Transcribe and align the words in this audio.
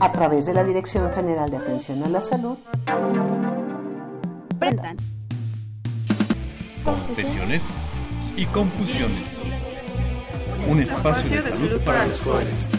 A 0.00 0.12
través 0.12 0.46
de 0.46 0.54
la 0.54 0.64
Dirección 0.64 1.12
General 1.12 1.50
de 1.50 1.56
Atención 1.56 2.02
a 2.02 2.08
la 2.08 2.20
Salud. 2.20 2.58
Prendan. 4.58 4.96
Confesiones 6.84 7.62
y 8.36 8.46
confusiones. 8.46 9.24
Un 10.68 10.80
espacio, 10.80 11.42
de, 11.42 11.52
salud 11.52 11.80
para 11.84 12.06
los 12.06 12.20
jóvenes. 12.20 12.70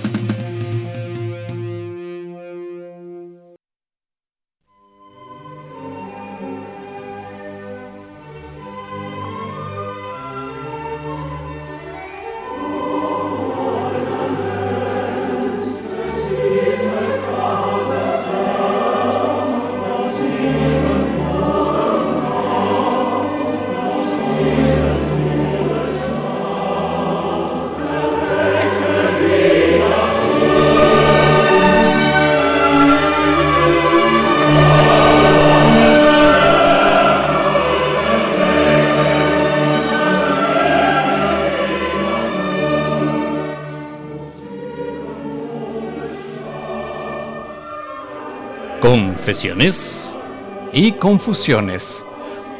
Confesiones 49.25 50.15
y 50.71 50.91
confusiones. 50.91 52.05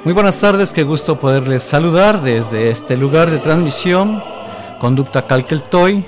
Muy 0.04 0.16
buenas 0.16 0.40
tardes, 0.40 0.74
qué 0.74 0.82
gusto 0.82 1.20
poderles 1.20 1.62
saludar 1.62 2.24
desde 2.24 2.72
este 2.72 2.98
lugar 2.98 3.30
de 3.30 3.38
transmisión, 3.38 4.24
Conducta 4.80 5.28
Calqueltoy, 5.28 6.04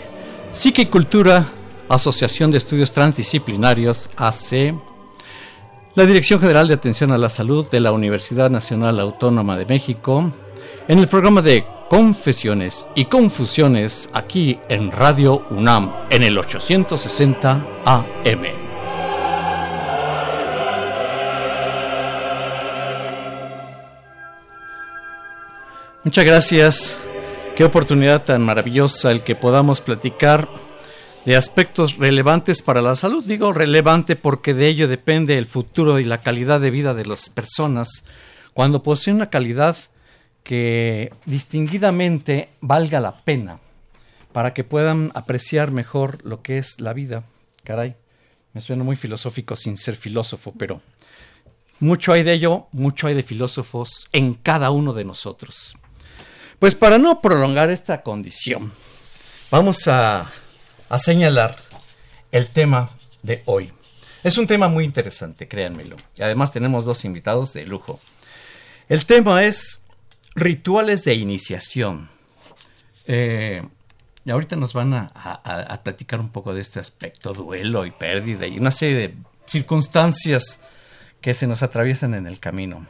Psique 0.51 0.81
y 0.81 0.85
Cultura, 0.87 1.45
Asociación 1.87 2.49
de 2.49 2.57
Estudios 2.57 2.91
Transdisciplinarios, 2.91 4.09
AC, 4.17 4.73
la 5.93 6.07
Dirección 6.07 6.39
General 6.39 6.67
de 6.67 6.73
Atención 6.73 7.11
a 7.11 7.19
la 7.19 7.29
Salud 7.29 7.69
de 7.69 7.79
la 7.79 7.91
Universidad 7.91 8.49
Nacional 8.49 8.99
Autónoma 8.99 9.57
de 9.57 9.67
México, 9.67 10.31
en 10.87 10.97
el 10.97 11.07
programa 11.07 11.43
de 11.43 11.67
Confesiones 11.87 12.87
y 12.95 13.05
Confusiones 13.05 14.09
aquí 14.11 14.57
en 14.69 14.91
Radio 14.91 15.45
UNAM 15.51 15.93
en 16.09 16.23
el 16.23 16.35
860 16.35 17.63
AM. 17.85 18.66
Muchas 26.07 26.23
gracias. 26.23 26.99
Qué 27.57 27.65
oportunidad 27.65 28.23
tan 28.23 28.41
maravillosa 28.41 29.11
el 29.11 29.25
que 29.25 29.35
podamos 29.35 29.81
platicar 29.81 30.47
de 31.25 31.35
aspectos 31.35 31.97
relevantes 31.97 32.61
para 32.61 32.81
la 32.81 32.95
salud. 32.95 33.25
Digo 33.25 33.51
relevante 33.51 34.15
porque 34.15 34.53
de 34.53 34.67
ello 34.67 34.87
depende 34.87 35.37
el 35.37 35.47
futuro 35.47 35.99
y 35.99 36.05
la 36.05 36.19
calidad 36.19 36.61
de 36.61 36.71
vida 36.71 36.93
de 36.93 37.05
las 37.05 37.27
personas. 37.27 38.05
Cuando 38.53 38.83
poseen 38.83 39.17
una 39.17 39.29
calidad 39.29 39.75
que 40.43 41.11
distinguidamente 41.25 42.51
valga 42.61 43.01
la 43.01 43.17
pena 43.17 43.59
para 44.31 44.53
que 44.53 44.63
puedan 44.63 45.11
apreciar 45.13 45.71
mejor 45.71 46.23
lo 46.23 46.41
que 46.41 46.57
es 46.57 46.79
la 46.79 46.93
vida. 46.93 47.23
Caray, 47.65 47.97
me 48.53 48.61
suena 48.61 48.85
muy 48.85 48.95
filosófico 48.95 49.57
sin 49.57 49.75
ser 49.75 49.97
filósofo, 49.97 50.53
pero 50.57 50.79
mucho 51.81 52.13
hay 52.13 52.23
de 52.23 52.31
ello, 52.31 52.67
mucho 52.71 53.07
hay 53.07 53.13
de 53.13 53.23
filósofos 53.23 54.07
en 54.13 54.35
cada 54.35 54.71
uno 54.71 54.93
de 54.93 55.03
nosotros. 55.03 55.75
Pues 56.59 56.73
para 56.73 56.97
no 56.97 57.21
prolongar 57.21 57.69
esta 57.69 58.01
condición, 58.01 58.73
vamos 59.51 59.87
a, 59.87 60.31
señalar 60.97 61.55
el 62.31 62.47
tema 62.47 62.89
de 63.21 63.43
hoy. 63.45 63.71
Es 64.23 64.39
un 64.39 64.47
tema 64.47 64.67
muy 64.67 64.83
interesante, 64.83 65.47
créanmelo. 65.47 65.97
Y 66.17 66.23
además 66.23 66.51
tenemos 66.51 66.85
dos 66.85 67.05
invitados 67.05 67.53
de 67.53 67.65
lujo. 67.65 67.99
El 68.89 69.05
tema 69.05 69.43
es 69.43 69.83
rituales 70.33 71.03
de 71.03 71.13
iniciación. 71.13 72.09
Eh, 73.05 73.61
y 74.25 74.31
ahorita 74.31 74.55
nos 74.55 74.73
van 74.73 74.95
a, 74.95 75.11
a, 75.13 75.83
platicar 75.83 76.19
un 76.19 76.29
poco 76.29 76.55
de 76.55 76.61
este 76.61 76.79
aspecto, 76.79 77.33
duelo 77.33 77.85
y 77.85 77.91
pérdida 77.91 78.47
y 78.47 78.57
una 78.57 78.71
serie 78.71 78.95
de 78.95 79.15
circunstancias 79.45 80.59
que 81.21 81.35
se 81.35 81.45
nos 81.45 81.61
atraviesan 81.61 82.15
en 82.15 82.25
el 82.25 82.39
camino. 82.39 82.87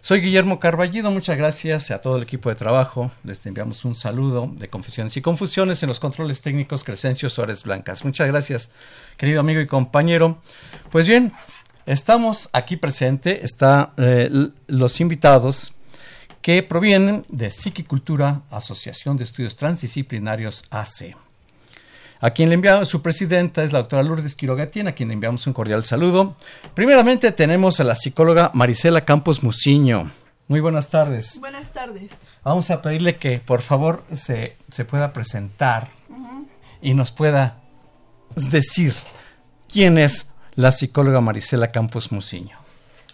Soy 0.00 0.20
Guillermo 0.20 0.60
Carballido, 0.60 1.10
muchas 1.10 1.36
gracias 1.36 1.90
a 1.90 2.00
todo 2.00 2.16
el 2.16 2.22
equipo 2.22 2.48
de 2.48 2.54
trabajo. 2.54 3.10
Les 3.24 3.44
enviamos 3.46 3.84
un 3.84 3.96
saludo 3.96 4.48
de 4.52 4.68
Confesiones 4.68 5.16
y 5.16 5.22
Confusiones 5.22 5.82
en 5.82 5.88
los 5.88 5.98
controles 5.98 6.40
técnicos 6.40 6.84
Crescencio 6.84 7.28
Suárez 7.28 7.64
Blancas. 7.64 8.04
Muchas 8.04 8.28
gracias, 8.28 8.70
querido 9.16 9.40
amigo 9.40 9.60
y 9.60 9.66
compañero. 9.66 10.38
Pues 10.90 11.08
bien, 11.08 11.32
estamos 11.84 12.48
aquí 12.52 12.76
presente, 12.76 13.44
están 13.44 13.90
eh, 13.96 14.30
los 14.68 15.00
invitados 15.00 15.74
que 16.42 16.62
provienen 16.62 17.24
de 17.28 17.50
Psiquicultura, 17.50 18.42
Asociación 18.50 19.16
de 19.16 19.24
Estudios 19.24 19.56
Transdisciplinarios 19.56 20.64
AC. 20.70 21.27
A 22.20 22.30
quien 22.30 22.48
le 22.48 22.56
enviamos, 22.56 22.88
su 22.88 23.00
presidenta 23.00 23.62
es 23.62 23.72
la 23.72 23.80
doctora 23.80 24.02
Lourdes 24.02 24.34
Quirogatien, 24.34 24.88
a 24.88 24.92
quien 24.92 25.08
le 25.08 25.14
enviamos 25.14 25.46
un 25.46 25.52
cordial 25.52 25.84
saludo. 25.84 26.34
Primeramente 26.74 27.30
tenemos 27.30 27.78
a 27.78 27.84
la 27.84 27.94
psicóloga 27.94 28.50
Marisela 28.54 29.04
Campos 29.04 29.44
Muciño. 29.44 30.10
Muy 30.48 30.60
buenas 30.60 30.88
tardes. 30.88 31.38
Buenas 31.38 31.72
tardes. 31.72 32.10
Vamos 32.42 32.70
a 32.70 32.82
pedirle 32.82 33.16
que 33.16 33.38
por 33.38 33.62
favor 33.62 34.02
se, 34.12 34.56
pueda 34.88 35.12
presentar 35.12 35.88
y 36.82 36.94
nos 36.94 37.12
pueda 37.12 37.60
decir 38.34 38.94
quién 39.68 39.96
es 39.98 40.32
la 40.56 40.72
psicóloga 40.72 41.20
Marisela 41.20 41.70
Campos 41.70 42.10
Muciño. 42.10 42.58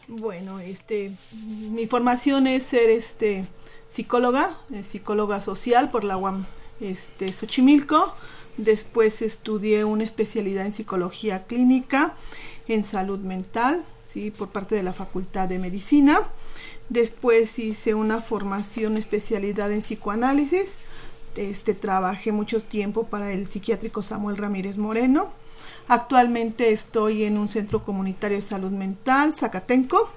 Bueno, 0.08 0.60
este, 0.60 1.12
mi 1.42 1.86
formación 1.86 2.46
es 2.46 2.64
ser 2.64 2.88
este, 2.88 3.44
psicóloga, 3.86 4.56
eh, 4.72 4.82
psicóloga 4.82 5.42
social 5.42 5.90
por 5.90 6.04
la 6.04 6.16
UAM 6.16 6.46
este, 6.80 7.30
Xochimilco. 7.32 8.14
Después 8.56 9.20
estudié 9.22 9.84
una 9.84 10.04
especialidad 10.04 10.64
en 10.64 10.72
psicología 10.72 11.44
clínica, 11.44 12.14
en 12.68 12.84
salud 12.84 13.18
mental, 13.18 13.82
¿sí? 14.08 14.30
por 14.30 14.48
parte 14.50 14.74
de 14.76 14.82
la 14.82 14.92
Facultad 14.92 15.48
de 15.48 15.58
Medicina. 15.58 16.20
Después 16.88 17.58
hice 17.58 17.94
una 17.94 18.20
formación 18.20 18.96
especialidad 18.96 19.72
en 19.72 19.80
psicoanálisis. 19.80 20.74
Este, 21.34 21.74
trabajé 21.74 22.30
mucho 22.30 22.62
tiempo 22.62 23.04
para 23.06 23.32
el 23.32 23.48
psiquiátrico 23.48 24.02
Samuel 24.02 24.36
Ramírez 24.36 24.76
Moreno. 24.76 25.30
Actualmente 25.88 26.72
estoy 26.72 27.24
en 27.24 27.36
un 27.36 27.48
centro 27.48 27.82
comunitario 27.82 28.36
de 28.36 28.42
salud 28.42 28.70
mental, 28.70 29.34
Zacatenco. 29.34 30.10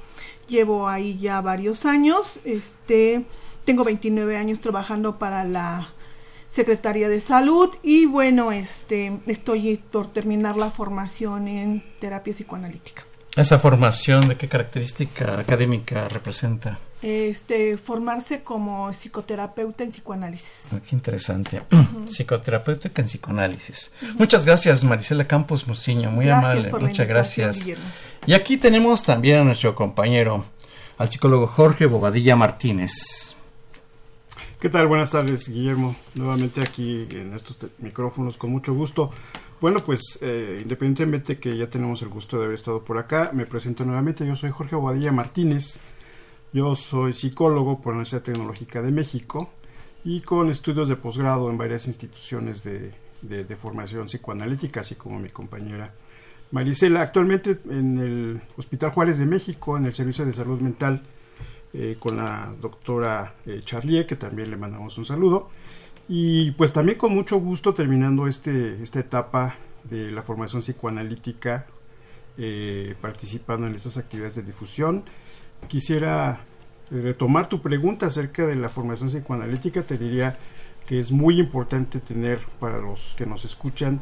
Llevo 0.47 0.87
ahí 0.87 1.17
ya 1.17 1.41
varios 1.41 1.85
años. 1.85 2.39
Este, 2.45 3.25
tengo 3.65 3.83
29 3.83 4.37
años 4.37 4.61
trabajando 4.61 5.17
para 5.17 5.43
la 5.43 5.89
Secretaría 6.49 7.09
de 7.09 7.21
Salud 7.21 7.69
y 7.83 8.05
bueno, 8.05 8.51
este 8.51 9.19
estoy 9.27 9.77
por 9.91 10.07
terminar 10.11 10.57
la 10.57 10.71
formación 10.71 11.47
en 11.47 11.83
terapia 11.99 12.33
psicoanalítica. 12.33 13.03
¿Esa 13.35 13.59
formación 13.59 14.27
de 14.29 14.35
qué 14.35 14.47
característica 14.47 15.39
académica 15.39 16.07
representa? 16.07 16.79
Este, 17.03 17.77
formarse 17.77 18.41
como 18.41 18.91
psicoterapeuta 18.91 19.83
en 19.83 19.91
psicoanálisis. 19.91 20.73
Ah, 20.73 20.79
qué 20.87 20.95
interesante. 20.95 21.61
Psicoterapeuta 22.07 22.89
en 22.95 23.05
psicoanálisis. 23.05 23.91
Muchas 24.17 24.43
gracias, 24.43 24.83
Marisela 24.83 25.27
Campos 25.27 25.67
Muciño, 25.67 26.09
muy 26.09 26.27
amable. 26.27 26.71
Muchas 26.71 27.07
gracias. 27.07 27.69
Y 28.25 28.33
aquí 28.33 28.57
tenemos 28.57 29.03
también 29.03 29.41
a 29.41 29.43
nuestro 29.43 29.75
compañero, 29.75 30.43
al 30.97 31.09
psicólogo 31.11 31.45
Jorge 31.45 31.85
Bobadilla 31.85 32.35
Martínez. 32.35 33.36
¿Qué 34.59 34.69
tal? 34.69 34.87
Buenas 34.87 35.11
tardes, 35.11 35.47
Guillermo. 35.49 35.95
Nuevamente 36.15 36.61
aquí 36.61 37.07
en 37.11 37.31
estos 37.35 37.57
micrófonos 37.77 38.37
con 38.37 38.49
mucho 38.49 38.73
gusto. 38.73 39.11
Bueno, 39.61 39.77
pues 39.85 40.17
eh, 40.19 40.61
independientemente 40.63 41.37
que 41.37 41.55
ya 41.55 41.69
tenemos 41.69 42.01
el 42.01 42.09
gusto 42.09 42.39
de 42.39 42.45
haber 42.45 42.55
estado 42.55 42.83
por 42.83 42.97
acá, 42.97 43.29
me 43.33 43.45
presento 43.45 43.85
nuevamente. 43.85 44.25
Yo 44.25 44.35
soy 44.35 44.49
Jorge 44.49 44.75
Boadilla 44.75 45.11
Martínez. 45.11 45.81
Yo 46.53 46.75
soy 46.75 47.13
psicólogo 47.13 47.79
por 47.79 47.93
la 47.93 47.97
Universidad 47.97 48.23
Tecnológica 48.23 48.81
de 48.81 48.91
México 48.91 49.51
y 50.03 50.21
con 50.21 50.49
estudios 50.49 50.89
de 50.89 50.95
posgrado 50.95 51.51
en 51.51 51.57
varias 51.59 51.85
instituciones 51.85 52.63
de, 52.63 52.93
de, 53.21 53.55
formación 53.57 54.07
psicoanalítica, 54.07 54.81
así 54.81 54.95
como 54.95 55.19
mi 55.19 55.29
compañera 55.29 55.93
Marisela. 56.49 57.03
Actualmente 57.03 57.59
en 57.69 57.99
el 57.99 58.41
Hospital 58.57 58.89
Juárez 58.89 59.19
de 59.19 59.27
México, 59.27 59.77
en 59.77 59.85
el 59.85 59.93
Servicio 59.93 60.25
de 60.25 60.33
Salud 60.33 60.61
Mental, 60.61 61.03
eh, 61.79 61.95
con 61.99 62.17
la 62.17 62.55
doctora 62.59 63.35
eh, 63.45 63.61
Charlier, 63.63 64.07
que 64.07 64.15
también 64.15 64.49
le 64.49 64.57
mandamos 64.57 64.97
un 64.97 65.05
saludo. 65.05 65.49
Y 66.09 66.49
pues 66.51 66.73
también 66.73 66.97
con 66.97 67.13
mucho 67.13 67.37
gusto 67.37 67.75
terminando 67.75 68.27
este, 68.27 68.81
esta 68.81 68.99
etapa 68.99 69.57
de 69.83 70.11
la 70.11 70.23
formación 70.23 70.63
psicoanalítica, 70.63 71.67
eh, 72.39 72.95
participando 72.99 73.67
en 73.67 73.75
estas 73.75 73.97
actividades 73.97 74.33
de 74.33 74.41
difusión. 74.41 75.03
Quisiera 75.67 76.41
retomar 76.89 77.47
tu 77.47 77.61
pregunta 77.61 78.07
acerca 78.07 78.47
de 78.47 78.55
la 78.55 78.69
formación 78.69 79.09
psicoanalítica. 79.09 79.83
Te 79.83 79.99
diría 79.99 80.35
que 80.87 80.99
es 80.99 81.11
muy 81.11 81.39
importante 81.39 81.99
tener 81.99 82.39
para 82.59 82.79
los 82.79 83.13
que 83.15 83.27
nos 83.27 83.45
escuchan 83.45 83.99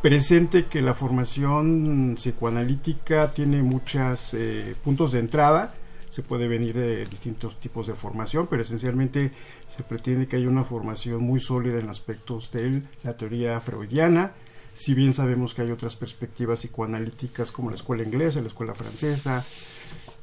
presente 0.00 0.68
que 0.68 0.80
la 0.80 0.94
formación 0.94 2.14
psicoanalítica 2.16 3.34
tiene 3.34 3.62
muchos 3.62 4.32
eh, 4.32 4.74
puntos 4.82 5.12
de 5.12 5.18
entrada 5.18 5.74
se 6.14 6.22
puede 6.22 6.46
venir 6.46 6.76
de 6.76 7.04
distintos 7.06 7.58
tipos 7.58 7.88
de 7.88 7.94
formación, 7.94 8.46
pero 8.46 8.62
esencialmente 8.62 9.32
se 9.66 9.82
pretende 9.82 10.28
que 10.28 10.36
haya 10.36 10.46
una 10.46 10.62
formación 10.62 11.24
muy 11.24 11.40
sólida 11.40 11.80
en 11.80 11.88
aspectos 11.88 12.52
de 12.52 12.84
la 13.02 13.16
teoría 13.16 13.60
freudiana, 13.60 14.32
si 14.74 14.94
bien 14.94 15.12
sabemos 15.12 15.54
que 15.54 15.62
hay 15.62 15.72
otras 15.72 15.96
perspectivas 15.96 16.60
psicoanalíticas 16.60 17.50
como 17.50 17.70
la 17.70 17.74
escuela 17.74 18.04
inglesa, 18.04 18.40
la 18.40 18.46
escuela 18.46 18.74
francesa, 18.74 19.44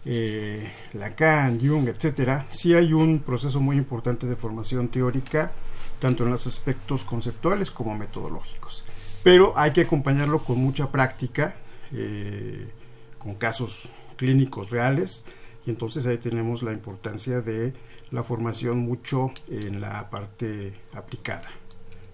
eh, 0.06 0.72
Lacan, 0.94 1.60
Jung, 1.60 1.90
etcétera, 1.90 2.48
sí 2.52 2.74
hay 2.74 2.94
un 2.94 3.20
proceso 3.20 3.60
muy 3.60 3.76
importante 3.76 4.28
de 4.28 4.38
formación 4.38 4.88
teórica, 4.88 5.52
tanto 6.00 6.24
en 6.24 6.32
los 6.32 6.48
aspectos 6.48 7.04
conceptuales 7.04 7.70
como 7.70 7.98
metodológicos. 7.98 8.86
Pero 9.24 9.52
hay 9.58 9.72
que 9.72 9.82
acompañarlo 9.82 10.40
con 10.40 10.58
mucha 10.58 10.90
práctica, 10.90 11.58
eh, 11.92 12.70
con 13.18 13.36
casos 13.36 13.90
clínicos 14.16 14.70
reales, 14.70 15.26
y 15.66 15.70
entonces 15.70 16.06
ahí 16.06 16.18
tenemos 16.18 16.64
la 16.64 16.74
importancia 16.74 17.42
de 17.42 17.74
la 18.12 18.24
formación 18.24 18.80
mucho 18.80 19.32
en 19.50 19.82
la 19.82 20.10
parte 20.10 20.74
aplicada. 20.94 21.50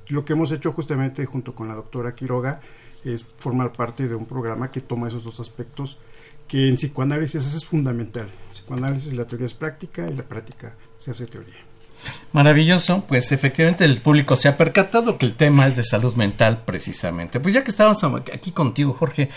Lo 0.10 0.24
que 0.24 0.34
hemos 0.34 0.52
hecho 0.52 0.72
justamente 0.74 1.26
junto 1.26 1.54
con 1.54 1.68
la 1.68 1.76
doctora 1.76 2.14
Quiroga 2.14 2.62
es 3.04 3.26
formar 3.38 3.74
parte 3.74 4.08
de 4.08 4.16
un 4.16 4.26
programa 4.26 4.72
que 4.72 4.82
toma 4.82 5.08
esos 5.08 5.24
dos 5.24 5.40
aspectos 5.40 5.98
que 6.48 6.70
en 6.70 6.76
psicoanálisis 6.76 7.54
es 7.54 7.66
fundamental. 7.66 8.28
psicoanálisis 8.50 9.14
la 9.14 9.26
teoría 9.26 9.48
es 9.48 9.54
práctica 9.54 10.08
y 10.10 10.14
la 10.14 10.24
práctica 10.24 10.76
se 10.98 11.12
hace 11.12 11.26
teoría. 11.26 11.56
Maravilloso, 12.32 13.04
pues 13.08 13.32
efectivamente 13.32 13.84
el 13.84 13.98
público 13.98 14.36
se 14.36 14.48
ha 14.48 14.56
percatado 14.56 15.18
que 15.18 15.26
el 15.26 15.34
tema 15.34 15.68
es 15.68 15.76
de 15.76 15.84
salud 15.84 16.14
mental 16.16 16.64
precisamente. 16.64 17.40
Pues 17.40 17.54
ya 17.54 17.64
que 17.64 17.72
estamos 17.72 18.04
aquí 18.04 18.52
contigo, 18.52 18.94
Jorge, 18.94 19.30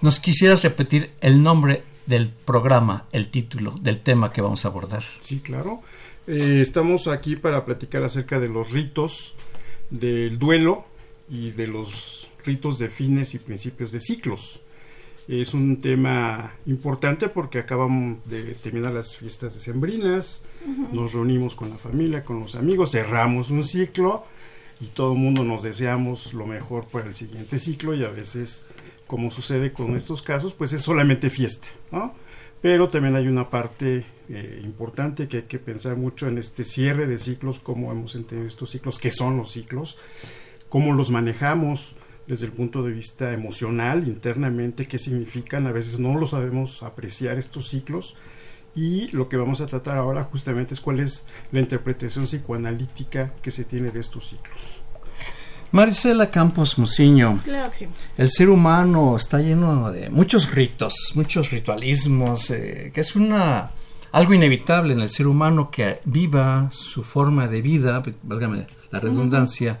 ¿nos 0.00 0.18
quisieras 0.18 0.62
repetir 0.62 1.10
el 1.20 1.42
nombre 1.42 1.84
del 2.08 2.30
programa, 2.30 3.04
el 3.12 3.28
título 3.28 3.72
del 3.82 4.00
tema 4.00 4.32
que 4.32 4.40
vamos 4.40 4.64
a 4.64 4.68
abordar. 4.68 5.04
Sí, 5.20 5.40
claro. 5.40 5.82
Eh, 6.26 6.60
estamos 6.62 7.06
aquí 7.06 7.36
para 7.36 7.64
platicar 7.66 8.02
acerca 8.02 8.40
de 8.40 8.48
los 8.48 8.72
ritos 8.72 9.36
del 9.90 10.38
duelo 10.38 10.86
y 11.28 11.50
de 11.50 11.66
los 11.66 12.30
ritos 12.44 12.78
de 12.78 12.88
fines 12.88 13.34
y 13.34 13.38
principios 13.38 13.92
de 13.92 14.00
ciclos. 14.00 14.62
Es 15.28 15.52
un 15.52 15.82
tema 15.82 16.54
importante 16.64 17.28
porque 17.28 17.58
acabamos 17.58 18.24
de 18.24 18.54
terminar 18.54 18.94
las 18.94 19.14
fiestas 19.14 19.54
decembrinas, 19.54 20.44
nos 20.92 21.12
reunimos 21.12 21.54
con 21.54 21.68
la 21.68 21.76
familia, 21.76 22.24
con 22.24 22.40
los 22.40 22.54
amigos, 22.54 22.92
cerramos 22.92 23.50
un 23.50 23.64
ciclo 23.64 24.24
y 24.80 24.86
todo 24.86 25.12
el 25.12 25.18
mundo 25.18 25.44
nos 25.44 25.62
deseamos 25.62 26.32
lo 26.32 26.46
mejor 26.46 26.86
para 26.86 27.08
el 27.08 27.14
siguiente 27.14 27.58
ciclo 27.58 27.94
y 27.94 28.04
a 28.04 28.08
veces 28.08 28.64
como 29.08 29.32
sucede 29.32 29.72
con 29.72 29.96
estos 29.96 30.22
casos, 30.22 30.54
pues 30.54 30.72
es 30.72 30.82
solamente 30.82 31.30
fiesta, 31.30 31.68
¿no? 31.90 32.14
Pero 32.60 32.88
también 32.88 33.16
hay 33.16 33.26
una 33.26 33.48
parte 33.50 34.04
eh, 34.28 34.60
importante 34.62 35.26
que 35.28 35.38
hay 35.38 35.42
que 35.44 35.58
pensar 35.58 35.96
mucho 35.96 36.28
en 36.28 36.38
este 36.38 36.64
cierre 36.64 37.06
de 37.06 37.18
ciclos, 37.18 37.58
cómo 37.58 37.90
hemos 37.90 38.14
entendido 38.14 38.46
estos 38.46 38.70
ciclos, 38.70 38.98
qué 38.98 39.10
son 39.10 39.38
los 39.38 39.50
ciclos, 39.50 39.96
cómo 40.68 40.92
los 40.92 41.10
manejamos 41.10 41.96
desde 42.26 42.44
el 42.46 42.52
punto 42.52 42.82
de 42.82 42.92
vista 42.92 43.32
emocional, 43.32 44.06
internamente, 44.06 44.86
qué 44.86 44.98
significan, 44.98 45.66
a 45.66 45.72
veces 45.72 45.98
no 45.98 46.18
lo 46.18 46.26
sabemos 46.26 46.82
apreciar 46.82 47.38
estos 47.38 47.68
ciclos, 47.68 48.16
y 48.74 49.08
lo 49.12 49.30
que 49.30 49.38
vamos 49.38 49.62
a 49.62 49.66
tratar 49.66 49.96
ahora 49.96 50.24
justamente 50.24 50.74
es 50.74 50.80
cuál 50.80 51.00
es 51.00 51.26
la 51.50 51.60
interpretación 51.60 52.26
psicoanalítica 52.26 53.32
que 53.40 53.50
se 53.50 53.64
tiene 53.64 53.90
de 53.90 54.00
estos 54.00 54.28
ciclos. 54.28 54.77
Marisela 55.72 56.30
Campos 56.30 56.78
Muciño. 56.78 57.40
El 58.16 58.30
ser 58.30 58.48
humano 58.48 59.16
está 59.16 59.38
lleno 59.38 59.90
de 59.92 60.10
muchos 60.10 60.50
ritos, 60.50 61.12
muchos 61.14 61.50
ritualismos, 61.50 62.50
eh, 62.50 62.90
que 62.92 63.00
es 63.00 63.14
una 63.14 63.70
algo 64.12 64.34
inevitable 64.34 64.94
en 64.94 65.00
el 65.00 65.10
ser 65.10 65.26
humano 65.26 65.70
que 65.70 66.00
viva 66.04 66.68
su 66.70 67.04
forma 67.04 67.46
de 67.46 67.62
vida, 67.62 68.02
válgame 68.22 68.66
la 68.90 69.00
redundancia, 69.00 69.78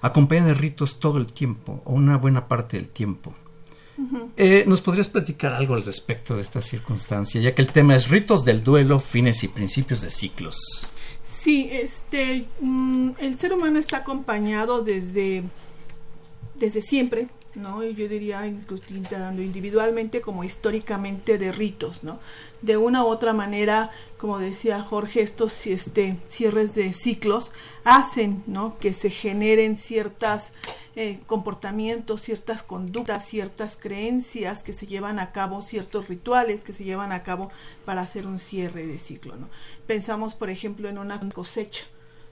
acompañada 0.00 0.48
de 0.48 0.54
ritos 0.54 0.98
todo 0.98 1.18
el 1.18 1.26
tiempo, 1.26 1.82
o 1.84 1.92
una 1.92 2.16
buena 2.16 2.48
parte 2.48 2.78
del 2.78 2.88
tiempo. 2.88 3.34
Eh, 4.36 4.64
¿Nos 4.66 4.82
podrías 4.82 5.08
platicar 5.08 5.52
algo 5.52 5.74
al 5.74 5.84
respecto 5.84 6.36
de 6.36 6.42
esta 6.42 6.60
circunstancia, 6.60 7.40
ya 7.40 7.54
que 7.54 7.62
el 7.62 7.72
tema 7.72 7.94
es 7.94 8.08
ritos 8.08 8.44
del 8.44 8.62
duelo, 8.62 9.00
fines 9.00 9.42
y 9.42 9.48
principios 9.48 10.02
de 10.02 10.10
ciclos? 10.10 10.88
Sí, 11.26 11.68
este, 11.72 12.46
mm, 12.60 13.10
el 13.18 13.36
ser 13.36 13.52
humano 13.52 13.80
está 13.80 13.98
acompañado 13.98 14.82
desde, 14.82 15.42
desde 16.54 16.82
siempre, 16.82 17.26
¿no? 17.56 17.82
Y 17.82 17.94
yo 17.94 18.06
diría 18.06 18.46
incluso 18.46 18.84
individualmente 18.90 20.20
como 20.20 20.44
históricamente 20.44 21.38
de 21.38 21.50
ritos, 21.50 22.04
¿no? 22.04 22.20
De 22.62 22.76
una 22.76 23.02
u 23.04 23.08
otra 23.08 23.32
manera, 23.32 23.90
como 24.18 24.38
decía 24.38 24.82
Jorge, 24.82 25.22
estos 25.22 25.66
este, 25.66 26.16
cierres 26.28 26.74
de 26.74 26.92
ciclos 26.92 27.52
hacen, 27.84 28.44
¿no? 28.46 28.78
Que 28.78 28.92
se 28.92 29.10
generen 29.10 29.76
ciertas 29.76 30.52
eh, 30.94 31.20
comportamientos, 31.26 32.22
ciertas 32.22 32.62
conductas, 32.62 33.26
ciertas 33.26 33.76
creencias 33.76 34.62
que 34.62 34.72
se 34.72 34.86
llevan 34.86 35.18
a 35.18 35.32
cabo, 35.32 35.62
ciertos 35.62 36.08
rituales 36.08 36.62
que 36.62 36.74
se 36.74 36.84
llevan 36.84 37.12
a 37.12 37.22
cabo 37.22 37.50
para 37.84 38.02
hacer 38.02 38.26
un 38.26 38.38
cierre 38.38 38.86
de 38.86 38.98
ciclo. 38.98 39.36
¿no? 39.36 39.48
Pensamos, 39.86 40.34
por 40.34 40.50
ejemplo, 40.50 40.88
en 40.88 40.98
una 40.98 41.20
cosecha. 41.30 41.84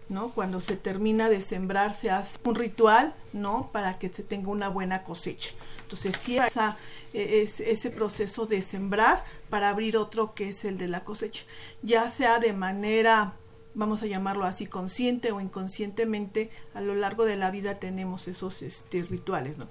¿No? 0.08 0.30
Cuando 0.30 0.61
se 0.61 0.76
termina 0.76 1.28
de 1.28 1.40
sembrar 1.40 1.94
se 1.94 2.11
hace 2.11 2.38
un 2.44 2.54
ritual, 2.54 3.14
¿no? 3.32 3.70
Para 3.73 3.99
que 3.99 4.08
se 4.08 4.23
tenga 4.23 4.50
una 4.50 4.68
buena 4.68 5.02
cosecha. 5.02 5.52
Entonces, 5.82 6.16
sí, 6.16 6.38
esa, 6.38 6.76
e, 7.12 7.42
es, 7.42 7.61
ese 7.61 7.90
proceso 7.90 8.46
de 8.46 8.62
sembrar 8.62 9.25
para 9.50 9.70
abrir 9.70 9.96
otro 9.96 10.34
que 10.34 10.50
es 10.50 10.64
el 10.64 10.78
de 10.78 10.88
la 10.88 11.04
cosecha. 11.04 11.44
Ya 11.82 12.11
sea 12.11 12.38
de 12.38 12.52
manera 12.52 13.34
vamos 13.75 14.02
a 14.02 14.06
llamarlo 14.06 14.44
así, 14.44 14.66
consciente 14.66 15.32
o 15.32 15.40
inconscientemente, 15.40 16.50
a 16.75 16.80
lo 16.80 16.94
largo 16.94 17.25
de 17.25 17.37
la 17.37 17.50
vida 17.50 17.80
tenemos 17.80 18.28
esos 18.28 18.62
este, 18.62 19.02
rituales, 19.02 19.58
¿no? 19.58 19.68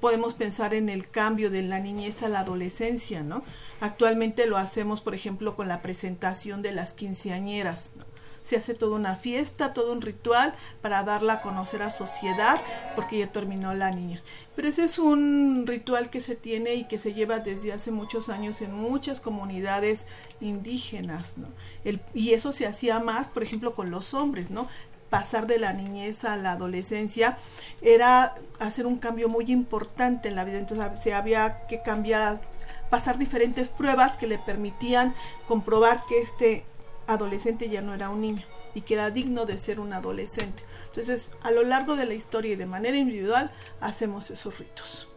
Podemos 0.00 0.34
pensar 0.34 0.74
en 0.74 0.90
el 0.90 1.08
cambio 1.08 1.50
de 1.50 1.62
la 1.62 1.80
niñez 1.80 2.22
a 2.22 2.28
la 2.28 2.40
adolescencia, 2.40 3.22
¿no? 3.22 3.42
Actualmente 3.80 4.46
lo 4.46 4.58
hacemos, 4.58 5.00
por 5.00 5.14
ejemplo, 5.14 5.56
con 5.56 5.68
la 5.68 5.80
presentación 5.80 6.60
de 6.60 6.72
las 6.72 6.92
quinceañeras, 6.92 7.94
¿no? 7.96 8.04
Se 8.46 8.56
hace 8.56 8.74
toda 8.74 8.94
una 8.94 9.16
fiesta, 9.16 9.74
todo 9.74 9.90
un 9.90 10.00
ritual 10.00 10.54
para 10.80 11.02
darla 11.02 11.34
a 11.34 11.42
conocer 11.42 11.82
a 11.82 11.90
sociedad 11.90 12.56
porque 12.94 13.18
ya 13.18 13.32
terminó 13.32 13.74
la 13.74 13.90
niñez. 13.90 14.22
Pero 14.54 14.68
ese 14.68 14.84
es 14.84 15.00
un 15.00 15.64
ritual 15.66 16.10
que 16.10 16.20
se 16.20 16.36
tiene 16.36 16.74
y 16.74 16.84
que 16.84 16.98
se 16.98 17.12
lleva 17.12 17.40
desde 17.40 17.72
hace 17.72 17.90
muchos 17.90 18.28
años 18.28 18.62
en 18.62 18.72
muchas 18.72 19.20
comunidades 19.20 20.06
indígenas, 20.40 21.34
y 22.14 22.34
eso 22.34 22.52
se 22.52 22.66
hacía 22.66 23.00
más, 23.00 23.26
por 23.26 23.42
ejemplo, 23.42 23.74
con 23.74 23.90
los 23.90 24.14
hombres, 24.14 24.50
¿no? 24.50 24.68
pasar 25.10 25.46
de 25.46 25.58
la 25.58 25.72
niñez 25.72 26.24
a 26.24 26.36
la 26.36 26.52
adolescencia 26.52 27.36
era 27.80 28.34
hacer 28.58 28.86
un 28.86 28.98
cambio 28.98 29.28
muy 29.28 29.50
importante 29.52 30.28
en 30.28 30.36
la 30.36 30.44
vida. 30.44 30.58
Entonces 30.58 31.00
se 31.00 31.14
había 31.14 31.66
que 31.68 31.80
cambiar, 31.80 32.40
pasar 32.90 33.16
diferentes 33.16 33.68
pruebas 33.68 34.16
que 34.16 34.26
le 34.26 34.38
permitían 34.38 35.14
comprobar 35.46 36.00
que 36.08 36.20
este 36.20 36.64
adolescente 37.06 37.68
ya 37.68 37.80
no 37.80 37.94
era 37.94 38.10
un 38.10 38.20
niño 38.20 38.44
y 38.74 38.82
que 38.82 38.94
era 38.94 39.10
digno 39.10 39.46
de 39.46 39.58
ser 39.58 39.80
un 39.80 39.92
adolescente. 39.92 40.62
Entonces, 40.86 41.30
a 41.42 41.50
lo 41.50 41.62
largo 41.62 41.96
de 41.96 42.06
la 42.06 42.14
historia 42.14 42.52
y 42.52 42.56
de 42.56 42.66
manera 42.66 42.96
individual, 42.96 43.50
hacemos 43.80 44.30
esos 44.30 44.58
ritos. 44.58 45.08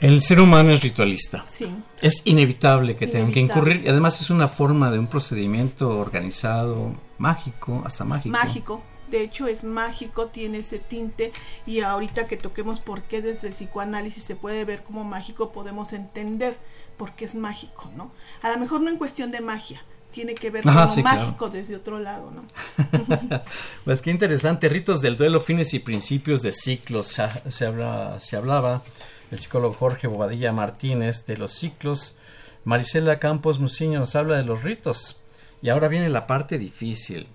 El 0.00 0.22
ser 0.22 0.40
humano 0.40 0.72
es 0.72 0.82
ritualista. 0.82 1.44
Sí. 1.46 1.68
Es 2.00 2.22
inevitable 2.24 2.96
que 2.96 3.06
tengan 3.06 3.32
que 3.32 3.40
incurrir 3.40 3.84
y 3.84 3.88
además 3.88 4.20
es 4.20 4.30
una 4.30 4.48
forma 4.48 4.90
de 4.90 4.98
un 4.98 5.06
procedimiento 5.06 5.98
organizado, 5.98 6.94
mágico, 7.18 7.82
hasta 7.84 8.04
mágico. 8.04 8.32
Mágico, 8.32 8.82
de 9.10 9.22
hecho 9.22 9.46
es 9.46 9.62
mágico, 9.62 10.28
tiene 10.28 10.58
ese 10.58 10.78
tinte 10.78 11.32
y 11.66 11.80
ahorita 11.80 12.26
que 12.28 12.38
toquemos 12.38 12.80
por 12.80 13.02
qué 13.02 13.20
desde 13.20 13.48
el 13.48 13.54
psicoanálisis 13.54 14.24
se 14.24 14.36
puede 14.36 14.64
ver 14.64 14.82
como 14.82 15.04
mágico, 15.04 15.52
podemos 15.52 15.92
entender 15.92 16.56
por 16.96 17.12
qué 17.12 17.26
es 17.26 17.34
mágico, 17.34 17.90
¿no? 17.94 18.10
A 18.40 18.50
lo 18.50 18.58
mejor 18.58 18.80
no 18.80 18.90
en 18.90 18.96
cuestión 18.96 19.30
de 19.30 19.40
magia, 19.40 19.82
tiene 20.12 20.34
que 20.34 20.50
ver 20.50 20.64
con 20.64 20.74
lo 20.74 20.96
mágico 21.02 21.48
desde 21.48 21.76
otro 21.76 21.98
lado, 21.98 22.30
¿no? 22.30 22.44
pues 23.84 24.02
qué 24.02 24.10
interesante, 24.10 24.68
ritos 24.68 25.00
del 25.00 25.16
duelo, 25.16 25.40
fines 25.40 25.72
y 25.74 25.78
principios 25.78 26.42
de 26.42 26.52
ciclos, 26.52 27.18
se, 27.48 27.66
habla, 27.66 28.18
se 28.20 28.36
hablaba 28.36 28.82
el 29.30 29.38
psicólogo 29.38 29.74
Jorge 29.74 30.06
Bobadilla 30.06 30.52
Martínez 30.52 31.26
de 31.26 31.36
los 31.36 31.52
ciclos, 31.52 32.16
Marisela 32.64 33.18
Campos 33.18 33.58
Musiño 33.58 34.00
nos 34.00 34.16
habla 34.16 34.36
de 34.36 34.44
los 34.44 34.62
ritos, 34.62 35.20
y 35.62 35.68
ahora 35.68 35.88
viene 35.88 36.08
la 36.08 36.26
parte 36.26 36.58
difícil, 36.58 37.28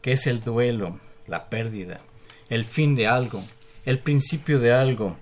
que 0.00 0.12
es 0.12 0.26
el 0.26 0.42
duelo, 0.42 0.98
la 1.26 1.48
pérdida, 1.50 2.00
el 2.48 2.64
fin 2.64 2.96
de 2.96 3.06
algo, 3.06 3.42
el 3.84 3.98
principio 3.98 4.58
de 4.58 4.72
algo, 4.72 5.16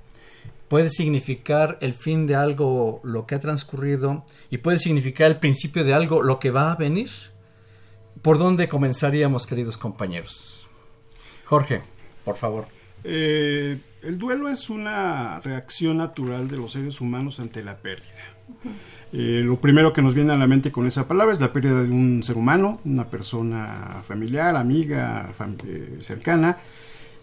puede 0.70 0.88
significar 0.88 1.78
el 1.80 1.94
fin 1.94 2.28
de 2.28 2.36
algo 2.36 3.00
lo 3.02 3.26
que 3.26 3.34
ha 3.34 3.40
transcurrido 3.40 4.24
y 4.50 4.58
puede 4.58 4.78
significar 4.78 5.28
el 5.28 5.38
principio 5.38 5.82
de 5.82 5.94
algo 5.94 6.22
lo 6.22 6.38
que 6.38 6.52
va 6.52 6.70
a 6.70 6.76
venir. 6.76 7.10
¿Por 8.22 8.38
dónde 8.38 8.68
comenzaríamos, 8.68 9.48
queridos 9.48 9.76
compañeros? 9.76 10.68
Jorge, 11.44 11.82
por 12.24 12.36
favor. 12.36 12.66
Eh, 13.02 13.78
el 14.04 14.16
duelo 14.16 14.48
es 14.48 14.70
una 14.70 15.40
reacción 15.40 15.96
natural 15.96 16.46
de 16.46 16.58
los 16.58 16.70
seres 16.70 17.00
humanos 17.00 17.40
ante 17.40 17.64
la 17.64 17.78
pérdida. 17.78 18.22
Eh, 19.12 19.42
lo 19.44 19.56
primero 19.60 19.92
que 19.92 20.02
nos 20.02 20.14
viene 20.14 20.32
a 20.32 20.36
la 20.36 20.46
mente 20.46 20.70
con 20.70 20.86
esa 20.86 21.08
palabra 21.08 21.34
es 21.34 21.40
la 21.40 21.52
pérdida 21.52 21.82
de 21.82 21.90
un 21.90 22.22
ser 22.22 22.36
humano, 22.36 22.80
una 22.84 23.10
persona 23.10 24.02
familiar, 24.04 24.54
amiga, 24.54 25.32
eh, 25.66 25.98
cercana, 26.00 26.58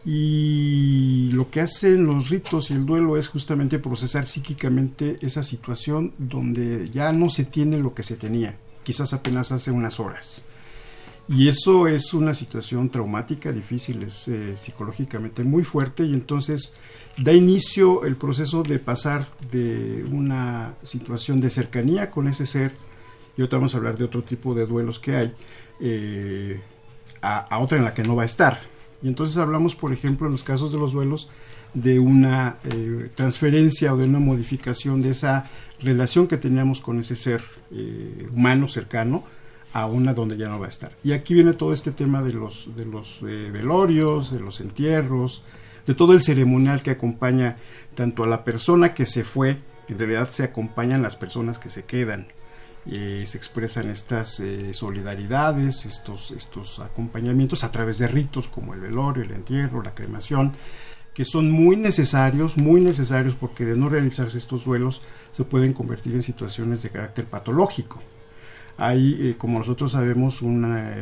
y 0.10 1.32
lo 1.34 1.50
que 1.50 1.60
hacen 1.60 2.06
los 2.06 2.30
ritos 2.30 2.72
y 2.72 2.74
el 2.74 2.86
duelo 2.86 3.18
es 3.18 3.28
justamente 3.28 3.78
procesar 3.78 4.26
psíquicamente 4.26 5.18
esa 5.20 5.44
situación 5.44 6.14
donde 6.18 6.90
ya 6.90 7.12
no 7.12 7.28
se 7.28 7.44
tiene 7.44 7.78
lo 7.78 7.94
que 7.94 8.04
se 8.04 8.16
tenía, 8.16 8.56
quizás 8.86 9.12
apenas 9.12 9.52
hace 9.52 9.70
unas 9.70 10.00
horas. 10.00 10.46
Y 11.28 11.50
eso 11.50 11.90
es 11.90 12.14
una 12.14 12.34
situación 12.34 12.90
traumática, 12.90 13.52
difícil, 13.52 14.02
es 14.04 14.30
eh, 14.30 14.56
psicológicamente 14.56 15.44
muy 15.44 15.66
fuerte 15.66 16.06
y 16.06 16.14
entonces 16.14 16.74
da 17.18 17.34
inicio 17.34 18.06
el 18.06 18.16
proceso 18.16 18.64
de 18.64 18.80
pasar 18.80 19.26
de 19.52 20.06
una 20.10 20.76
situación 20.84 21.42
de 21.42 21.50
cercanía 21.50 22.10
con 22.12 22.30
ese 22.30 22.46
ser, 22.46 22.72
y 23.36 23.42
ahora 23.42 23.58
vamos 23.58 23.74
a 23.74 23.78
hablar 23.78 23.98
de 23.98 24.06
otro 24.06 24.24
tipo 24.24 24.56
de 24.56 24.68
duelos 24.68 25.00
que 25.00 25.18
hay, 25.18 25.34
eh, 25.82 26.62
a 27.22 27.60
otra 27.60 27.78
en 27.78 27.84
la 27.84 27.94
que 27.94 28.04
no 28.04 28.16
va 28.16 28.24
a 28.24 28.28
estar 28.28 28.58
y 29.02 29.08
entonces 29.08 29.38
hablamos, 29.38 29.76
por 29.76 29.94
ejemplo, 29.94 30.28
en 30.28 30.34
los 30.34 30.44
casos 30.44 30.72
de 30.72 30.80
los 30.80 30.92
duelos, 30.94 31.30
de 31.74 32.00
una 32.00 32.58
eh, 32.64 33.10
transferencia 33.14 33.94
o 33.94 33.98
de 33.98 34.06
una 34.06 34.20
modificación 34.20 35.02
de 35.02 35.12
esa 35.12 35.50
relación 35.80 36.28
que 36.28 36.38
teníamos 36.38 36.82
con 36.82 37.00
ese 37.00 37.16
ser 37.16 37.44
eh, 37.72 38.28
humano 38.34 38.68
cercano 38.68 39.24
a 39.74 39.86
una 39.86 40.14
donde 40.14 40.38
ya 40.38 40.50
no 40.50 40.60
va 40.60 40.66
a 40.68 40.70
estar. 40.70 40.92
Y 41.04 41.12
aquí 41.12 41.34
viene 41.34 41.54
todo 41.54 41.74
este 41.74 41.92
tema 41.92 42.24
de 42.24 42.34
los, 42.34 42.76
de 42.76 42.86
los 42.86 43.22
eh, 43.28 43.52
velorios, 43.52 44.32
de 44.32 44.40
los 44.40 44.60
entierros, 44.60 45.44
de 45.86 45.94
todo 45.94 46.14
el 46.14 46.24
ceremonial 46.24 46.82
que 46.82 46.92
acompaña 46.92 47.58
tanto 47.96 48.24
a 48.24 48.28
la 48.28 48.44
persona 48.44 48.94
que 48.94 49.06
se 49.06 49.24
fue, 49.24 49.58
en 49.88 50.00
realidad 50.00 50.30
se 50.32 50.44
acompañan 50.44 51.02
las 51.02 51.16
personas 51.16 51.60
que 51.60 51.70
se 51.70 51.86
quedan. 51.86 52.28
Eh, 52.90 53.26
se 53.28 53.38
expresan 53.38 53.90
estas 53.90 54.40
eh, 54.40 54.74
solidaridades, 54.74 55.86
estos, 55.86 56.32
estos 56.32 56.80
acompañamientos 56.80 57.66
a 57.66 57.72
través 57.72 57.98
de 57.98 58.08
ritos 58.08 58.48
como 58.48 58.74
el 58.74 58.80
velorio, 58.80 59.24
el 59.24 59.32
entierro, 59.32 59.84
la 59.84 59.94
cremación, 59.94 60.54
que 61.14 61.26
son 61.26 61.52
muy 61.52 61.76
necesarios, 61.76 62.56
muy 62.56 62.80
necesarios 62.80 63.36
porque 63.36 63.66
de 63.66 63.76
no 63.76 63.90
realizarse 63.90 64.38
estos 64.38 64.64
duelos 64.64 65.02
se 65.34 65.44
pueden 65.44 65.74
convertir 65.74 66.14
en 66.14 66.24
situaciones 66.24 66.82
de 66.82 66.90
carácter 66.90 67.26
patológico. 67.26 68.02
Hay, 68.78 69.18
eh, 69.20 69.36
como 69.38 69.60
nosotros 69.60 69.92
sabemos, 69.92 70.42
un 70.42 70.62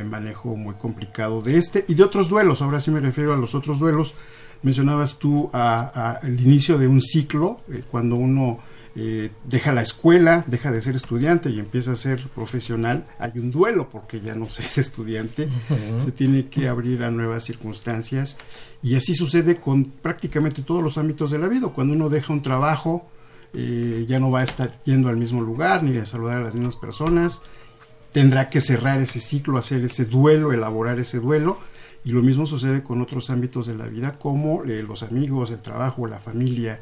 manejo 0.09 0.55
muy 0.55 0.73
complicado 0.75 1.43
de 1.43 1.57
este 1.57 1.85
y 1.87 1.93
de 1.93 2.03
otros 2.03 2.29
duelos. 2.29 2.63
Ahora 2.63 2.81
sí 2.81 2.89
me 2.89 2.99
refiero 2.99 3.31
a 3.33 3.37
los 3.37 3.53
otros 3.53 3.77
duelos. 3.77 4.15
Mencionabas 4.63 5.19
tú 5.19 5.51
al 5.53 6.39
inicio 6.39 6.79
de 6.79 6.87
un 6.87 7.01
ciclo, 7.01 7.59
cuando 7.91 8.15
uno 8.15 8.59
eh, 8.97 9.29
deja 9.43 9.73
la 9.73 9.81
escuela, 9.81 10.45
deja 10.47 10.71
de 10.71 10.81
ser 10.81 10.95
estudiante 10.95 11.49
y 11.49 11.59
empieza 11.59 11.91
a 11.91 11.95
ser 11.97 12.21
profesional, 12.29 13.05
hay 13.19 13.33
un 13.35 13.51
duelo 13.51 13.89
porque 13.89 14.21
ya 14.21 14.35
no 14.35 14.49
se 14.49 14.61
es 14.63 14.77
estudiante, 14.77 15.49
se 15.97 16.11
tiene 16.13 16.47
que 16.47 16.69
abrir 16.69 17.03
a 17.03 17.11
nuevas 17.11 17.43
circunstancias 17.43 18.37
y 18.81 18.95
así 18.95 19.13
sucede 19.13 19.57
con 19.57 19.85
prácticamente 19.85 20.61
todos 20.61 20.81
los 20.81 20.97
ámbitos 20.97 21.31
de 21.31 21.39
la 21.39 21.47
vida. 21.47 21.67
Cuando 21.67 21.93
uno 21.93 22.07
deja 22.07 22.31
un 22.31 22.41
trabajo, 22.41 23.09
eh, 23.53 24.05
ya 24.07 24.19
no 24.19 24.31
va 24.31 24.39
a 24.41 24.43
estar 24.43 24.71
yendo 24.83 25.09
al 25.09 25.17
mismo 25.17 25.41
lugar 25.41 25.83
ni 25.83 25.97
a 25.97 26.05
saludar 26.05 26.37
a 26.37 26.43
las 26.43 26.53
mismas 26.53 26.75
personas, 26.75 27.41
tendrá 28.11 28.49
que 28.49 28.61
cerrar 28.61 29.01
ese 29.01 29.19
ciclo, 29.19 29.57
hacer 29.57 29.83
ese 29.83 30.05
duelo, 30.05 30.53
elaborar 30.53 30.99
ese 30.99 31.19
duelo. 31.19 31.57
Y 32.05 32.11
lo 32.11 32.21
mismo 32.21 32.45
sucede 32.45 32.83
con 32.83 33.01
otros 33.01 33.31
ámbitos 33.31 33.65
de 33.65 33.73
la 33.73 33.87
vida 33.87 34.19
como 34.19 34.63
eh, 34.63 34.83
los 34.87 35.01
amigos, 35.01 35.49
el 35.49 35.61
trabajo, 35.61 36.05
la 36.05 36.19
familia, 36.19 36.79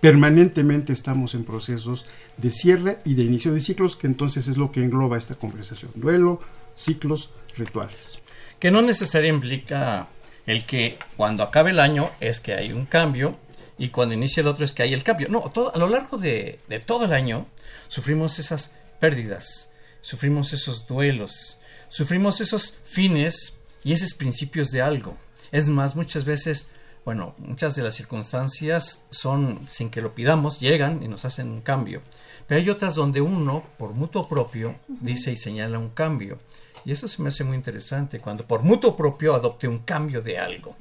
permanentemente 0.00 0.92
estamos 0.92 1.34
en 1.34 1.44
procesos 1.44 2.06
de 2.36 2.50
cierre 2.50 2.98
y 3.04 3.14
de 3.14 3.22
inicio 3.22 3.52
de 3.52 3.60
ciclos, 3.60 3.96
que 3.96 4.06
entonces 4.06 4.48
es 4.48 4.56
lo 4.56 4.72
que 4.72 4.82
engloba 4.82 5.18
esta 5.18 5.34
conversación. 5.34 5.90
Duelo, 5.94 6.40
ciclos, 6.76 7.30
rituales. 7.56 8.18
Que 8.58 8.70
no 8.70 8.82
necesariamente 8.82 9.46
implica 9.46 10.08
el 10.46 10.64
que 10.66 10.98
cuando 11.16 11.42
acabe 11.42 11.70
el 11.70 11.80
año 11.80 12.10
es 12.20 12.40
que 12.40 12.54
hay 12.54 12.72
un 12.72 12.86
cambio 12.86 13.38
y 13.78 13.88
cuando 13.88 14.14
inicia 14.14 14.40
el 14.40 14.46
otro 14.46 14.64
es 14.64 14.72
que 14.72 14.82
hay 14.82 14.92
el 14.92 15.02
cambio. 15.02 15.28
No, 15.28 15.40
todo, 15.50 15.74
a 15.74 15.78
lo 15.78 15.88
largo 15.88 16.18
de, 16.18 16.58
de 16.68 16.80
todo 16.80 17.04
el 17.06 17.12
año 17.12 17.46
sufrimos 17.88 18.38
esas 18.38 18.74
pérdidas, 18.98 19.72
sufrimos 20.02 20.52
esos 20.52 20.86
duelos, 20.86 21.58
sufrimos 21.88 22.40
esos 22.40 22.76
fines 22.84 23.58
y 23.84 23.92
esos 23.92 24.14
principios 24.14 24.70
de 24.70 24.82
algo. 24.82 25.16
Es 25.52 25.68
más, 25.68 25.96
muchas 25.96 26.24
veces 26.24 26.68
bueno, 27.10 27.34
muchas 27.38 27.74
de 27.74 27.82
las 27.82 27.96
circunstancias 27.96 29.04
son 29.10 29.58
sin 29.68 29.90
que 29.90 30.00
lo 30.00 30.14
pidamos, 30.14 30.60
llegan 30.60 31.02
y 31.02 31.08
nos 31.08 31.24
hacen 31.24 31.50
un 31.50 31.60
cambio. 31.60 32.02
Pero 32.46 32.60
hay 32.60 32.70
otras 32.70 32.94
donde 32.94 33.20
uno, 33.20 33.64
por 33.78 33.94
mutuo 33.94 34.28
propio, 34.28 34.76
dice 34.86 35.32
y 35.32 35.36
señala 35.36 35.80
un 35.80 35.88
cambio. 35.88 36.38
Y 36.84 36.92
eso 36.92 37.08
se 37.08 37.20
me 37.20 37.30
hace 37.30 37.42
muy 37.42 37.56
interesante, 37.56 38.20
cuando 38.20 38.46
por 38.46 38.62
mutuo 38.62 38.96
propio 38.96 39.34
adopte 39.34 39.66
un 39.66 39.80
cambio 39.80 40.22
de 40.22 40.38
algo. 40.38 40.76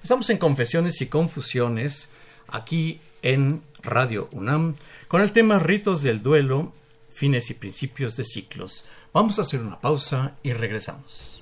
Estamos 0.00 0.30
en 0.30 0.38
Confesiones 0.38 1.00
y 1.00 1.06
Confusiones, 1.06 2.08
aquí 2.46 3.00
en 3.22 3.60
Radio 3.82 4.28
UNAM, 4.30 4.76
con 5.08 5.22
el 5.22 5.32
tema 5.32 5.58
Ritos 5.58 6.04
del 6.04 6.22
Duelo, 6.22 6.72
fines 7.10 7.50
y 7.50 7.54
principios 7.54 8.14
de 8.14 8.22
ciclos. 8.22 8.84
Vamos 9.12 9.40
a 9.40 9.42
hacer 9.42 9.58
una 9.58 9.80
pausa 9.80 10.36
y 10.44 10.52
regresamos. 10.52 11.40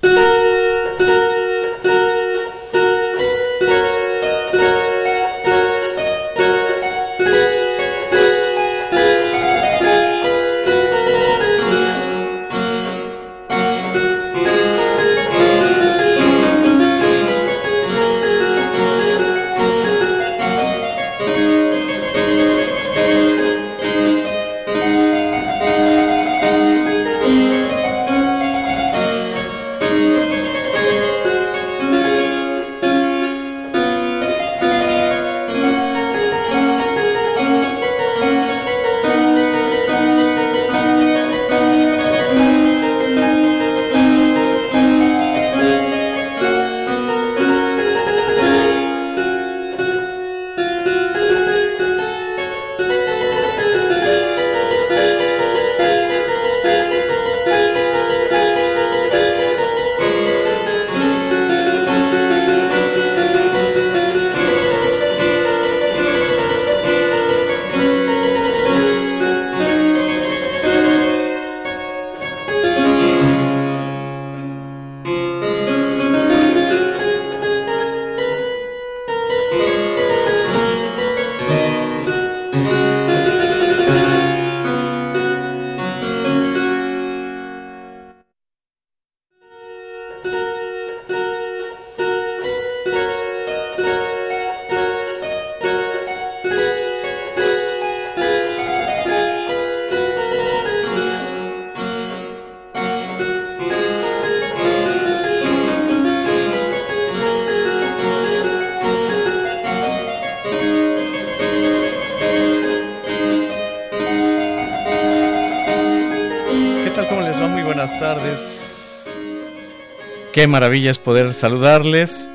Qué 120.33 120.47
maravilla 120.47 120.91
es 120.91 120.99
poder 120.99 121.35
saludarles. 121.35 122.27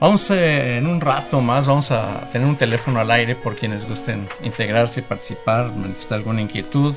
Vamos 0.00 0.30
eh, 0.30 0.78
en 0.78 0.86
un 0.86 1.02
rato 1.02 1.42
más, 1.42 1.66
vamos 1.66 1.90
a 1.90 2.30
tener 2.30 2.48
un 2.48 2.56
teléfono 2.56 2.98
al 2.98 3.10
aire 3.10 3.34
por 3.34 3.56
quienes 3.56 3.86
gusten 3.86 4.26
integrarse, 4.42 5.02
participar, 5.02 5.70
manifestar 5.76 6.16
alguna 6.16 6.40
inquietud, 6.40 6.94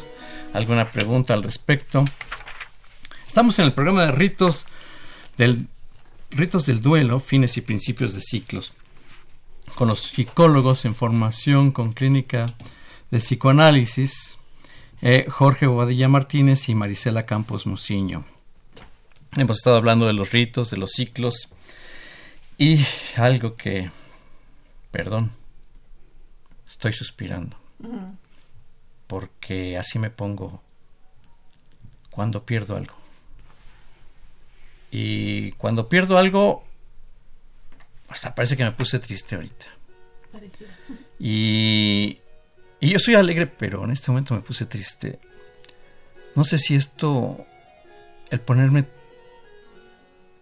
alguna 0.54 0.86
pregunta 0.90 1.34
al 1.34 1.44
respecto. 1.44 2.06
Estamos 3.28 3.60
en 3.60 3.66
el 3.66 3.74
programa 3.74 4.06
de 4.06 4.14
ritos 4.14 4.66
del 5.38 5.68
ritos 6.32 6.66
del 6.66 6.82
duelo, 6.82 7.20
fines 7.20 7.58
y 7.58 7.62
principios 7.62 8.14
de 8.14 8.22
ciclos, 8.22 8.74
con 9.76 9.90
los 9.90 10.04
psicólogos 10.04 10.86
en 10.86 10.96
formación 10.96 11.72
con 11.72 11.92
clínica 11.92 12.46
de 13.12 13.20
psicoanálisis, 13.20 14.40
eh, 15.02 15.26
Jorge 15.30 15.68
Bobadilla 15.68 16.08
Martínez 16.08 16.70
y 16.70 16.76
Marisela 16.76 17.26
Campos 17.26 17.68
Muciño. 17.68 18.26
Hemos 19.36 19.58
estado 19.58 19.78
hablando 19.78 20.06
de 20.06 20.14
los 20.14 20.32
ritos, 20.32 20.72
de 20.72 20.78
los 20.78 20.92
ciclos 20.92 21.50
y 22.58 22.86
algo 23.18 23.56
que, 23.56 23.92
perdón, 24.92 25.32
estoy 26.70 26.94
suspirando, 26.94 27.58
porque 29.08 29.78
así 29.78 30.00
me 30.00 30.10
pongo 30.10 30.62
cuando 32.10 32.46
pierdo 32.46 32.78
algo. 32.78 32.96
Y 34.92 35.52
cuando 35.54 35.90
pierdo 35.90 36.18
algo, 36.18 36.64
hasta 38.10 38.34
parece 38.34 38.56
que 38.56 38.64
me 38.64 38.72
puse 38.72 39.00
triste 39.00 39.36
ahorita. 39.36 39.68
Y 41.20 42.20
y 42.80 42.90
yo 42.90 43.00
soy 43.00 43.16
alegre, 43.16 43.48
pero 43.48 43.84
en 43.84 43.92
este 43.92 44.12
momento 44.12 44.36
me 44.36 44.42
puse 44.42 44.66
triste. 44.66 45.20
No 46.36 46.44
sé 46.44 46.60
si 46.60 46.76
esto, 46.76 47.46
el 48.30 48.40
ponerme, 48.42 48.86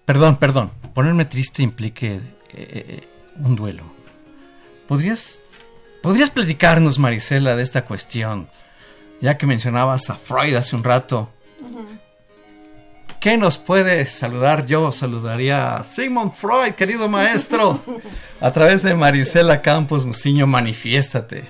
perdón, 0.05 0.37
perdón, 0.37 0.71
ponerme 0.93 1.25
triste 1.25 1.63
implique 1.63 2.15
eh, 2.15 2.21
eh, 2.53 3.07
un 3.39 3.55
duelo. 3.55 3.83
¿Podrías, 4.87 5.41
podrías 6.01 6.29
platicarnos, 6.29 6.99
Marisela, 6.99 7.55
de 7.55 7.63
esta 7.63 7.85
cuestión? 7.85 8.47
Ya 9.21 9.37
que 9.37 9.45
mencionabas 9.45 10.09
a 10.09 10.15
Freud 10.15 10.55
hace 10.55 10.75
un 10.75 10.83
rato. 10.83 11.29
¿Qué 13.23 13.37
nos 13.37 13.57
puede 13.57 14.05
saludar? 14.05 14.65
Yo 14.65 14.91
saludaría 14.91 15.77
a 15.77 15.83
Sigmund 15.83 16.33
Freud, 16.33 16.73
querido 16.73 17.07
maestro. 17.07 17.81
A 18.41 18.51
través 18.51 18.83
de 18.83 18.93
Marisela 18.93 19.61
Campos 19.61 20.05
Musiño, 20.05 20.45
manifiéstate. 20.45 21.45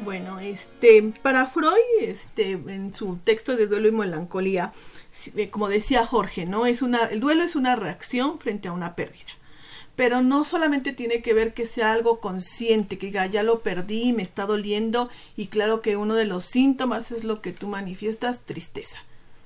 Bueno, 0.00 0.38
este, 0.38 1.12
para 1.22 1.46
Freud, 1.46 1.74
este, 2.00 2.52
en 2.52 2.94
su 2.94 3.16
texto 3.16 3.56
de 3.56 3.66
duelo 3.66 3.88
y 3.88 3.92
melancolía, 3.92 4.72
eh, 5.34 5.50
como 5.50 5.68
decía 5.68 6.06
Jorge, 6.06 6.46
¿no? 6.46 6.66
Es 6.66 6.82
una, 6.82 7.06
el 7.06 7.18
duelo 7.18 7.42
es 7.42 7.56
una 7.56 7.74
reacción 7.74 8.38
frente 8.38 8.68
a 8.68 8.72
una 8.72 8.94
pérdida. 8.94 9.32
Pero 9.96 10.22
no 10.22 10.44
solamente 10.44 10.92
tiene 10.92 11.20
que 11.20 11.34
ver 11.34 11.52
que 11.52 11.66
sea 11.66 11.92
algo 11.92 12.20
consciente, 12.20 12.98
que 12.98 13.06
diga, 13.06 13.26
ya 13.26 13.42
lo 13.42 13.60
perdí, 13.60 14.12
me 14.12 14.22
está 14.22 14.46
doliendo, 14.46 15.08
y 15.36 15.48
claro 15.48 15.80
que 15.80 15.96
uno 15.96 16.14
de 16.14 16.26
los 16.26 16.44
síntomas 16.44 17.10
es 17.10 17.24
lo 17.24 17.42
que 17.42 17.52
tú 17.52 17.66
manifiestas, 17.66 18.44
tristeza. 18.44 18.98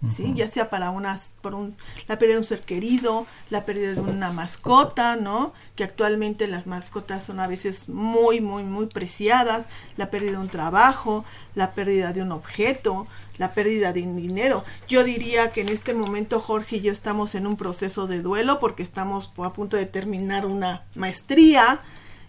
¿Sí? 0.07 0.33
Ya 0.35 0.49
sea 0.49 0.71
para 0.71 0.91
unas, 0.91 1.31
por 1.41 1.55
un, 1.55 1.77
la 2.09 2.19
pérdida 2.19 2.35
de 2.35 2.39
un 2.41 2.45
ser 2.45 2.61
querido, 2.61 3.27
la 3.51 3.65
pérdida 3.65 3.93
de 3.93 4.01
una 4.01 4.33
mascota, 4.33 5.17
¿no? 5.17 5.53
Que 5.77 5.85
actualmente 5.85 6.47
las 6.47 6.67
mascotas 6.67 7.25
son 7.25 7.41
a 7.41 7.47
veces 7.47 7.89
muy, 7.89 8.41
muy, 8.41 8.65
muy 8.65 8.87
preciadas, 8.87 9.67
la 9.97 10.11
pérdida 10.11 10.33
de 10.33 10.39
un 10.39 10.49
trabajo, 10.49 11.25
la 11.55 11.73
pérdida 11.73 12.13
de 12.13 12.23
un 12.23 12.33
objeto, 12.33 13.07
la 13.39 13.53
pérdida 13.53 13.93
de 13.93 14.03
dinero. 14.03 14.65
Yo 14.89 15.05
diría 15.05 15.51
que 15.51 15.61
en 15.61 15.69
este 15.69 15.95
momento 15.95 16.41
Jorge 16.41 16.77
y 16.77 16.81
yo 16.81 16.93
estamos 16.93 17.35
en 17.35 17.47
un 17.47 17.57
proceso 17.57 18.07
de 18.07 18.23
duelo 18.23 18.59
porque 18.59 18.83
estamos 18.83 19.33
a 19.43 19.53
punto 19.53 19.77
de 19.77 19.87
terminar 19.87 20.47
una 20.47 20.85
maestría, 20.95 21.81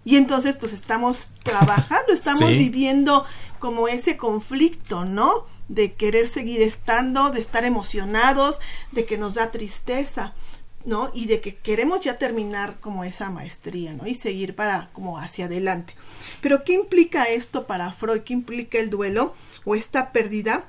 y 0.06 0.18
entonces 0.18 0.56
pues 0.56 0.74
estamos 0.74 1.30
trabajando, 1.44 2.12
estamos 2.12 2.50
viviendo 2.50 3.26
como 3.64 3.88
ese 3.88 4.18
conflicto, 4.18 5.06
¿no? 5.06 5.46
De 5.70 5.94
querer 5.94 6.28
seguir 6.28 6.62
estando, 6.62 7.32
de 7.32 7.40
estar 7.40 7.64
emocionados, 7.64 8.60
de 8.92 9.06
que 9.06 9.18
nos 9.18 9.36
da 9.36 9.52
tristeza, 9.52 10.34
¿no? 10.84 11.12
Y 11.14 11.28
de 11.28 11.40
que 11.40 11.56
queremos 11.56 12.02
ya 12.02 12.18
terminar 12.18 12.82
como 12.82 13.06
esa 13.06 13.30
maestría, 13.30 13.94
¿no? 13.94 14.06
Y 14.06 14.16
seguir 14.16 14.54
para 14.54 14.90
como 14.92 15.18
hacia 15.18 15.46
adelante. 15.46 15.96
Pero 16.42 16.66
¿qué 16.66 16.74
implica 16.74 17.24
esto 17.24 17.66
para 17.66 17.94
Freud? 17.94 18.24
¿Qué 18.24 18.34
implica 18.34 18.80
el 18.80 18.90
duelo 18.90 19.34
o 19.64 19.76
esta 19.76 20.12
pérdida? 20.12 20.66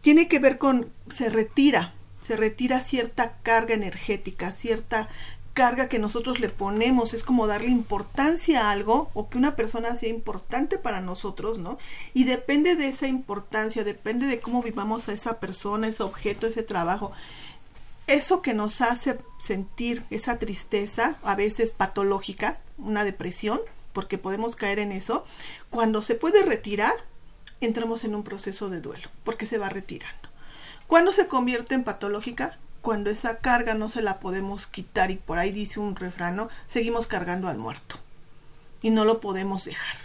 Tiene 0.00 0.28
que 0.28 0.38
ver 0.38 0.56
con 0.56 0.92
se 1.12 1.28
retira, 1.28 1.94
se 2.24 2.36
retira 2.36 2.80
cierta 2.80 3.38
carga 3.42 3.74
energética, 3.74 4.52
cierta 4.52 5.08
carga 5.56 5.88
que 5.88 5.98
nosotros 5.98 6.38
le 6.38 6.50
ponemos, 6.50 7.14
es 7.14 7.24
como 7.24 7.46
darle 7.46 7.70
importancia 7.70 8.68
a 8.68 8.72
algo 8.72 9.10
o 9.14 9.30
que 9.30 9.38
una 9.38 9.56
persona 9.56 9.96
sea 9.96 10.10
importante 10.10 10.76
para 10.76 11.00
nosotros, 11.00 11.56
¿no? 11.56 11.78
Y 12.12 12.24
depende 12.24 12.76
de 12.76 12.88
esa 12.88 13.08
importancia, 13.08 13.82
depende 13.82 14.26
de 14.26 14.38
cómo 14.38 14.62
vivamos 14.62 15.08
a 15.08 15.14
esa 15.14 15.40
persona, 15.40 15.88
ese 15.88 16.02
objeto, 16.02 16.46
ese 16.46 16.62
trabajo. 16.62 17.12
Eso 18.06 18.42
que 18.42 18.52
nos 18.52 18.82
hace 18.82 19.18
sentir 19.38 20.04
esa 20.10 20.38
tristeza, 20.38 21.16
a 21.22 21.34
veces 21.34 21.72
patológica, 21.72 22.60
una 22.76 23.04
depresión, 23.04 23.58
porque 23.94 24.18
podemos 24.18 24.56
caer 24.56 24.78
en 24.78 24.92
eso, 24.92 25.24
cuando 25.70 26.02
se 26.02 26.16
puede 26.16 26.42
retirar, 26.42 26.92
entramos 27.62 28.04
en 28.04 28.14
un 28.14 28.24
proceso 28.24 28.68
de 28.68 28.82
duelo, 28.82 29.08
porque 29.24 29.46
se 29.46 29.56
va 29.56 29.70
retirando. 29.70 30.28
¿Cuándo 30.86 31.12
se 31.12 31.28
convierte 31.28 31.74
en 31.74 31.82
patológica? 31.82 32.58
Cuando 32.86 33.10
esa 33.10 33.38
carga 33.38 33.74
no 33.74 33.88
se 33.88 34.00
la 34.00 34.20
podemos 34.20 34.68
quitar 34.68 35.10
y 35.10 35.16
por 35.16 35.38
ahí 35.38 35.50
dice 35.50 35.80
un 35.80 35.96
refrán, 35.96 36.46
seguimos 36.68 37.08
cargando 37.08 37.48
al 37.48 37.58
muerto 37.58 37.96
y 38.80 38.90
no 38.90 39.04
lo 39.04 39.20
podemos 39.20 39.64
dejar. 39.64 39.96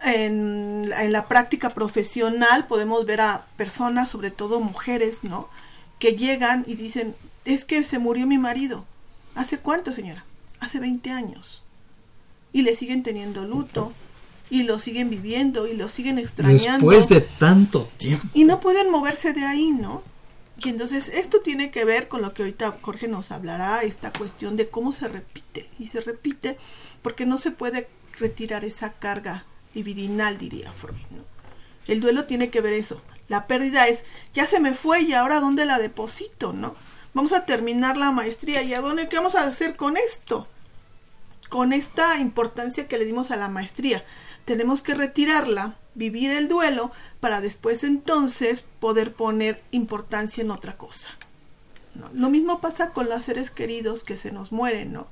En, 0.00 0.92
en, 0.96 1.12
la 1.12 1.26
práctica 1.26 1.70
profesional 1.70 2.68
podemos 2.68 3.04
ver 3.06 3.22
a 3.22 3.44
personas, 3.56 4.08
sobre 4.08 4.30
todo 4.30 4.60
mujeres, 4.60 5.24
¿no? 5.24 5.48
Que 5.98 6.14
llegan 6.14 6.62
y 6.68 6.76
dicen, 6.76 7.16
es 7.44 7.64
que 7.64 7.82
se 7.82 7.98
murió 7.98 8.24
mi 8.24 8.38
marido. 8.38 8.84
¿Hace 9.34 9.58
cuánto, 9.58 9.92
señora? 9.92 10.24
Hace 10.60 10.78
20 10.78 11.10
años. 11.10 11.64
Y 12.52 12.62
le 12.62 12.76
siguen 12.76 13.02
teniendo 13.02 13.46
luto, 13.46 13.92
y 14.48 14.62
lo 14.62 14.78
siguen 14.78 15.10
viviendo, 15.10 15.66
y 15.66 15.74
lo 15.74 15.88
siguen 15.88 16.20
extrañando. 16.20 16.88
Después 16.88 17.08
de 17.08 17.20
tanto 17.20 17.88
tiempo. 17.96 18.28
Y 18.32 18.44
no 18.44 18.60
pueden 18.60 18.92
moverse 18.92 19.32
de 19.32 19.44
ahí, 19.44 19.70
¿no? 19.72 20.13
Y 20.56 20.68
entonces 20.68 21.08
esto 21.08 21.40
tiene 21.40 21.70
que 21.70 21.84
ver 21.84 22.08
con 22.08 22.22
lo 22.22 22.32
que 22.32 22.42
ahorita 22.42 22.78
Jorge 22.80 23.08
nos 23.08 23.32
hablará, 23.32 23.82
esta 23.82 24.12
cuestión 24.12 24.56
de 24.56 24.68
cómo 24.68 24.92
se 24.92 25.08
repite. 25.08 25.68
Y 25.78 25.88
se 25.88 26.00
repite 26.00 26.56
porque 27.02 27.26
no 27.26 27.38
se 27.38 27.50
puede 27.50 27.88
retirar 28.18 28.64
esa 28.64 28.92
carga 28.92 29.44
dividinal, 29.74 30.38
diría 30.38 30.72
Freud. 30.72 30.96
El 31.86 32.00
duelo 32.00 32.24
tiene 32.24 32.50
que 32.50 32.60
ver 32.60 32.72
eso. 32.72 33.02
La 33.28 33.46
pérdida 33.46 33.88
es, 33.88 34.04
ya 34.32 34.46
se 34.46 34.60
me 34.60 34.74
fue 34.74 35.02
y 35.02 35.12
ahora 35.12 35.40
dónde 35.40 35.64
la 35.64 35.78
deposito, 35.78 36.52
¿no? 36.52 36.74
Vamos 37.14 37.32
a 37.32 37.46
terminar 37.46 37.96
la 37.96 38.10
maestría 38.10 38.62
y 38.62 38.74
a 38.74 38.80
dónde, 38.80 39.08
¿qué 39.08 39.16
vamos 39.16 39.34
a 39.34 39.44
hacer 39.44 39.76
con 39.76 39.96
esto? 39.96 40.46
Con 41.48 41.72
esta 41.72 42.18
importancia 42.18 42.86
que 42.86 42.98
le 42.98 43.04
dimos 43.04 43.30
a 43.30 43.36
la 43.36 43.48
maestría. 43.48 44.04
Tenemos 44.44 44.82
que 44.82 44.94
retirarla 44.94 45.76
vivir 45.94 46.30
el 46.30 46.48
duelo 46.48 46.90
para 47.20 47.40
después 47.40 47.84
entonces 47.84 48.64
poder 48.80 49.12
poner 49.12 49.62
importancia 49.70 50.42
en 50.42 50.50
otra 50.50 50.76
cosa. 50.76 51.08
Lo 52.12 52.28
mismo 52.28 52.60
pasa 52.60 52.90
con 52.90 53.08
los 53.08 53.24
seres 53.24 53.50
queridos 53.50 54.02
que 54.02 54.16
se 54.16 54.32
nos 54.32 54.50
mueren, 54.50 54.92
¿no? 54.92 55.06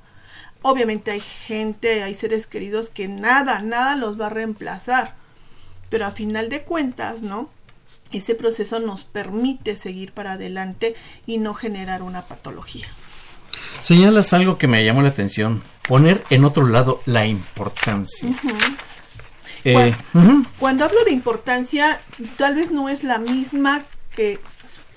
Obviamente 0.61 1.11
hay 1.11 1.21
gente, 1.21 2.03
hay 2.03 2.15
seres 2.15 2.47
queridos 2.47 2.89
que 2.89 3.07
nada, 3.07 3.61
nada 3.61 3.95
los 3.95 4.19
va 4.19 4.27
a 4.27 4.29
reemplazar, 4.29 5.15
pero 5.89 6.05
a 6.05 6.11
final 6.11 6.49
de 6.49 6.63
cuentas, 6.63 7.21
¿no? 7.21 7.49
Ese 8.11 8.35
proceso 8.35 8.79
nos 8.79 9.05
permite 9.05 9.75
seguir 9.75 10.11
para 10.11 10.33
adelante 10.33 10.95
y 11.25 11.37
no 11.37 11.53
generar 11.53 12.03
una 12.03 12.21
patología. 12.21 12.87
Señalas 13.81 14.33
algo 14.33 14.57
que 14.57 14.67
me 14.67 14.83
llamó 14.85 15.01
la 15.01 15.09
atención, 15.09 15.61
poner 15.87 16.23
en 16.29 16.45
otro 16.45 16.67
lado 16.67 17.01
la 17.05 17.25
importancia. 17.25 18.29
Eh, 19.65 19.95
cuando, 20.59 20.85
hablo 20.85 21.03
de 21.05 21.11
importancia, 21.11 21.99
tal 22.37 22.55
vez 22.55 22.71
no 22.71 22.89
es 22.89 23.03
la 23.03 23.17
misma 23.17 23.81
que 24.15 24.39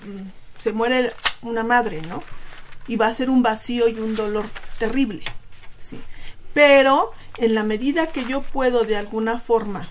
mm, 0.05 0.61
se 0.61 0.73
muere 0.73 1.13
una 1.43 1.63
madre, 1.63 2.03
¿no? 2.09 2.21
Y 2.89 2.97
va 2.97 3.07
a 3.07 3.15
ser 3.15 3.31
un 3.31 3.43
vacío 3.43 3.89
y 3.89 3.99
un 3.99 4.15
dolor 4.15 4.45
terrible, 4.79 5.23
sí. 5.77 5.99
Pero 6.53 7.13
en 7.39 7.55
la 7.55 7.63
medida 7.63 8.09
que 8.09 8.25
yo 8.25 8.41
puedo 8.41 8.85
de 8.85 8.97
alguna 8.97 9.39
forma 9.39 9.89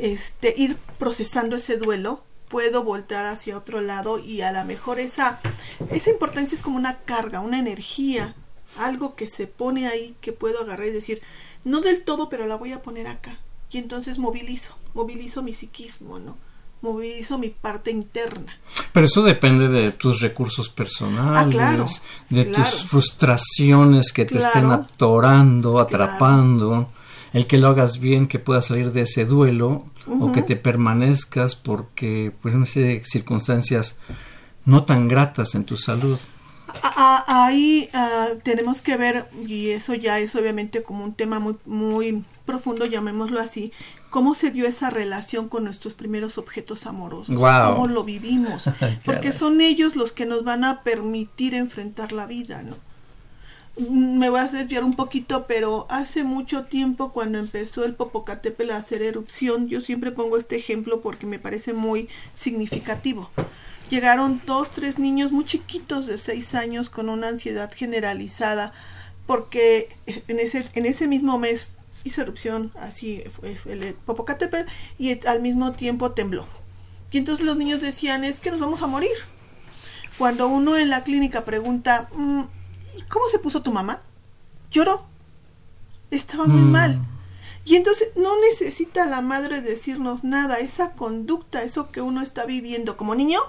este, 0.00 0.54
ir 0.56 0.76
procesando 0.98 1.56
ese 1.56 1.76
duelo, 1.76 2.22
puedo 2.48 2.82
voltear 2.82 3.26
hacia 3.26 3.58
otro 3.58 3.80
lado 3.80 4.18
y 4.18 4.40
a 4.40 4.52
lo 4.52 4.64
mejor 4.64 4.98
esa, 4.98 5.38
esa 5.90 6.10
importancia 6.10 6.56
es 6.56 6.62
como 6.62 6.76
una 6.76 6.98
carga, 6.98 7.40
una 7.40 7.58
energía, 7.58 8.34
algo 8.78 9.14
que 9.14 9.26
se 9.26 9.46
pone 9.46 9.86
ahí 9.86 10.16
que 10.20 10.32
puedo 10.32 10.62
agarrar 10.62 10.86
y 10.86 10.92
decir, 10.92 11.22
no 11.68 11.80
del 11.80 12.04
todo, 12.04 12.28
pero 12.28 12.46
la 12.46 12.56
voy 12.56 12.72
a 12.72 12.82
poner 12.82 13.06
acá. 13.06 13.38
Y 13.70 13.78
entonces 13.78 14.18
movilizo, 14.18 14.74
movilizo 14.94 15.42
mi 15.42 15.52
psiquismo, 15.52 16.18
¿no? 16.18 16.36
movilizo 16.80 17.38
mi 17.38 17.48
parte 17.48 17.90
interna. 17.90 18.56
Pero 18.92 19.06
eso 19.06 19.22
depende 19.22 19.68
de 19.68 19.92
tus 19.92 20.20
recursos 20.20 20.68
personales, 20.68 21.46
Ah, 21.46 21.48
claro, 21.50 21.86
de 22.30 22.46
claro. 22.46 22.64
tus 22.64 22.84
frustraciones 22.84 24.12
que 24.12 24.24
te 24.24 24.38
estén 24.38 24.70
atorando, 24.70 25.80
atrapando, 25.80 26.90
el 27.32 27.46
que 27.46 27.58
lo 27.58 27.68
hagas 27.68 27.98
bien, 27.98 28.28
que 28.28 28.38
puedas 28.38 28.66
salir 28.66 28.92
de 28.92 29.02
ese 29.02 29.24
duelo 29.24 29.86
o 30.06 30.32
que 30.32 30.42
te 30.42 30.56
permanezcas 30.56 31.54
porque 31.54 32.32
pues 32.40 32.54
no 32.54 32.64
sé 32.64 33.02
circunstancias 33.04 33.98
no 34.64 34.84
tan 34.84 35.08
gratas 35.08 35.54
en 35.54 35.64
tu 35.64 35.76
salud. 35.76 36.18
Ahí 37.26 37.88
ah, 37.92 38.28
tenemos 38.42 38.82
que 38.82 38.96
ver, 38.96 39.26
y 39.46 39.70
eso 39.70 39.94
ya 39.94 40.18
es 40.18 40.34
obviamente 40.34 40.82
como 40.82 41.04
un 41.04 41.14
tema 41.14 41.38
muy, 41.38 41.56
muy 41.64 42.24
profundo, 42.44 42.84
llamémoslo 42.84 43.40
así, 43.40 43.72
cómo 44.10 44.34
se 44.34 44.50
dio 44.50 44.66
esa 44.66 44.90
relación 44.90 45.48
con 45.48 45.64
nuestros 45.64 45.94
primeros 45.94 46.38
objetos 46.38 46.86
amorosos, 46.86 47.34
cómo 47.34 47.86
lo 47.86 48.04
vivimos, 48.04 48.64
porque 49.04 49.32
son 49.32 49.60
ellos 49.60 49.96
los 49.96 50.12
que 50.12 50.26
nos 50.26 50.44
van 50.44 50.64
a 50.64 50.82
permitir 50.82 51.54
enfrentar 51.54 52.12
la 52.12 52.26
vida, 52.26 52.62
¿no? 52.62 52.74
Mm, 53.78 54.18
Me 54.18 54.30
voy 54.30 54.40
a 54.40 54.46
desviar 54.46 54.84
un 54.84 54.94
poquito, 54.94 55.46
pero 55.46 55.86
hace 55.88 56.24
mucho 56.24 56.64
tiempo 56.64 57.12
cuando 57.12 57.38
empezó 57.38 57.84
el 57.84 57.94
Popocatépetl 57.94 58.72
a 58.72 58.76
hacer 58.76 59.02
erupción, 59.02 59.68
yo 59.68 59.80
siempre 59.80 60.10
pongo 60.10 60.36
este 60.36 60.56
ejemplo 60.56 61.00
porque 61.00 61.26
me 61.26 61.38
parece 61.38 61.72
muy 61.72 62.08
significativo. 62.34 63.30
Llegaron 63.90 64.40
dos, 64.44 64.70
tres 64.70 64.98
niños 64.98 65.32
muy 65.32 65.44
chiquitos 65.44 66.06
de 66.06 66.18
seis 66.18 66.54
años 66.54 66.90
con 66.90 67.08
una 67.08 67.28
ansiedad 67.28 67.72
generalizada 67.74 68.72
porque 69.26 69.88
en 70.06 70.38
ese, 70.40 70.68
en 70.74 70.86
ese 70.86 71.06
mismo 71.06 71.38
mes 71.38 71.72
hizo 72.04 72.20
erupción 72.22 72.72
así 72.80 73.22
fue 73.30 73.56
el 73.72 73.94
Popocatépetl 73.94 74.70
y 74.98 75.26
al 75.26 75.40
mismo 75.40 75.72
tiempo 75.72 76.12
tembló. 76.12 76.46
Y 77.10 77.18
entonces 77.18 77.44
los 77.46 77.56
niños 77.56 77.80
decían, 77.80 78.24
es 78.24 78.40
que 78.40 78.50
nos 78.50 78.60
vamos 78.60 78.82
a 78.82 78.86
morir. 78.86 79.10
Cuando 80.18 80.48
uno 80.48 80.76
en 80.76 80.90
la 80.90 81.04
clínica 81.04 81.44
pregunta, 81.44 82.08
"Mm, 82.14 82.42
¿y 82.98 83.02
cómo 83.02 83.28
se 83.28 83.38
puso 83.38 83.62
tu 83.62 83.72
mamá? 83.72 84.00
Lloró. 84.70 85.06
Estaba 86.10 86.44
muy 86.46 86.60
Mm. 86.60 86.70
mal. 86.72 87.00
Y 87.64 87.76
entonces 87.76 88.08
no 88.16 88.38
necesita 88.40 89.06
la 89.06 89.20
madre 89.22 89.60
decirnos 89.62 90.24
nada. 90.24 90.56
Esa 90.58 90.92
conducta, 90.92 91.62
eso 91.62 91.90
que 91.90 92.00
uno 92.00 92.20
está 92.22 92.44
viviendo 92.46 92.96
como 92.96 93.14
niño, 93.14 93.40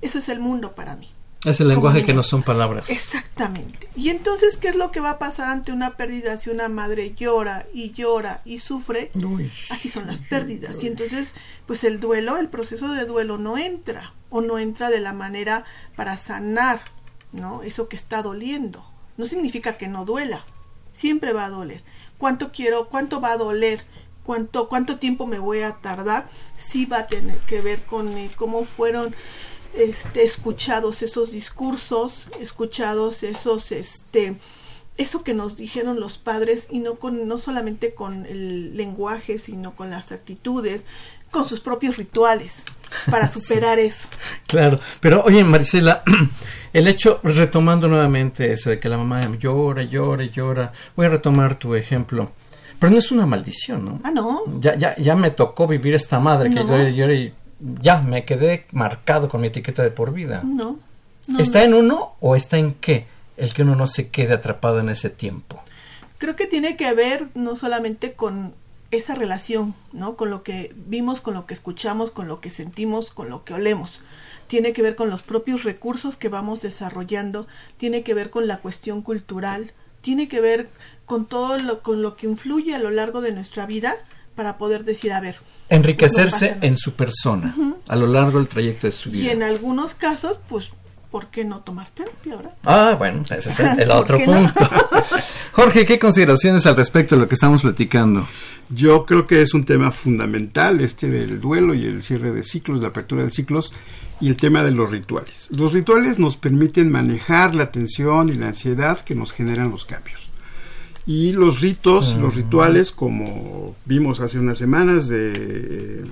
eso 0.00 0.18
es 0.18 0.28
el 0.28 0.40
mundo 0.40 0.74
para 0.74 0.96
mí. 0.96 1.10
Es 1.44 1.60
el 1.60 1.68
lenguaje 1.68 2.04
que 2.04 2.14
no 2.14 2.24
son 2.24 2.42
palabras. 2.42 2.90
Exactamente. 2.90 3.88
Y 3.94 4.08
entonces, 4.08 4.56
¿qué 4.56 4.68
es 4.68 4.76
lo 4.76 4.90
que 4.90 4.98
va 4.98 5.10
a 5.10 5.18
pasar 5.18 5.48
ante 5.48 5.70
una 5.70 5.96
pérdida 5.96 6.36
si 6.36 6.50
una 6.50 6.68
madre 6.68 7.14
llora 7.14 7.66
y 7.72 7.92
llora 7.92 8.40
y 8.44 8.58
sufre? 8.58 9.12
Uy. 9.14 9.50
Así 9.70 9.88
son 9.88 10.08
las 10.08 10.20
pérdidas. 10.20 10.82
Y 10.82 10.88
entonces, 10.88 11.34
pues 11.66 11.84
el 11.84 12.00
duelo, 12.00 12.38
el 12.38 12.48
proceso 12.48 12.88
de 12.88 13.04
duelo 13.04 13.38
no 13.38 13.56
entra 13.56 14.14
o 14.30 14.40
no 14.40 14.58
entra 14.58 14.90
de 14.90 14.98
la 14.98 15.12
manera 15.12 15.64
para 15.94 16.16
sanar, 16.16 16.80
¿no? 17.30 17.62
Eso 17.62 17.88
que 17.88 17.96
está 17.96 18.20
doliendo. 18.22 18.84
No 19.16 19.26
significa 19.26 19.76
que 19.76 19.86
no 19.86 20.04
duela. 20.04 20.44
Siempre 20.92 21.32
va 21.32 21.44
a 21.44 21.50
doler. 21.50 21.84
¿Cuánto 22.18 22.50
quiero, 22.50 22.88
cuánto 22.88 23.20
va 23.20 23.32
a 23.32 23.36
doler? 23.36 23.84
¿Cuánto, 24.24 24.68
cuánto 24.68 24.98
tiempo 24.98 25.24
me 25.24 25.38
voy 25.38 25.62
a 25.62 25.76
tardar? 25.76 26.28
Sí 26.58 26.84
va 26.84 26.98
a 26.98 27.06
tener 27.06 27.38
que 27.38 27.60
ver 27.60 27.82
con 27.84 28.18
eh, 28.18 28.30
cómo 28.36 28.64
fueron 28.64 29.14
este, 29.74 30.24
escuchados 30.24 31.02
esos 31.02 31.32
discursos, 31.32 32.28
escuchados 32.40 33.22
esos, 33.22 33.72
este, 33.72 34.36
eso 34.96 35.22
que 35.22 35.34
nos 35.34 35.56
dijeron 35.56 36.00
los 36.00 36.18
padres 36.18 36.66
y 36.70 36.80
no 36.80 36.96
con, 36.96 37.28
no 37.28 37.38
solamente 37.38 37.94
con 37.94 38.26
el 38.26 38.76
lenguaje, 38.76 39.38
sino 39.38 39.76
con 39.76 39.90
las 39.90 40.10
actitudes, 40.12 40.84
con 41.30 41.48
sus 41.48 41.60
propios 41.60 41.96
rituales 41.96 42.64
para 43.10 43.28
superar 43.32 43.78
eso. 43.78 44.08
Claro, 44.46 44.80
pero 45.00 45.22
oye 45.24 45.44
Marisela, 45.44 46.02
el 46.72 46.88
hecho, 46.88 47.20
retomando 47.22 47.86
nuevamente 47.86 48.50
eso 48.52 48.70
de 48.70 48.80
que 48.80 48.88
la 48.88 48.98
mamá 48.98 49.20
llora, 49.38 49.82
llora, 49.82 50.24
llora, 50.24 50.72
voy 50.96 51.06
a 51.06 51.10
retomar 51.10 51.56
tu 51.58 51.74
ejemplo, 51.74 52.32
pero 52.80 52.90
no 52.92 52.98
es 52.98 53.10
una 53.12 53.26
maldición, 53.26 53.84
¿no? 53.84 54.00
Ah, 54.04 54.10
no. 54.10 54.42
Ya, 54.60 54.76
ya, 54.76 54.96
ya 54.96 55.16
me 55.16 55.30
tocó 55.30 55.66
vivir 55.66 55.94
esta 55.94 56.18
madre 56.20 56.48
que 56.48 56.56
No. 56.56 56.68
llora 56.68 56.88
llora 56.90 57.14
y 57.14 57.34
ya 57.60 58.00
me 58.00 58.24
quedé 58.24 58.66
marcado 58.72 59.28
con 59.28 59.40
mi 59.40 59.48
etiqueta 59.48 59.82
de 59.82 59.90
por 59.90 60.12
vida. 60.12 60.42
No. 60.44 60.78
no, 61.26 61.38
¿Está 61.38 61.60
no. 61.60 61.64
en 61.64 61.74
uno 61.74 62.14
o 62.20 62.36
está 62.36 62.58
en 62.58 62.74
qué? 62.74 63.06
El 63.36 63.54
que 63.54 63.62
uno 63.62 63.74
no 63.74 63.86
se 63.86 64.08
quede 64.08 64.34
atrapado 64.34 64.80
en 64.80 64.88
ese 64.88 65.10
tiempo. 65.10 65.62
Creo 66.18 66.36
que 66.36 66.46
tiene 66.46 66.76
que 66.76 66.92
ver 66.94 67.28
no 67.34 67.56
solamente 67.56 68.12
con 68.12 68.54
esa 68.90 69.14
relación, 69.14 69.74
¿no? 69.92 70.16
Con 70.16 70.30
lo 70.30 70.42
que 70.42 70.74
vimos, 70.74 71.20
con 71.20 71.34
lo 71.34 71.46
que 71.46 71.54
escuchamos, 71.54 72.10
con 72.10 72.26
lo 72.26 72.40
que 72.40 72.50
sentimos, 72.50 73.10
con 73.10 73.28
lo 73.28 73.44
que 73.44 73.54
olemos. 73.54 74.00
Tiene 74.46 74.72
que 74.72 74.82
ver 74.82 74.96
con 74.96 75.10
los 75.10 75.22
propios 75.22 75.64
recursos 75.64 76.16
que 76.16 76.30
vamos 76.30 76.62
desarrollando, 76.62 77.46
tiene 77.76 78.02
que 78.02 78.14
ver 78.14 78.30
con 78.30 78.48
la 78.48 78.58
cuestión 78.58 79.02
cultural, 79.02 79.72
tiene 80.00 80.26
que 80.26 80.40
ver 80.40 80.70
con 81.04 81.26
todo 81.26 81.58
lo, 81.58 81.82
con 81.82 82.02
lo 82.02 82.16
que 82.16 82.26
influye 82.26 82.74
a 82.74 82.78
lo 82.78 82.90
largo 82.90 83.20
de 83.20 83.32
nuestra 83.32 83.66
vida 83.66 83.94
para 84.38 84.56
poder 84.56 84.84
decir, 84.84 85.12
a 85.12 85.20
ver, 85.20 85.34
Enriquecerse 85.68 86.50
No 86.50 86.54
nada. 86.54 86.66
en 86.68 86.76
su 86.76 86.92
persona 86.92 87.54
a 87.88 87.96
lo 87.96 88.06
largo 88.06 88.38
del 88.38 88.46
trayecto 88.46 88.86
de 88.86 88.92
su 88.92 89.08
y 89.08 89.12
vida. 89.12 89.32
en 89.32 89.42
algunos 89.42 89.94
casos, 89.94 90.38
pues, 90.48 90.68
¿por 91.10 91.26
qué 91.26 91.44
no 91.44 91.58
tomar 91.62 91.88
terapia 91.92 92.34
ahora? 92.34 92.50
Ah, 92.64 92.94
bueno, 92.96 93.24
ese 93.36 93.50
es 93.50 93.58
el, 93.58 93.80
el 93.80 93.88
¿Por 93.88 93.96
otro 93.96 94.18
no? 94.20 94.24
punto. 94.24 94.70
Jorge, 95.52 95.84
¿qué 95.84 95.98
consideraciones 95.98 96.66
al 96.66 96.76
respecto 96.76 97.16
de 97.16 97.22
lo 97.22 97.28
que 97.28 97.34
estamos 97.34 97.62
platicando? 97.62 98.28
Yo 98.70 99.04
creo 99.06 99.26
que 99.26 99.42
es 99.42 99.54
un 99.54 99.64
tema 99.64 99.90
fundamental 99.90 100.80
este 100.80 101.08
del 101.10 101.40
duelo 101.40 101.74
y 101.74 101.84
el 101.84 102.04
cierre 102.04 102.30
de 102.32 102.44
ciclos, 102.44 102.80
la 102.80 102.88
apertura 102.88 103.24
de 103.24 103.30
ciclos 103.32 103.72
y 104.20 104.28
el 104.28 104.36
tema 104.36 104.62
de 104.62 104.70
los 104.70 104.88
rituales. 104.90 105.48
Los 105.56 105.72
rituales 105.72 106.20
nos 106.20 106.36
permiten 106.36 106.92
manejar 106.92 107.56
la 107.56 107.72
tensión 107.72 108.28
y 108.28 108.34
la 108.34 108.46
ansiedad 108.48 109.00
que 109.00 109.16
nos 109.16 109.32
generan 109.32 109.70
los 109.72 109.84
cambios. 109.84 110.27
Y 111.08 111.32
los 111.32 111.62
ritos, 111.62 112.18
los 112.18 112.34
rituales, 112.34 112.92
como 112.92 113.74
vimos 113.86 114.20
hace 114.20 114.38
unas 114.38 114.58
semanas, 114.58 115.08
de 115.08 116.04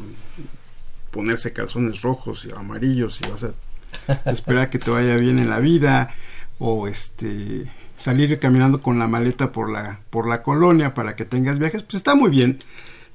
ponerse 1.11 1.53
calzones 1.53 2.01
rojos 2.01 2.47
y 2.47 2.59
amarillos 2.59 3.21
y 3.21 3.29
vas 3.29 3.45
a 3.45 3.53
esperar 4.31 4.71
que 4.71 4.79
te 4.79 4.91
vaya 4.91 5.17
bien 5.17 5.39
en 5.39 5.51
la 5.51 5.61
vida, 5.61 6.15
o 6.59 6.89
este 6.89 7.71
salir 7.99 8.39
caminando 8.39 8.81
con 8.81 8.99
la 8.99 9.07
maleta 9.07 9.53
por 9.53 9.71
la, 9.71 10.01
por 10.09 10.27
la 10.27 10.43
colonia 10.43 10.95
para 10.95 11.15
que 11.15 11.27
tengas 11.27 11.59
viajes, 11.59 11.83
pues 11.83 11.97
está 11.97 12.15
muy 12.15 12.31
bien. 12.31 12.59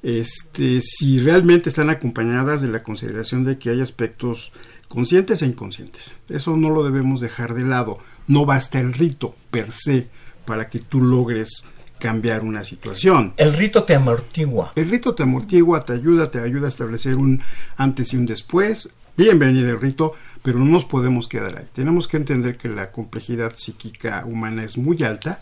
Este, 0.03 0.81
si 0.81 1.19
realmente 1.19 1.69
están 1.69 1.89
acompañadas 1.89 2.61
de 2.61 2.67
la 2.67 2.83
consideración 2.83 3.43
de 3.43 3.57
que 3.57 3.71
hay 3.71 3.81
aspectos 3.81 4.51
conscientes 4.87 5.41
e 5.41 5.47
inconscientes. 5.47 6.13
Eso 6.29 6.55
no 6.55 6.69
lo 6.69 6.83
debemos 6.83 7.21
dejar 7.21 7.55
de 7.55 7.63
lado. 7.63 7.97
No 8.27 8.45
basta 8.45 8.79
el 8.79 8.93
rito 8.93 9.33
per 9.49 9.71
se 9.71 10.09
para 10.51 10.67
que 10.69 10.79
tú 10.79 10.99
logres 11.01 11.63
cambiar 11.97 12.41
una 12.43 12.65
situación. 12.65 13.33
El 13.37 13.53
rito 13.53 13.83
te 13.83 13.95
amortigua. 13.95 14.73
El 14.75 14.89
rito 14.89 15.15
te 15.15 15.23
amortigua, 15.23 15.85
te 15.85 15.93
ayuda, 15.93 16.29
te 16.29 16.41
ayuda 16.41 16.65
a 16.65 16.67
establecer 16.67 17.15
un 17.15 17.41
antes 17.77 18.11
y 18.11 18.17
un 18.17 18.25
después. 18.25 18.89
Bienvenido 19.15 19.69
el 19.69 19.79
rito, 19.79 20.13
pero 20.43 20.59
no 20.59 20.65
nos 20.65 20.83
podemos 20.83 21.29
quedar 21.29 21.57
ahí. 21.57 21.63
Tenemos 21.73 22.09
que 22.09 22.17
entender 22.17 22.57
que 22.57 22.67
la 22.67 22.91
complejidad 22.91 23.53
psíquica 23.55 24.25
humana 24.27 24.65
es 24.65 24.77
muy 24.77 25.01
alta 25.03 25.39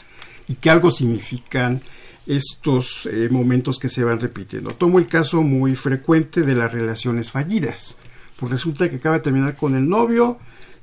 y 0.48 0.54
que 0.54 0.70
algo 0.70 0.92
significan 0.92 1.82
estos 2.28 3.08
eh, 3.12 3.30
momentos 3.32 3.80
que 3.80 3.90
se 3.90 4.04
van 4.04 4.20
repitiendo. 4.20 4.70
Tomo 4.70 5.00
el 5.00 5.08
caso 5.08 5.42
muy 5.42 5.74
frecuente 5.76 6.44
de 6.44 6.54
las 6.54 6.72
relaciones 6.72 7.32
fallidas. 7.32 7.98
Pues 8.36 8.52
resulta 8.52 8.88
que 8.92 8.98
acaba 8.98 9.16
de 9.16 9.22
terminar 9.24 9.56
con 9.56 9.74
el 9.76 9.90
novio 9.90 10.38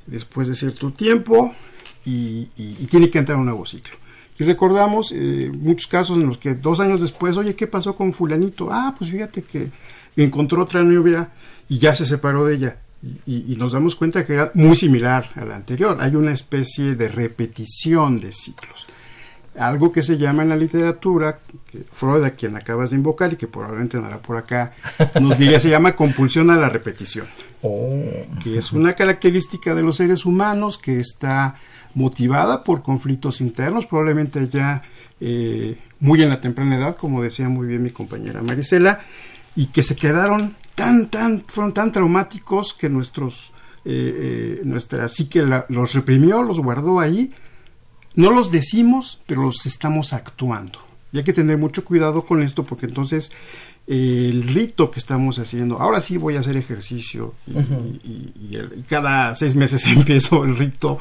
después 0.08 0.48
de 0.48 0.56
cierto 0.56 0.90
tiempo 0.92 1.54
y, 2.04 2.48
y- 2.56 2.76
y 2.80 2.86
tiene 2.90 3.08
que 3.08 3.18
entrar 3.18 3.36
a 3.36 3.40
un 3.40 3.46
nuevo 3.46 3.64
ciclo. 3.66 3.94
Y 4.38 4.44
recordamos 4.44 5.12
eh, 5.12 5.50
muchos 5.54 5.86
casos 5.86 6.18
en 6.18 6.28
los 6.28 6.38
que 6.38 6.54
dos 6.54 6.80
años 6.80 7.00
después, 7.00 7.36
oye, 7.36 7.54
¿qué 7.54 7.66
pasó 7.66 7.94
con 7.94 8.12
fulanito? 8.12 8.68
Ah, 8.70 8.94
pues 8.96 9.10
fíjate 9.10 9.42
que 9.42 9.70
encontró 10.16 10.62
otra 10.62 10.82
novia 10.82 11.30
y 11.68 11.78
ya 11.78 11.94
se 11.94 12.04
separó 12.04 12.44
de 12.44 12.54
ella. 12.54 12.76
Y, 13.26 13.54
nos 13.56 13.72
damos 13.72 13.94
cuenta 13.94 14.26
que 14.26 14.34
era 14.34 14.50
muy 14.54 14.74
similar 14.74 15.30
a 15.36 15.44
la 15.44 15.54
anterior. 15.54 15.96
Hay 16.00 16.16
una 16.16 16.32
especie 16.32 16.96
de 16.96 17.08
repetición 17.08 18.18
de 18.18 18.32
ciclos. 18.32 18.86
Algo 19.56 19.92
que 19.92 20.02
se 20.02 20.18
llama 20.18 20.42
en 20.42 20.48
la 20.48 20.56
literatura, 20.56 21.38
que 21.70 21.78
Freud, 21.78 22.24
a 22.24 22.30
quien 22.30 22.56
acabas 22.56 22.90
de 22.90 22.96
invocar 22.96 23.32
y 23.32 23.36
que 23.36 23.46
probablemente 23.46 23.96
andará 23.96 24.18
por 24.18 24.36
acá, 24.36 24.72
nos 25.20 25.38
diría, 25.38 25.60
se 25.60 25.70
llama 25.70 25.94
compulsión 25.94 26.50
a 26.50 26.56
la 26.56 26.68
repetición 26.68 27.26
que 28.42 28.58
es 28.58 28.72
una 28.72 28.92
característica 28.92 29.74
de 29.74 29.82
los 29.82 29.96
seres 29.96 30.24
humanos 30.24 30.78
que 30.78 30.98
está 30.98 31.56
motivada 31.96 32.62
por 32.62 32.82
conflictos 32.82 33.40
internos, 33.40 33.86
probablemente 33.86 34.48
ya 34.48 34.82
eh, 35.18 35.78
muy 35.98 36.22
en 36.22 36.28
la 36.28 36.42
temprana 36.42 36.76
edad, 36.76 36.94
como 36.94 37.22
decía 37.22 37.48
muy 37.48 37.66
bien 37.66 37.82
mi 37.82 37.88
compañera 37.90 38.42
Marisela, 38.42 39.00
y 39.56 39.66
que 39.68 39.82
se 39.82 39.96
quedaron 39.96 40.54
tan, 40.74 41.08
tan, 41.08 41.42
fueron 41.48 41.72
tan 41.72 41.92
traumáticos 41.92 42.74
que 42.74 42.90
nuestros, 42.90 43.52
eh, 43.86 44.58
eh, 44.58 44.60
nuestra 44.64 45.08
psique 45.08 45.40
la- 45.40 45.64
los 45.70 45.94
reprimió, 45.94 46.42
los 46.42 46.60
guardó 46.60 47.00
ahí. 47.00 47.32
No 48.14 48.30
los 48.30 48.52
decimos, 48.52 49.20
pero 49.26 49.42
los 49.42 49.64
estamos 49.64 50.12
actuando. 50.12 50.78
Y 51.12 51.18
hay 51.18 51.24
que 51.24 51.32
tener 51.32 51.56
mucho 51.56 51.82
cuidado 51.82 52.26
con 52.26 52.42
esto 52.42 52.62
porque 52.62 52.84
entonces 52.84 53.32
el 53.86 54.42
rito 54.48 54.90
que 54.90 54.98
estamos 54.98 55.38
haciendo, 55.38 55.78
ahora 55.80 56.02
sí 56.02 56.18
voy 56.18 56.36
a 56.36 56.40
hacer 56.40 56.56
ejercicio 56.58 57.32
y, 57.46 58.82
cada 58.88 59.34
seis 59.34 59.54
meses 59.56 59.86
empiezo 59.96 60.44
el 60.44 60.56
rito, 60.58 60.98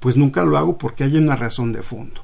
pues 0.00 0.16
nunca 0.16 0.44
lo 0.44 0.58
hago 0.58 0.78
porque 0.78 1.04
hay 1.04 1.16
una 1.16 1.36
razón 1.36 1.72
de 1.72 1.82
fondo. 1.82 2.20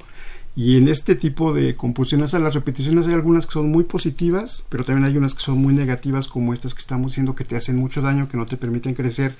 Y 0.56 0.78
en 0.78 0.88
este 0.88 1.14
tipo 1.14 1.52
de 1.52 1.76
compulsiones 1.76 2.32
a 2.32 2.38
las 2.38 2.54
repeticiones 2.54 3.06
hay 3.06 3.12
algunas 3.12 3.46
que 3.46 3.52
son 3.52 3.70
muy 3.70 3.84
positivas, 3.84 4.64
pero 4.70 4.84
también 4.84 5.04
hay 5.04 5.16
unas 5.16 5.34
que 5.34 5.42
son 5.42 5.58
muy 5.58 5.74
negativas, 5.74 6.28
como 6.28 6.54
estas 6.54 6.74
que 6.74 6.80
estamos 6.80 7.12
diciendo 7.12 7.34
que 7.34 7.44
te 7.44 7.56
hacen 7.56 7.76
mucho 7.76 8.00
daño, 8.00 8.28
que 8.28 8.38
no 8.38 8.46
te 8.46 8.56
permiten 8.56 8.94
crecer 8.94 9.34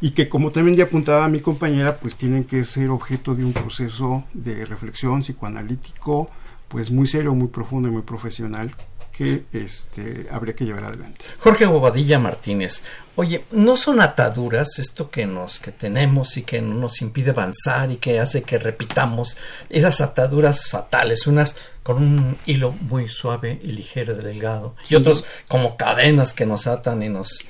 y 0.00 0.12
que 0.12 0.28
como 0.28 0.50
también 0.50 0.76
ya 0.76 0.84
apuntaba 0.84 1.28
mi 1.28 1.40
compañera, 1.40 1.96
pues 1.96 2.16
tienen 2.16 2.44
que 2.44 2.64
ser 2.64 2.90
objeto 2.90 3.34
de 3.34 3.44
un 3.44 3.52
proceso 3.52 4.24
de 4.32 4.64
reflexión 4.64 5.20
psicoanalítico, 5.20 6.30
pues 6.68 6.90
muy 6.90 7.06
serio, 7.06 7.34
muy 7.34 7.48
profundo 7.48 7.88
y 7.88 7.92
muy 7.92 8.02
profesional 8.02 8.70
que 9.12 9.44
este, 9.52 10.26
habría 10.30 10.54
que 10.54 10.64
llevar 10.64 10.84
adelante. 10.84 11.24
Jorge 11.38 11.66
Bobadilla 11.66 12.18
Martínez, 12.18 12.82
oye, 13.16 13.44
¿no 13.50 13.76
son 13.76 14.00
ataduras 14.00 14.78
esto 14.78 15.10
que 15.10 15.26
nos 15.26 15.60
que 15.60 15.72
tenemos 15.72 16.36
y 16.36 16.42
que 16.42 16.60
nos 16.60 17.02
impide 17.02 17.30
avanzar 17.30 17.90
y 17.90 17.96
que 17.96 18.20
hace 18.20 18.42
que 18.42 18.58
repitamos 18.58 19.36
esas 19.68 20.00
ataduras 20.00 20.68
fatales, 20.68 21.26
unas 21.26 21.56
con 21.82 21.98
un 21.98 22.36
hilo 22.46 22.72
muy 22.72 23.08
suave 23.08 23.60
y 23.62 23.72
ligero 23.72 24.14
delgado 24.14 24.74
y 24.88 24.94
otros 24.94 25.24
como 25.48 25.76
cadenas 25.76 26.32
que 26.32 26.46
nos 26.46 26.66
atan 26.66 27.02
y 27.02 27.08
nos 27.08 27.46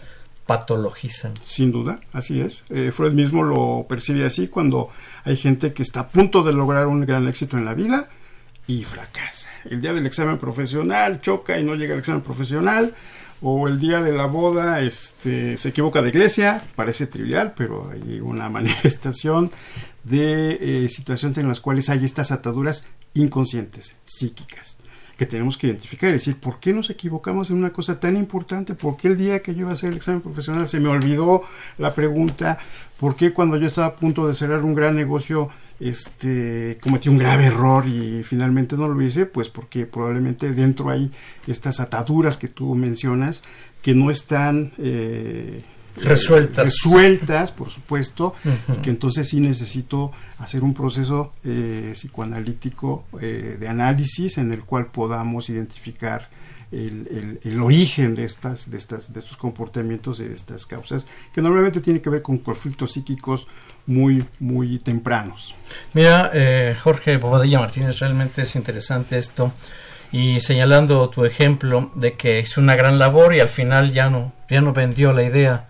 patologizan. 0.46 1.33
Sin 1.44 1.70
duda, 1.70 2.01
así 2.12 2.40
es. 2.40 2.64
Eh, 2.70 2.90
Freud 2.92 3.12
mismo 3.12 3.44
lo 3.44 3.87
percibe 3.88 4.27
así 4.27 4.49
cuando 4.49 4.90
hay 5.23 5.37
gente 5.37 5.73
que 5.73 5.85
está 5.85 6.01
a 6.01 6.09
punto 6.09 6.42
de 6.42 6.53
lograr 6.53 6.88
un 6.88 7.07
gran 7.07 7.29
éxito 7.29 7.57
en 7.57 7.64
la 7.64 7.75
vida 7.75 8.09
y 8.71 8.85
fracasa. 8.85 9.49
El 9.65 9.81
día 9.81 9.93
del 9.93 10.07
examen 10.07 10.39
profesional 10.39 11.21
choca 11.21 11.59
y 11.59 11.65
no 11.65 11.75
llega 11.75 11.95
al 11.95 11.99
examen 11.99 12.23
profesional, 12.23 12.95
o 13.43 13.67
el 13.67 13.81
día 13.81 14.01
de 14.01 14.13
la 14.13 14.27
boda 14.27 14.81
este, 14.81 15.57
se 15.57 15.71
equivoca 15.71 16.03
de 16.03 16.11
iglesia, 16.11 16.63
parece 16.77 17.07
trivial, 17.07 17.55
pero 17.57 17.91
hay 17.91 18.21
una 18.21 18.49
manifestación 18.59 19.51
de 20.05 20.85
eh, 20.85 20.89
situaciones 20.89 21.39
en 21.39 21.49
las 21.49 21.61
cuales 21.61 21.89
hay 21.91 22.05
estas 22.05 22.31
ataduras 22.31 22.87
inconscientes, 23.15 23.97
psíquicas 24.05 24.80
que 25.21 25.27
tenemos 25.27 25.59
que 25.59 25.67
identificar 25.67 26.09
y 26.09 26.13
decir, 26.15 26.41
¿por 26.41 26.61
qué 26.61 26.73
nos 26.73 26.89
equivocamos 26.89 27.51
en 27.51 27.59
una 27.59 27.75
cosa 27.75 28.01
tan 28.01 28.17
importante? 28.17 28.73
¿Por 28.73 28.97
qué 28.97 29.09
el 29.09 29.19
día 29.19 29.43
que 29.43 29.55
yo 29.55 29.61
iba 29.61 29.69
a 29.69 29.75
hacer 29.75 29.91
el 29.91 29.97
examen 29.97 30.23
profesional 30.23 30.67
se 30.67 30.81
me 30.81 30.89
olvidó 30.89 31.43
la 31.77 31.93
pregunta? 31.93 32.57
¿Por 32.99 33.15
qué 33.17 33.35
cuando 33.35 33.59
yo 33.59 33.67
estaba 33.67 33.89
a 33.89 33.97
punto 33.97 34.27
de 34.27 34.35
cerrar 34.35 34.63
un 34.63 34.73
gran 34.73 34.97
negocio 34.97 35.51
este 35.79 36.79
cometí 36.81 37.11
un 37.11 37.19
grave 37.19 37.45
error 37.45 37.87
y 37.87 38.23
finalmente 38.23 38.79
no 38.79 38.89
lo 38.89 39.03
hice? 39.03 39.27
Pues 39.27 39.51
porque 39.51 39.85
probablemente 39.85 40.55
dentro 40.55 40.89
hay 40.89 41.11
estas 41.47 41.81
ataduras 41.81 42.39
que 42.39 42.49
tú 42.49 42.75
mencionas 42.75 43.45
que 43.83 43.95
no 43.95 44.11
están 44.11 44.73
eh, 44.79 45.63
resueltas. 45.96 46.64
resueltas, 46.64 47.53
por 47.53 47.70
supuesto, 47.70 48.35
y 48.72 48.79
que 48.79 48.90
entonces 48.90 49.29
sí 49.29 49.40
necesito 49.40 50.12
hacer 50.38 50.62
un 50.62 50.74
proceso 50.74 51.33
eh, 51.44 51.92
psicoanalítico 51.94 53.05
eh, 53.20 53.57
de 53.59 53.68
análisis 53.68 54.38
en 54.38 54.53
el 54.53 54.64
cual 54.64 54.87
podamos 54.87 55.50
identificar 55.50 56.29
el, 56.72 57.40
el, 57.42 57.61
origen 57.61 58.14
de 58.14 58.24
estas, 58.24 58.70
de 58.70 58.79
estas, 58.79 59.12
de 59.12 59.20
estos 59.20 59.37
comportamientos 59.37 60.20
y 60.20 60.24
de 60.24 60.35
estas 60.35 60.66
causas, 60.66 61.07
que 61.33 61.42
normalmente 61.42 61.81
tiene 61.81 62.00
que 62.00 62.11
ver 62.11 62.22
con 62.22 62.38
conflictos 62.38 62.92
psíquicos 62.92 63.48
muy, 63.87 64.24
muy 64.38 64.79
tempranos. 64.79 65.55
Mira, 65.94 66.31
eh, 66.33 66.76
Jorge 66.81 67.16
Bobadilla 67.16 67.59
Martínez, 67.59 67.98
realmente 67.98 68.42
es 68.42 68.55
interesante 68.55 69.18
esto 69.18 69.53
y 70.12 70.40
señalando 70.40 71.09
tu 71.09 71.24
ejemplo 71.24 71.90
de 71.94 72.14
que 72.14 72.38
es 72.40 72.57
una 72.57 72.76
gran 72.76 72.98
labor 72.98 73.35
y 73.35 73.40
al 73.40 73.48
final 73.48 73.92
ya 73.92 74.11
no, 74.11 74.33
ya 74.48 74.61
no 74.61 74.72
vendió 74.72 75.12
la 75.12 75.24
idea 75.24 75.68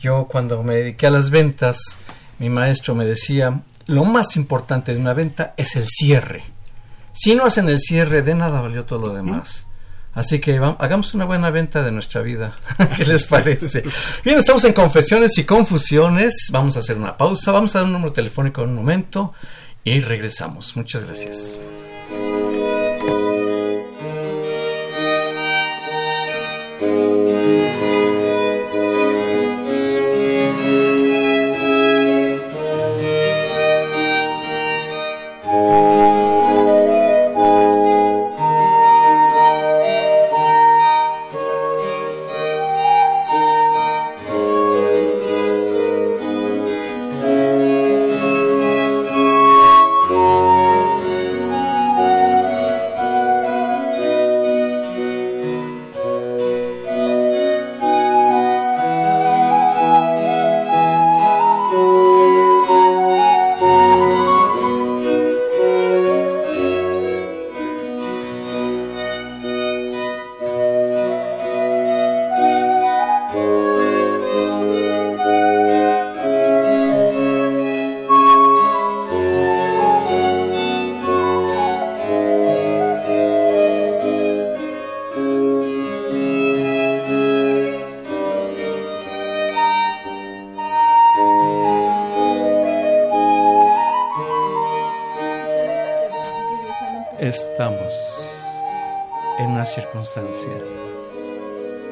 yo 0.00 0.26
cuando 0.26 0.62
me 0.62 0.76
dediqué 0.76 1.06
a 1.06 1.10
las 1.10 1.30
ventas, 1.30 1.98
mi 2.38 2.48
maestro 2.48 2.94
me 2.94 3.04
decía, 3.04 3.62
lo 3.86 4.04
más 4.04 4.36
importante 4.36 4.94
de 4.94 5.00
una 5.00 5.14
venta 5.14 5.54
es 5.56 5.76
el 5.76 5.86
cierre. 5.88 6.44
Si 7.12 7.34
no 7.34 7.44
hacen 7.44 7.68
el 7.68 7.80
cierre, 7.80 8.22
de 8.22 8.34
nada 8.34 8.60
valió 8.60 8.84
todo 8.84 9.06
lo 9.06 9.14
demás. 9.14 9.66
Así 10.14 10.40
que 10.40 10.58
vamos, 10.58 10.76
hagamos 10.80 11.14
una 11.14 11.24
buena 11.24 11.50
venta 11.50 11.82
de 11.82 11.92
nuestra 11.92 12.22
vida. 12.22 12.56
¿Qué 12.96 13.04
les 13.04 13.24
parece? 13.24 13.84
Bien, 14.24 14.38
estamos 14.38 14.64
en 14.64 14.72
confesiones 14.72 15.36
y 15.38 15.44
confusiones. 15.44 16.48
Vamos 16.50 16.76
a 16.76 16.80
hacer 16.80 16.96
una 16.96 17.16
pausa. 17.16 17.52
Vamos 17.52 17.74
a 17.74 17.78
dar 17.78 17.86
un 17.86 17.92
número 17.92 18.12
telefónico 18.12 18.62
en 18.62 18.70
un 18.70 18.76
momento 18.76 19.32
y 19.84 20.00
regresamos. 20.00 20.76
Muchas 20.76 21.04
gracias. 21.04 21.58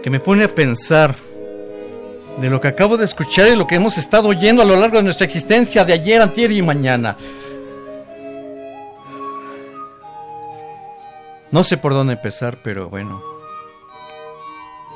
Que 0.02 0.10
me 0.10 0.20
pone 0.20 0.44
a 0.44 0.54
pensar 0.54 1.14
de 2.38 2.50
lo 2.50 2.60
que 2.60 2.68
acabo 2.68 2.96
de 2.96 3.04
escuchar 3.04 3.48
y 3.48 3.56
lo 3.56 3.66
que 3.66 3.76
hemos 3.76 3.98
estado 3.98 4.28
oyendo 4.28 4.62
a 4.62 4.64
lo 4.64 4.76
largo 4.76 4.98
de 4.98 5.02
nuestra 5.02 5.24
existencia 5.24 5.84
de 5.84 5.94
ayer, 5.94 6.20
antier 6.20 6.52
y 6.52 6.62
mañana. 6.62 7.16
No 11.50 11.62
sé 11.62 11.76
por 11.76 11.92
dónde 11.92 12.14
empezar, 12.14 12.58
pero 12.62 12.88
bueno, 12.88 13.22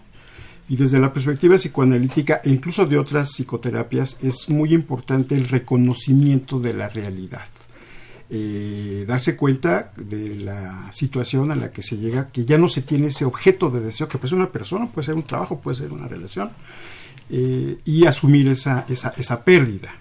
Y 0.70 0.76
desde 0.76 1.00
la 1.00 1.14
perspectiva 1.14 1.56
psicoanalítica 1.56 2.42
e 2.44 2.50
incluso 2.50 2.86
de 2.86 2.98
otras 2.98 3.32
psicoterapias 3.32 4.18
es 4.22 4.50
muy 4.50 4.74
importante 4.74 5.36
el 5.36 5.48
reconocimiento 5.48 6.60
de 6.60 6.74
la 6.74 6.90
realidad. 6.90 7.46
Eh, 8.30 9.06
darse 9.08 9.38
cuenta 9.38 9.94
de 9.96 10.36
la 10.36 10.92
situación 10.92 11.50
a 11.52 11.56
la 11.56 11.72
que 11.72 11.82
se 11.82 11.96
llega, 11.96 12.28
que 12.28 12.44
ya 12.44 12.58
no 12.58 12.68
se 12.68 12.82
tiene 12.82 13.08
ese 13.08 13.24
objeto 13.24 13.70
de 13.70 13.80
deseo, 13.80 14.10
que 14.10 14.18
puede 14.18 14.32
ser 14.32 14.40
una 14.40 14.52
persona, 14.52 14.88
puede 14.88 15.06
ser 15.06 15.16
un 15.16 15.24
trabajo, 15.24 15.62
puede 15.62 15.78
ser 15.78 15.94
una 15.94 16.10
relación, 16.10 16.52
eh, 17.30 17.78
y 17.86 18.06
asumir 18.06 18.50
esa, 18.50 18.86
esa, 18.90 19.14
esa 19.18 19.46
pérdida. 19.46 19.94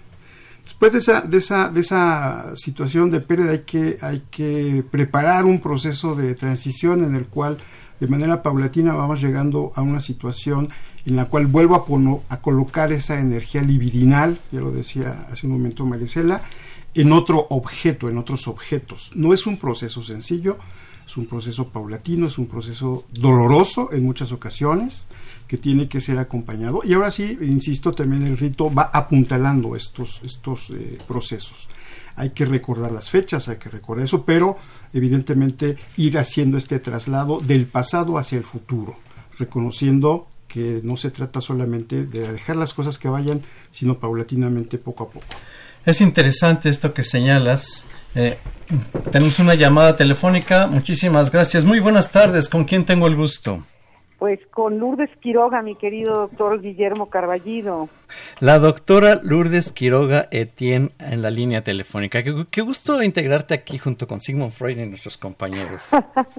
Después 0.61 0.91
de 0.91 0.97
esa, 0.97 1.21
de, 1.21 1.37
esa, 1.37 1.69
de 1.69 1.79
esa 1.79 2.53
situación 2.57 3.09
de 3.09 3.21
pérdida 3.21 3.51
hay 3.51 3.59
que, 3.59 3.97
hay 4.01 4.23
que 4.29 4.83
preparar 4.91 5.45
un 5.45 5.61
proceso 5.61 6.13
de 6.13 6.35
transición 6.35 7.05
en 7.05 7.15
el 7.15 7.27
cual 7.27 7.57
de 7.99 8.07
manera 8.07 8.43
paulatina 8.43 8.93
vamos 8.93 9.21
llegando 9.21 9.71
a 9.75 9.81
una 9.81 9.99
situación 9.99 10.69
en 11.05 11.15
la 11.15 11.25
cual 11.25 11.47
vuelvo 11.47 11.75
a, 12.29 12.33
a 12.33 12.41
colocar 12.41 12.91
esa 12.91 13.19
energía 13.19 13.61
libidinal, 13.61 14.37
ya 14.51 14.59
lo 14.59 14.71
decía 14.71 15.27
hace 15.31 15.47
un 15.47 15.53
momento 15.53 15.85
Marisela, 15.85 16.41
en 16.93 17.11
otro 17.11 17.47
objeto, 17.49 18.09
en 18.09 18.17
otros 18.17 18.47
objetos. 18.47 19.11
No 19.15 19.33
es 19.33 19.45
un 19.47 19.57
proceso 19.57 20.03
sencillo, 20.03 20.57
es 21.07 21.15
un 21.15 21.25
proceso 21.25 21.69
paulatino, 21.69 22.27
es 22.27 22.37
un 22.37 22.47
proceso 22.47 23.05
doloroso 23.11 23.89
en 23.93 24.03
muchas 24.03 24.33
ocasiones, 24.33 25.05
que 25.47 25.57
tiene 25.57 25.87
que 25.87 26.01
ser 26.01 26.17
acompañado. 26.17 26.81
Y 26.83 26.93
ahora 26.93 27.11
sí, 27.11 27.37
insisto, 27.41 27.93
también 27.93 28.23
el 28.23 28.37
rito 28.37 28.73
va 28.73 28.91
apuntalando 28.93 29.75
estos, 29.75 30.21
estos 30.25 30.71
eh, 30.71 30.97
procesos. 31.07 31.69
Hay 32.17 32.31
que 32.31 32.45
recordar 32.45 32.91
las 32.91 33.09
fechas, 33.09 33.47
hay 33.47 33.55
que 33.55 33.69
recordar 33.69 34.03
eso, 34.05 34.25
pero 34.25 34.57
evidentemente 34.91 35.77
ir 35.95 36.17
haciendo 36.17 36.57
este 36.57 36.79
traslado 36.79 37.39
del 37.39 37.67
pasado 37.67 38.17
hacia 38.17 38.37
el 38.37 38.43
futuro, 38.43 38.97
reconociendo 39.37 40.27
que 40.47 40.81
no 40.83 40.97
se 40.97 41.11
trata 41.11 41.39
solamente 41.39 42.05
de 42.05 42.31
dejar 42.31 42.55
las 42.57 42.73
cosas 42.73 42.97
que 42.97 43.07
vayan, 43.07 43.41
sino 43.71 43.99
paulatinamente 43.99 44.77
poco 44.77 45.05
a 45.05 45.09
poco. 45.09 45.25
Es 45.85 46.01
interesante 46.01 46.69
esto 46.69 46.93
que 46.93 47.03
señalas. 47.03 47.85
Eh, 48.19 48.35
tenemos 49.11 49.37
una 49.37 49.53
llamada 49.53 49.95
telefónica. 49.95 50.65
Muchísimas 50.65 51.31
gracias. 51.31 51.63
Muy 51.63 51.79
buenas 51.79 52.11
tardes. 52.11 52.49
¿Con 52.49 52.63
quién 52.63 52.83
tengo 52.83 53.05
el 53.05 53.15
gusto? 53.15 53.63
Pues 54.17 54.39
con 54.47 54.79
Lourdes 54.79 55.11
Quiroga, 55.19 55.61
mi 55.61 55.75
querido 55.75 56.21
doctor 56.21 56.59
Guillermo 56.59 57.11
Carballido. 57.11 57.89
La 58.39 58.57
doctora 58.57 59.19
Lourdes 59.21 59.71
Quiroga 59.71 60.27
Etienne 60.31 60.89
en 60.97 61.21
la 61.21 61.29
línea 61.29 61.63
telefónica. 61.63 62.23
Qué, 62.23 62.61
gusto 62.61 63.03
integrarte 63.03 63.53
aquí 63.53 63.77
junto 63.77 64.07
con 64.07 64.19
Sigmund 64.19 64.51
Freud 64.51 64.79
y 64.79 64.87
nuestros 64.87 65.15
compañeros. 65.17 65.83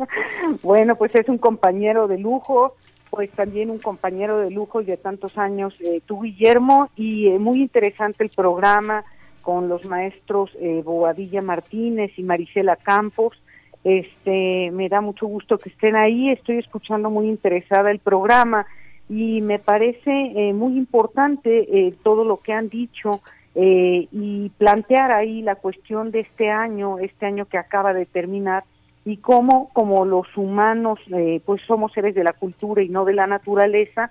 bueno, 0.64 0.97
pues 0.97 1.14
es 1.14 1.29
un 1.29 1.38
compañero 1.38 2.09
de 2.09 2.19
lujo, 2.19 2.75
pues 3.11 3.31
también 3.31 3.71
un 3.71 3.79
compañero 3.79 4.38
de 4.38 4.51
lujo 4.51 4.81
y 4.81 4.85
de 4.85 4.97
tantos 4.97 5.38
años, 5.38 5.73
eh, 5.79 6.03
tú 6.05 6.23
Guillermo, 6.23 6.91
y 6.97 7.29
eh, 7.29 7.38
muy 7.38 7.62
interesante 7.62 8.25
el 8.25 8.31
programa 8.31 9.05
con 9.49 9.71
los 9.71 9.87
maestros 9.87 10.51
eh, 10.61 10.83
Boadilla 10.85 11.41
Martínez 11.41 12.11
y 12.19 12.23
Marisela 12.23 12.77
Campos. 12.77 13.35
Este, 13.83 14.71
me 14.73 14.91
da 14.91 15.01
mucho 15.01 15.27
gusto 15.27 15.57
que 15.57 15.71
estén 15.71 15.97
ahí, 15.97 16.29
estoy 16.29 16.59
escuchando 16.59 17.09
muy 17.09 17.29
interesada 17.29 17.91
el 17.91 17.99
programa 17.99 18.67
y 19.09 19.41
me 19.41 19.59
parece 19.59 20.11
eh, 20.11 20.53
muy 20.53 20.77
importante 20.77 21.49
eh, 21.61 21.95
todo 22.03 22.25
lo 22.25 22.41
que 22.41 22.53
han 22.53 22.69
dicho 22.69 23.23
eh, 23.55 24.07
y 24.13 24.51
plantear 24.59 25.13
ahí 25.13 25.41
la 25.41 25.55
cuestión 25.55 26.11
de 26.11 26.21
este 26.21 26.51
año, 26.51 26.99
este 26.99 27.25
año 27.25 27.47
que 27.47 27.57
acaba 27.57 27.95
de 27.95 28.05
terminar 28.05 28.65
y 29.07 29.17
cómo 29.17 29.71
como 29.73 30.05
los 30.05 30.27
humanos 30.37 30.99
pues 31.47 31.63
somos 31.63 31.91
seres 31.95 32.15
de 32.15 32.23
la 32.23 32.35
cultura 32.35 32.83
y 32.83 32.91
no 32.91 33.07
de 33.07 33.15
la 33.15 33.27
naturaleza, 33.27 34.11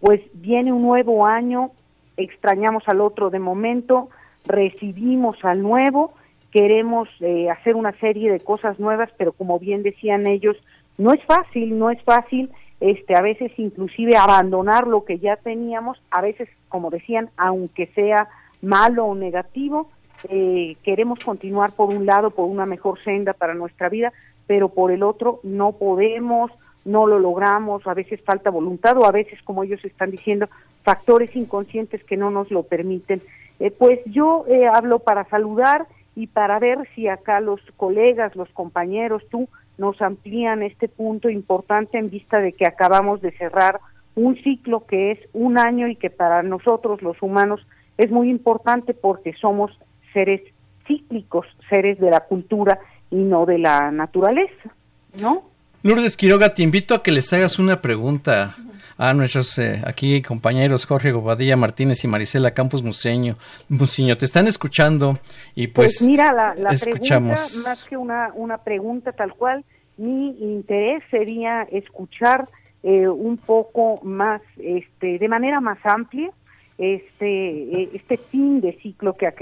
pues 0.00 0.20
viene 0.34 0.74
un 0.74 0.82
nuevo 0.82 1.24
año, 1.24 1.70
extrañamos 2.18 2.82
al 2.86 3.00
otro 3.00 3.30
de 3.30 3.38
momento, 3.38 4.10
recibimos 4.46 5.36
al 5.44 5.62
nuevo 5.62 6.14
queremos 6.54 7.08
eh, 7.18 7.50
hacer 7.50 7.74
una 7.74 7.90
serie 7.98 8.30
de 8.30 8.38
cosas 8.38 8.78
nuevas, 8.78 9.10
pero 9.18 9.32
como 9.32 9.58
bien 9.58 9.82
decían 9.82 10.28
ellos, 10.28 10.56
no 10.98 11.12
es 11.12 11.20
fácil, 11.24 11.76
no 11.76 11.90
es 11.90 12.00
fácil, 12.04 12.48
este, 12.78 13.16
a 13.16 13.22
veces 13.22 13.50
inclusive 13.56 14.16
abandonar 14.16 14.86
lo 14.86 15.04
que 15.04 15.18
ya 15.18 15.34
teníamos, 15.34 16.00
a 16.12 16.20
veces, 16.20 16.48
como 16.68 16.90
decían, 16.90 17.28
aunque 17.36 17.88
sea 17.88 18.28
malo 18.62 19.04
o 19.04 19.16
negativo, 19.16 19.90
eh, 20.28 20.76
queremos 20.84 21.18
continuar 21.24 21.72
por 21.72 21.88
un 21.88 22.06
lado, 22.06 22.30
por 22.30 22.48
una 22.48 22.66
mejor 22.66 23.02
senda 23.02 23.32
para 23.32 23.54
nuestra 23.54 23.88
vida, 23.88 24.12
pero 24.46 24.68
por 24.68 24.92
el 24.92 25.02
otro 25.02 25.40
no 25.42 25.72
podemos, 25.72 26.52
no 26.84 27.08
lo 27.08 27.18
logramos, 27.18 27.84
a 27.88 27.94
veces 27.94 28.20
falta 28.22 28.50
voluntad 28.50 28.96
o 28.96 29.06
a 29.06 29.10
veces, 29.10 29.42
como 29.42 29.64
ellos 29.64 29.84
están 29.84 30.12
diciendo, 30.12 30.48
factores 30.84 31.34
inconscientes 31.34 32.04
que 32.04 32.16
no 32.16 32.30
nos 32.30 32.52
lo 32.52 32.62
permiten. 32.62 33.22
Eh, 33.64 33.70
pues 33.70 33.98
yo 34.04 34.44
hablo 34.74 34.98
para 34.98 35.24
saludar 35.30 35.86
y 36.14 36.26
para 36.26 36.58
ver 36.58 36.86
si 36.94 37.08
acá 37.08 37.40
los 37.40 37.62
colegas, 37.78 38.36
los 38.36 38.50
compañeros, 38.50 39.22
tú 39.30 39.48
nos 39.78 40.02
amplían 40.02 40.62
este 40.62 40.86
punto 40.86 41.30
importante 41.30 41.96
en 41.96 42.10
vista 42.10 42.40
de 42.40 42.52
que 42.52 42.66
acabamos 42.66 43.22
de 43.22 43.32
cerrar 43.32 43.80
un 44.16 44.36
ciclo 44.42 44.84
que 44.84 45.12
es 45.12 45.18
un 45.32 45.58
año 45.58 45.88
y 45.88 45.96
que 45.96 46.10
para 46.10 46.42
nosotros 46.42 47.00
los 47.00 47.22
humanos 47.22 47.66
es 47.96 48.10
muy 48.10 48.28
importante 48.28 48.92
porque 48.92 49.32
somos 49.40 49.70
seres 50.12 50.42
cíclicos, 50.86 51.46
seres 51.70 51.98
de 51.98 52.10
la 52.10 52.20
cultura 52.20 52.80
y 53.10 53.16
no 53.16 53.46
de 53.46 53.56
la 53.56 53.90
naturaleza, 53.90 54.74
¿no? 55.18 55.44
Lourdes 55.82 56.18
Quiroga, 56.18 56.52
te 56.52 56.62
invito 56.62 56.94
a 56.94 57.02
que 57.02 57.12
les 57.12 57.32
hagas 57.32 57.58
una 57.58 57.80
pregunta 57.80 58.56
a 58.96 59.12
nuestros 59.12 59.58
eh, 59.58 59.82
aquí 59.84 60.22
compañeros 60.22 60.86
Jorge 60.86 61.12
Gobadilla 61.12 61.56
Martínez 61.56 62.04
y 62.04 62.08
Marisela 62.08 62.52
Campos 62.52 62.82
Museño. 62.82 63.36
Museño, 63.68 64.16
te 64.16 64.24
están 64.24 64.46
escuchando 64.46 65.18
y 65.54 65.68
pues, 65.68 65.98
pues 65.98 66.08
mira, 66.08 66.32
la, 66.32 66.54
la 66.54 66.70
escuchamos. 66.70 67.40
pregunta, 67.40 67.68
más 67.68 67.84
que 67.84 67.96
una, 67.96 68.30
una 68.34 68.58
pregunta 68.58 69.12
tal 69.12 69.34
cual, 69.34 69.64
mi 69.96 70.30
interés 70.40 71.02
sería 71.10 71.62
escuchar 71.62 72.48
eh, 72.82 73.08
un 73.08 73.36
poco 73.36 74.00
más, 74.02 74.42
este, 74.58 75.18
de 75.18 75.28
manera 75.28 75.60
más 75.60 75.78
amplia, 75.84 76.30
este, 76.76 77.82
eh, 77.82 77.90
este 77.94 78.16
fin 78.16 78.60
de 78.60 78.72
ciclo 78.82 79.14
que, 79.14 79.32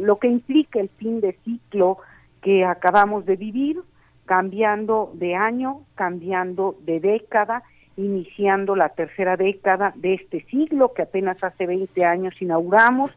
lo 0.00 0.18
que 0.18 0.28
implica 0.28 0.80
el 0.80 0.88
fin 0.88 1.20
de 1.20 1.36
ciclo 1.44 1.98
que 2.40 2.64
acabamos 2.64 3.26
de 3.26 3.36
vivir, 3.36 3.80
cambiando 4.24 5.10
de 5.14 5.34
año, 5.34 5.82
cambiando 5.94 6.76
de 6.82 7.00
década 7.00 7.64
iniciando 8.04 8.76
la 8.76 8.90
tercera 8.90 9.36
década 9.36 9.92
de 9.96 10.14
este 10.14 10.44
siglo 10.46 10.92
que 10.92 11.02
apenas 11.02 11.42
hace 11.44 11.66
20 11.66 12.04
años 12.04 12.34
inauguramos 12.40 13.10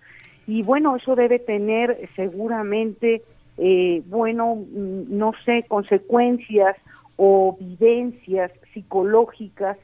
y 0.45 0.61
bueno, 0.63 0.95
eso 0.95 1.15
debe 1.15 1.39
tener 1.39 2.09
seguramente, 2.15 3.21
eh, 3.57 4.01
bueno, 4.07 4.55
mm, 4.55 5.17
no 5.17 5.31
sé, 5.45 5.63
consecuencias 5.67 6.75
o 7.15 7.57
vivencias 7.59 8.51
psicológicas, 8.73 9.77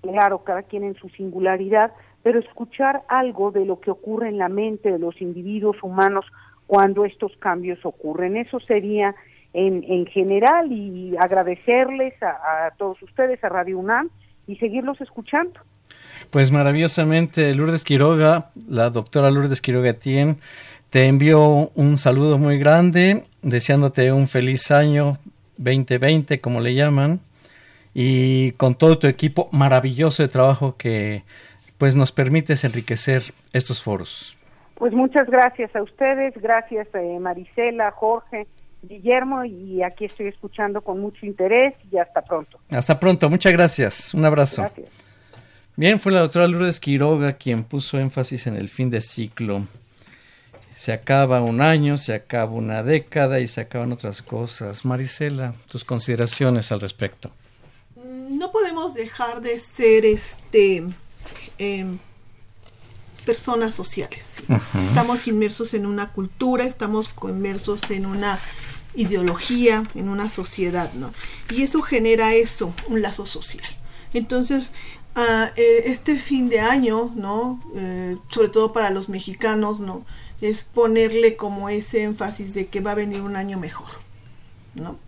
claro, 0.00 0.42
cada 0.44 0.62
quien 0.62 0.84
en 0.84 0.94
su 0.94 1.08
singularidad, 1.10 1.92
pero 2.22 2.38
escuchar 2.38 3.02
algo 3.08 3.50
de 3.50 3.64
lo 3.64 3.80
que 3.80 3.90
ocurre 3.90 4.28
en 4.28 4.38
la 4.38 4.48
mente 4.48 4.90
de 4.90 4.98
los 4.98 5.20
individuos 5.20 5.82
humanos 5.82 6.24
cuando 6.66 7.04
estos 7.04 7.36
cambios 7.38 7.84
ocurren. 7.84 8.36
Eso 8.36 8.60
sería 8.60 9.14
en, 9.52 9.84
en 9.86 10.06
general 10.06 10.70
y 10.70 11.16
agradecerles 11.18 12.14
a, 12.22 12.66
a 12.66 12.70
todos 12.72 13.02
ustedes, 13.02 13.42
a 13.42 13.48
Radio 13.48 13.78
UNAM, 13.78 14.10
y 14.50 14.56
seguirlos 14.56 15.00
escuchando. 15.00 15.60
Pues 16.30 16.50
maravillosamente, 16.50 17.54
Lourdes 17.54 17.84
Quiroga, 17.84 18.50
la 18.68 18.90
doctora 18.90 19.30
Lourdes 19.30 19.60
Quiroga 19.60 19.94
Tien, 19.94 20.38
te 20.90 21.06
envío 21.06 21.70
un 21.74 21.96
saludo 21.96 22.38
muy 22.38 22.58
grande, 22.58 23.24
deseándote 23.42 24.12
un 24.12 24.26
feliz 24.26 24.70
año 24.70 25.18
2020, 25.58 26.40
como 26.40 26.60
le 26.60 26.74
llaman, 26.74 27.20
y 27.94 28.52
con 28.52 28.74
todo 28.74 28.98
tu 28.98 29.06
equipo 29.06 29.48
maravilloso 29.52 30.22
de 30.22 30.28
trabajo 30.28 30.76
que 30.76 31.22
pues 31.78 31.96
nos 31.96 32.12
permites 32.12 32.64
enriquecer 32.64 33.22
estos 33.52 33.82
foros. 33.82 34.36
Pues 34.74 34.92
muchas 34.92 35.28
gracias 35.28 35.74
a 35.76 35.82
ustedes, 35.82 36.34
gracias 36.40 36.88
eh, 36.94 37.18
Marisela, 37.20 37.90
Jorge, 37.92 38.46
Guillermo 38.82 39.44
y 39.44 39.82
aquí 39.82 40.06
estoy 40.06 40.28
escuchando 40.28 40.80
con 40.80 41.00
mucho 41.00 41.26
interés 41.26 41.74
y 41.90 41.98
hasta 41.98 42.22
pronto. 42.22 42.58
Hasta 42.70 42.98
pronto, 42.98 43.28
muchas 43.28 43.52
gracias. 43.52 44.14
Un 44.14 44.24
abrazo. 44.24 44.62
Gracias. 44.62 44.88
Bien, 45.76 46.00
fue 46.00 46.12
la 46.12 46.20
doctora 46.20 46.46
Lourdes 46.46 46.80
Quiroga 46.80 47.34
quien 47.34 47.64
puso 47.64 47.98
énfasis 47.98 48.46
en 48.46 48.56
el 48.56 48.68
fin 48.68 48.90
de 48.90 49.00
ciclo. 49.00 49.66
Se 50.74 50.92
acaba 50.92 51.40
un 51.42 51.60
año, 51.60 51.98
se 51.98 52.14
acaba 52.14 52.52
una 52.52 52.82
década 52.82 53.40
y 53.40 53.48
se 53.48 53.60
acaban 53.60 53.92
otras 53.92 54.22
cosas. 54.22 54.84
Marisela, 54.84 55.54
tus 55.70 55.84
consideraciones 55.84 56.72
al 56.72 56.80
respecto. 56.80 57.30
No 57.96 58.50
podemos 58.50 58.94
dejar 58.94 59.42
de 59.42 59.58
ser 59.58 60.04
este 60.06 60.84
em, 61.58 61.98
personas 63.24 63.74
sociales. 63.74 64.42
Estamos 64.84 65.26
inmersos 65.28 65.74
en 65.74 65.86
una 65.86 66.12
cultura, 66.12 66.64
estamos 66.64 67.10
inmersos 67.22 67.90
en 67.90 68.06
una 68.06 68.38
ideología, 68.94 69.84
en 69.94 70.08
una 70.08 70.28
sociedad, 70.30 70.92
¿no? 70.94 71.10
Y 71.50 71.62
eso 71.62 71.82
genera 71.82 72.34
eso, 72.34 72.74
un 72.88 73.02
lazo 73.02 73.26
social. 73.26 73.70
Entonces, 74.12 74.70
eh, 75.56 75.82
este 75.86 76.16
fin 76.16 76.48
de 76.48 76.60
año, 76.60 77.12
¿no? 77.14 77.60
Eh, 77.74 78.16
sobre 78.28 78.48
todo 78.48 78.72
para 78.72 78.90
los 78.90 79.08
mexicanos, 79.08 79.80
¿no? 79.80 80.04
Es 80.40 80.64
ponerle 80.64 81.36
como 81.36 81.68
ese 81.68 82.02
énfasis 82.02 82.54
de 82.54 82.66
que 82.66 82.80
va 82.80 82.92
a 82.92 82.94
venir 82.94 83.20
un 83.20 83.36
año 83.36 83.58
mejor, 83.58 83.90
¿no? 84.74 84.98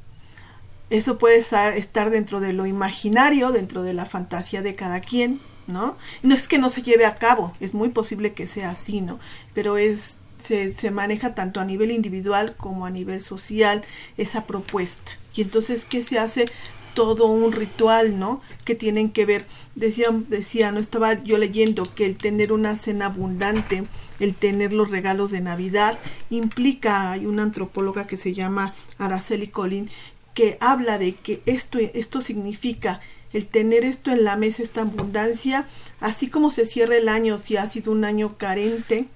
Eso 0.91 1.17
puede 1.17 1.39
estar 1.39 2.11
dentro 2.11 2.41
de 2.41 2.53
lo 2.53 2.67
imaginario, 2.67 3.51
dentro 3.51 3.83
de 3.83 3.95
la 3.95 4.05
fantasía 4.05 4.61
de 4.61 4.75
cada 4.75 5.01
quien, 5.01 5.41
¿no? 5.67 5.97
No 6.23 6.35
es 6.35 6.49
que 6.49 6.59
no 6.59 6.69
se 6.69 6.83
lleve 6.83 7.07
a 7.07 7.17
cabo, 7.17 7.55
es 7.61 7.73
muy 7.73 7.89
posible 7.89 8.35
que 8.35 8.47
sea 8.47 8.71
así, 8.71 9.01
¿no? 9.01 9.19
Pero 9.55 9.79
es 9.79 10.19
se, 10.43 10.75
se 10.75 10.91
maneja 10.91 11.35
tanto 11.35 11.61
a 11.61 11.65
nivel 11.65 11.91
individual 11.91 12.55
como 12.57 12.87
a 12.87 12.91
nivel 12.91 13.23
social 13.23 13.85
esa 14.17 14.47
propuesta. 14.47 15.13
Y 15.35 15.43
entonces, 15.43 15.85
¿qué 15.85 16.03
se 16.03 16.19
hace? 16.19 16.47
todo 16.95 17.27
un 17.27 17.53
ritual, 17.53 18.19
¿no? 18.19 18.41
Que 18.65 18.75
tienen 18.75 19.11
que 19.11 19.27
ver, 19.27 19.47
decía, 19.75 20.09
decía, 20.29 20.73
no 20.73 20.81
estaba 20.81 21.23
yo 21.23 21.39
leyendo 21.39 21.85
que 21.85 22.07
el 22.07 22.17
tener 22.17 22.53
una 22.53 22.77
cena 22.77 23.07
abundante, 23.07 23.85
el 24.21 24.35
tener 24.35 24.73
los 24.73 24.91
regalos 24.91 25.31
de 25.31 25.41
Navidad, 25.41 25.99
implica, 26.31 27.13
hay 27.13 27.27
una 27.27 27.43
antropóloga 27.43 28.07
que 28.07 28.17
se 28.17 28.35
llama 28.35 28.75
Araceli 28.99 29.49
Colin, 29.49 29.91
que 30.35 30.57
habla 30.61 30.99
de 30.99 31.15
que 31.15 31.43
esto, 31.47 31.79
esto 31.79 32.21
significa 32.21 33.01
el 33.33 33.47
tener 33.47 33.85
esto 33.85 34.11
en 34.11 34.25
la 34.25 34.37
mesa, 34.37 34.63
esta 34.63 34.83
abundancia, 34.83 35.67
así 36.01 36.29
como 36.29 36.51
se 36.51 36.67
cierra 36.67 36.97
el 36.97 37.09
año, 37.09 37.39
si 37.39 37.57
ha 37.57 37.69
sido 37.69 37.93
un 37.93 38.05
año 38.05 38.37
carente, 38.37 39.07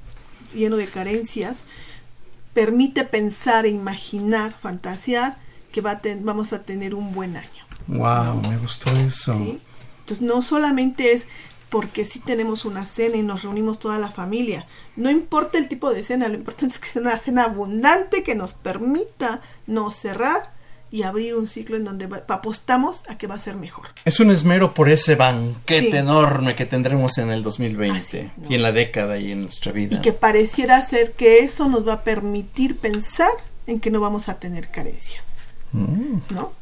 lleno 0.54 0.76
de 0.76 0.86
carencias, 0.86 1.64
permite 2.54 3.04
pensar 3.04 3.66
e 3.66 3.70
imaginar, 3.70 4.56
fantasear 4.58 5.38
que 5.72 5.80
va 5.80 6.00
vamos 6.22 6.52
a 6.52 6.62
tener 6.62 6.94
un 6.94 7.12
buen 7.12 7.36
año. 7.36 7.64
Wow, 7.86 8.40
me 8.48 8.56
gustó 8.58 8.90
eso. 8.96 9.34
Entonces 9.34 10.20
no 10.20 10.40
solamente 10.42 11.12
es 11.12 11.26
porque 11.68 12.04
sí 12.04 12.20
tenemos 12.20 12.64
una 12.64 12.86
cena 12.86 13.16
y 13.16 13.22
nos 13.22 13.42
reunimos 13.42 13.78
toda 13.78 13.98
la 13.98 14.10
familia. 14.10 14.66
No 14.94 15.10
importa 15.10 15.58
el 15.58 15.68
tipo 15.68 15.92
de 15.92 16.02
cena, 16.02 16.28
lo 16.28 16.36
importante 16.36 16.74
es 16.74 16.80
que 16.80 16.88
sea 16.88 17.02
una 17.02 17.18
cena 17.18 17.44
abundante 17.44 18.22
que 18.22 18.34
nos 18.34 18.54
permita 18.54 19.42
no 19.66 19.90
cerrar 19.90 20.55
y 20.96 21.02
abrir 21.02 21.34
un 21.34 21.46
ciclo 21.46 21.76
en 21.76 21.84
donde 21.84 22.08
apostamos 22.28 23.04
a 23.10 23.18
que 23.18 23.26
va 23.26 23.34
a 23.34 23.38
ser 23.38 23.54
mejor. 23.54 23.88
Es 24.06 24.18
un 24.18 24.30
esmero 24.30 24.72
por 24.72 24.88
ese 24.88 25.14
banquete 25.14 25.98
enorme 25.98 26.54
que 26.54 26.64
tendremos 26.64 27.18
en 27.18 27.28
el 27.28 27.42
2020 27.42 28.30
y 28.48 28.54
en 28.54 28.62
la 28.62 28.72
década 28.72 29.18
y 29.18 29.30
en 29.32 29.42
nuestra 29.42 29.72
vida. 29.72 29.94
Y 29.94 30.00
que 30.00 30.14
pareciera 30.14 30.80
ser 30.80 31.12
que 31.12 31.40
eso 31.40 31.68
nos 31.68 31.86
va 31.86 31.92
a 31.92 32.02
permitir 32.02 32.78
pensar 32.78 33.28
en 33.66 33.78
que 33.78 33.90
no 33.90 34.00
vamos 34.00 34.30
a 34.30 34.40
tener 34.40 34.70
carencias. 34.70 35.26
Mm. 35.72 36.16
¿No? 36.30 36.54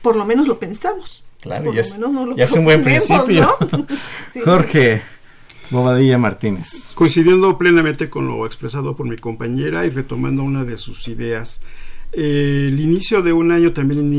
Por 0.00 0.16
lo 0.16 0.24
menos 0.24 0.48
lo 0.48 0.58
pensamos. 0.58 1.22
Claro, 1.42 1.74
ya, 1.74 1.82
es, 1.82 1.98
es, 2.38 2.52
un 2.52 2.64
buen 2.64 2.82
principio. 2.82 3.58
Jorge. 4.46 5.02
Bobadilla 5.68 6.16
Martínez. 6.16 6.92
Coincidiendo 6.94 7.58
plenamente 7.58 8.08
con 8.08 8.26
lo 8.26 8.46
expresado 8.46 8.96
por 8.96 9.06
mi 9.06 9.16
compañera 9.16 9.84
y 9.84 9.90
retomando 9.90 10.42
una 10.44 10.64
de 10.64 10.78
sus 10.78 11.08
ideas, 11.08 11.60
el 12.12 12.78
inicio 12.78 13.22
de 13.22 13.32
un 13.32 13.52
año 13.52 13.72
también 13.72 14.12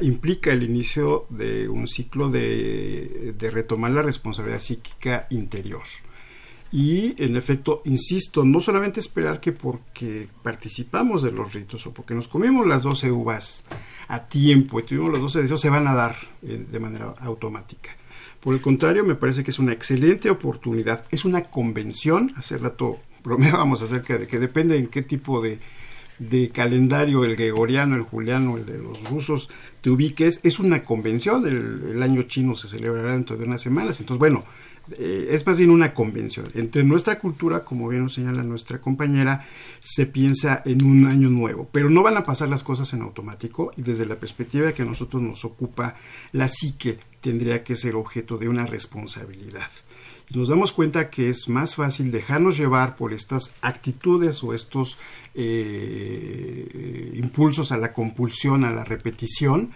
implica 0.00 0.52
el 0.52 0.64
inicio 0.64 1.26
de 1.30 1.68
un 1.68 1.86
ciclo 1.86 2.28
de, 2.28 3.34
de, 3.38 3.50
retomar 3.50 3.92
la 3.92 4.02
responsabilidad 4.02 4.60
psíquica 4.60 5.26
interior. 5.30 5.82
Y 6.72 7.14
en 7.22 7.36
efecto, 7.36 7.82
insisto, 7.84 8.44
no 8.44 8.60
solamente 8.60 8.98
esperar 8.98 9.40
que 9.40 9.52
porque 9.52 10.26
participamos 10.42 11.22
de 11.22 11.30
los 11.30 11.54
ritos 11.54 11.86
o 11.86 11.94
porque 11.94 12.14
nos 12.14 12.26
comimos 12.26 12.66
las 12.66 12.82
12 12.82 13.12
uvas 13.12 13.66
a 14.08 14.24
tiempo 14.24 14.80
y 14.80 14.82
tuvimos 14.82 15.10
los 15.10 15.20
12 15.20 15.42
deseos, 15.42 15.60
se 15.60 15.70
van 15.70 15.86
a 15.86 15.94
dar 15.94 16.16
eh, 16.42 16.66
de 16.70 16.80
manera 16.80 17.14
automática. 17.20 17.96
Por 18.40 18.54
el 18.54 18.60
contrario, 18.60 19.04
me 19.04 19.14
parece 19.14 19.44
que 19.44 19.52
es 19.52 19.58
una 19.58 19.72
excelente 19.72 20.30
oportunidad, 20.30 21.04
es 21.10 21.24
una 21.24 21.44
convención, 21.44 22.32
hace 22.36 22.58
rato 22.58 22.98
bromeábamos 23.22 23.82
acerca 23.82 24.18
de 24.18 24.26
que 24.26 24.38
depende 24.38 24.76
en 24.76 24.88
qué 24.88 25.02
tipo 25.02 25.40
de 25.40 25.58
de 26.18 26.48
calendario, 26.50 27.24
el 27.24 27.36
gregoriano, 27.36 27.94
el 27.94 28.02
juliano, 28.02 28.56
el 28.56 28.66
de 28.66 28.78
los 28.78 29.08
rusos, 29.10 29.48
te 29.80 29.90
ubiques, 29.90 30.40
es 30.42 30.58
una 30.58 30.82
convención, 30.82 31.46
el, 31.46 32.02
año 32.02 32.22
chino 32.22 32.54
se 32.54 32.68
celebrará 32.68 33.12
dentro 33.12 33.36
de 33.36 33.44
unas 33.44 33.62
semanas, 33.62 34.00
entonces 34.00 34.18
bueno, 34.18 34.44
eh, 34.98 35.28
es 35.30 35.46
más 35.46 35.58
bien 35.58 35.70
una 35.70 35.92
convención. 35.92 36.46
Entre 36.54 36.84
nuestra 36.84 37.18
cultura, 37.18 37.64
como 37.64 37.88
bien 37.88 38.04
nos 38.04 38.14
señala 38.14 38.42
nuestra 38.42 38.80
compañera, 38.80 39.44
se 39.80 40.06
piensa 40.06 40.62
en 40.64 40.84
un 40.84 41.06
año 41.06 41.28
nuevo, 41.28 41.68
pero 41.72 41.90
no 41.90 42.02
van 42.02 42.16
a 42.16 42.22
pasar 42.22 42.48
las 42.48 42.62
cosas 42.62 42.92
en 42.92 43.02
automático 43.02 43.72
y 43.76 43.82
desde 43.82 44.06
la 44.06 44.16
perspectiva 44.16 44.72
que 44.72 44.82
a 44.82 44.86
nosotros 44.86 45.22
nos 45.22 45.44
ocupa, 45.44 45.96
la 46.32 46.48
psique 46.48 46.98
tendría 47.20 47.64
que 47.64 47.76
ser 47.76 47.96
objeto 47.96 48.38
de 48.38 48.48
una 48.48 48.66
responsabilidad 48.66 49.68
nos 50.34 50.48
damos 50.48 50.72
cuenta 50.72 51.08
que 51.08 51.28
es 51.28 51.48
más 51.48 51.76
fácil 51.76 52.10
dejarnos 52.10 52.58
llevar 52.58 52.96
por 52.96 53.12
estas 53.12 53.54
actitudes 53.62 54.42
o 54.42 54.54
estos 54.54 54.98
eh, 55.34 57.12
impulsos 57.14 57.72
a 57.72 57.76
la 57.76 57.92
compulsión, 57.92 58.64
a 58.64 58.72
la 58.72 58.84
repetición, 58.84 59.70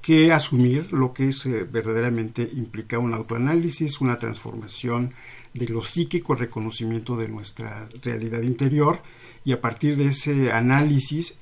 que 0.00 0.32
asumir 0.32 0.92
lo 0.92 1.12
que 1.12 1.30
es, 1.30 1.46
eh, 1.46 1.64
verdaderamente 1.64 2.48
implica 2.54 3.00
un 3.00 3.12
autoanálisis, 3.14 4.00
una 4.00 4.18
transformación 4.18 5.12
de 5.52 5.66
lo 5.66 5.82
psíquico, 5.82 6.36
reconocimiento 6.36 7.16
de 7.16 7.28
nuestra 7.28 7.88
realidad 8.02 8.42
interior 8.42 9.00
y 9.44 9.52
a 9.52 9.60
partir 9.60 9.96
de 9.96 10.06
ese 10.06 10.52
análisis 10.52 11.34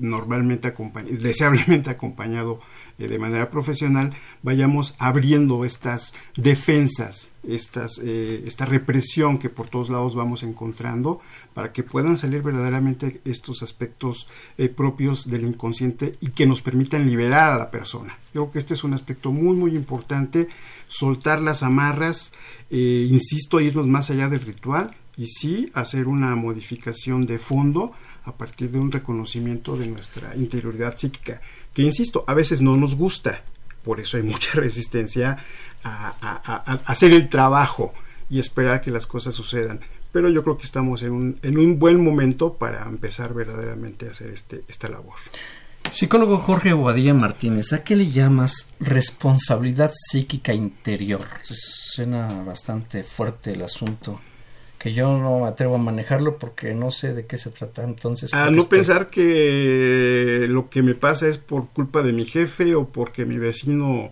normalmente 0.00 0.72
deseablemente 1.10 1.90
acompañado 1.90 2.60
eh, 2.98 3.08
de 3.08 3.18
manera 3.18 3.50
profesional, 3.50 4.14
vayamos 4.42 4.94
abriendo 4.98 5.64
estas 5.64 6.14
defensas, 6.36 7.30
estas, 7.46 7.98
eh, 8.02 8.42
esta 8.46 8.64
represión 8.64 9.38
que 9.38 9.50
por 9.50 9.68
todos 9.68 9.90
lados 9.90 10.14
vamos 10.14 10.42
encontrando, 10.42 11.20
para 11.52 11.72
que 11.72 11.82
puedan 11.82 12.16
salir 12.16 12.42
verdaderamente 12.42 13.20
estos 13.24 13.62
aspectos 13.62 14.28
eh, 14.56 14.68
propios 14.68 15.28
del 15.28 15.44
inconsciente 15.44 16.16
y 16.20 16.30
que 16.30 16.46
nos 16.46 16.62
permitan 16.62 17.06
liberar 17.06 17.52
a 17.52 17.58
la 17.58 17.70
persona. 17.70 18.18
Creo 18.32 18.50
que 18.50 18.58
este 18.58 18.74
es 18.74 18.82
un 18.82 18.94
aspecto 18.94 19.30
muy, 19.30 19.56
muy 19.56 19.76
importante, 19.76 20.48
soltar 20.88 21.42
las 21.42 21.62
amarras, 21.62 22.32
insisto, 22.70 23.60
irnos 23.60 23.86
más 23.86 24.10
allá 24.10 24.28
del 24.28 24.40
ritual 24.40 24.90
y 25.16 25.26
sí 25.26 25.70
hacer 25.74 26.08
una 26.08 26.34
modificación 26.36 27.26
de 27.26 27.38
fondo 27.38 27.92
a 28.24 28.36
partir 28.36 28.70
de 28.70 28.78
un 28.78 28.92
reconocimiento 28.92 29.76
de 29.76 29.86
nuestra 29.86 30.36
interioridad 30.36 30.98
psíquica, 30.98 31.40
que 31.76 31.82
insisto, 31.82 32.24
a 32.26 32.32
veces 32.32 32.62
no 32.62 32.74
nos 32.78 32.96
gusta, 32.96 33.42
por 33.84 34.00
eso 34.00 34.16
hay 34.16 34.22
mucha 34.22 34.50
resistencia 34.54 35.36
a, 35.84 36.80
hacer 36.86 37.12
el 37.12 37.28
trabajo 37.28 37.92
y 38.30 38.38
esperar 38.38 38.80
que 38.80 38.90
las 38.90 39.06
cosas 39.06 39.34
sucedan. 39.34 39.80
Pero 40.10 40.30
yo 40.30 40.42
creo 40.42 40.56
que 40.56 40.64
estamos 40.64 41.02
en 41.02 41.12
un, 41.12 41.38
en 41.42 41.58
un 41.58 41.78
buen 41.78 42.02
momento 42.02 42.54
para 42.54 42.82
empezar 42.84 43.34
verdaderamente 43.34 44.08
a 44.08 44.12
hacer 44.12 44.30
este, 44.30 44.64
esta 44.68 44.88
labor. 44.88 45.16
Psicólogo 45.92 46.38
Jorge 46.38 46.70
Aguadilla 46.70 47.12
Martínez, 47.12 47.74
¿a 47.74 47.84
qué 47.84 47.94
le 47.94 48.10
llamas 48.10 48.70
responsabilidad 48.80 49.92
psíquica 49.92 50.54
interior? 50.54 51.26
Suena 51.42 52.42
bastante 52.42 53.02
fuerte 53.02 53.52
el 53.52 53.62
asunto 53.62 54.18
que 54.78 54.92
yo 54.92 55.16
no 55.18 55.40
me 55.40 55.48
atrevo 55.48 55.76
a 55.76 55.78
manejarlo 55.78 56.38
porque 56.38 56.74
no 56.74 56.90
sé 56.90 57.14
de 57.14 57.26
qué 57.26 57.38
se 57.38 57.50
trata. 57.50 57.84
Entonces, 57.84 58.32
a 58.34 58.50
no 58.50 58.68
pensar 58.68 59.10
que 59.10 60.46
lo 60.48 60.68
que 60.68 60.82
me 60.82 60.94
pasa 60.94 61.28
es 61.28 61.38
por 61.38 61.68
culpa 61.68 62.02
de 62.02 62.12
mi 62.12 62.24
jefe 62.24 62.74
o 62.74 62.88
porque 62.88 63.24
mi 63.24 63.38
vecino 63.38 64.10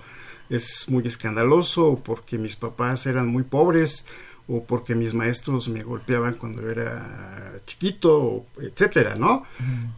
es 0.51 0.87
muy 0.89 1.07
escandaloso 1.07 1.87
o 1.87 2.03
porque 2.03 2.39
mis 2.39 2.57
papás 2.57 3.07
eran 3.07 3.29
muy 3.29 3.43
pobres 3.43 4.07
o 4.47 4.63
porque 4.63 4.95
mis 4.95 5.15
maestros 5.15 5.69
me 5.69 5.83
golpeaban 5.83 6.35
cuando 6.35 6.69
era 6.71 7.55
chiquito, 7.65 8.45
etcétera, 8.61 9.15
¿no? 9.15 9.45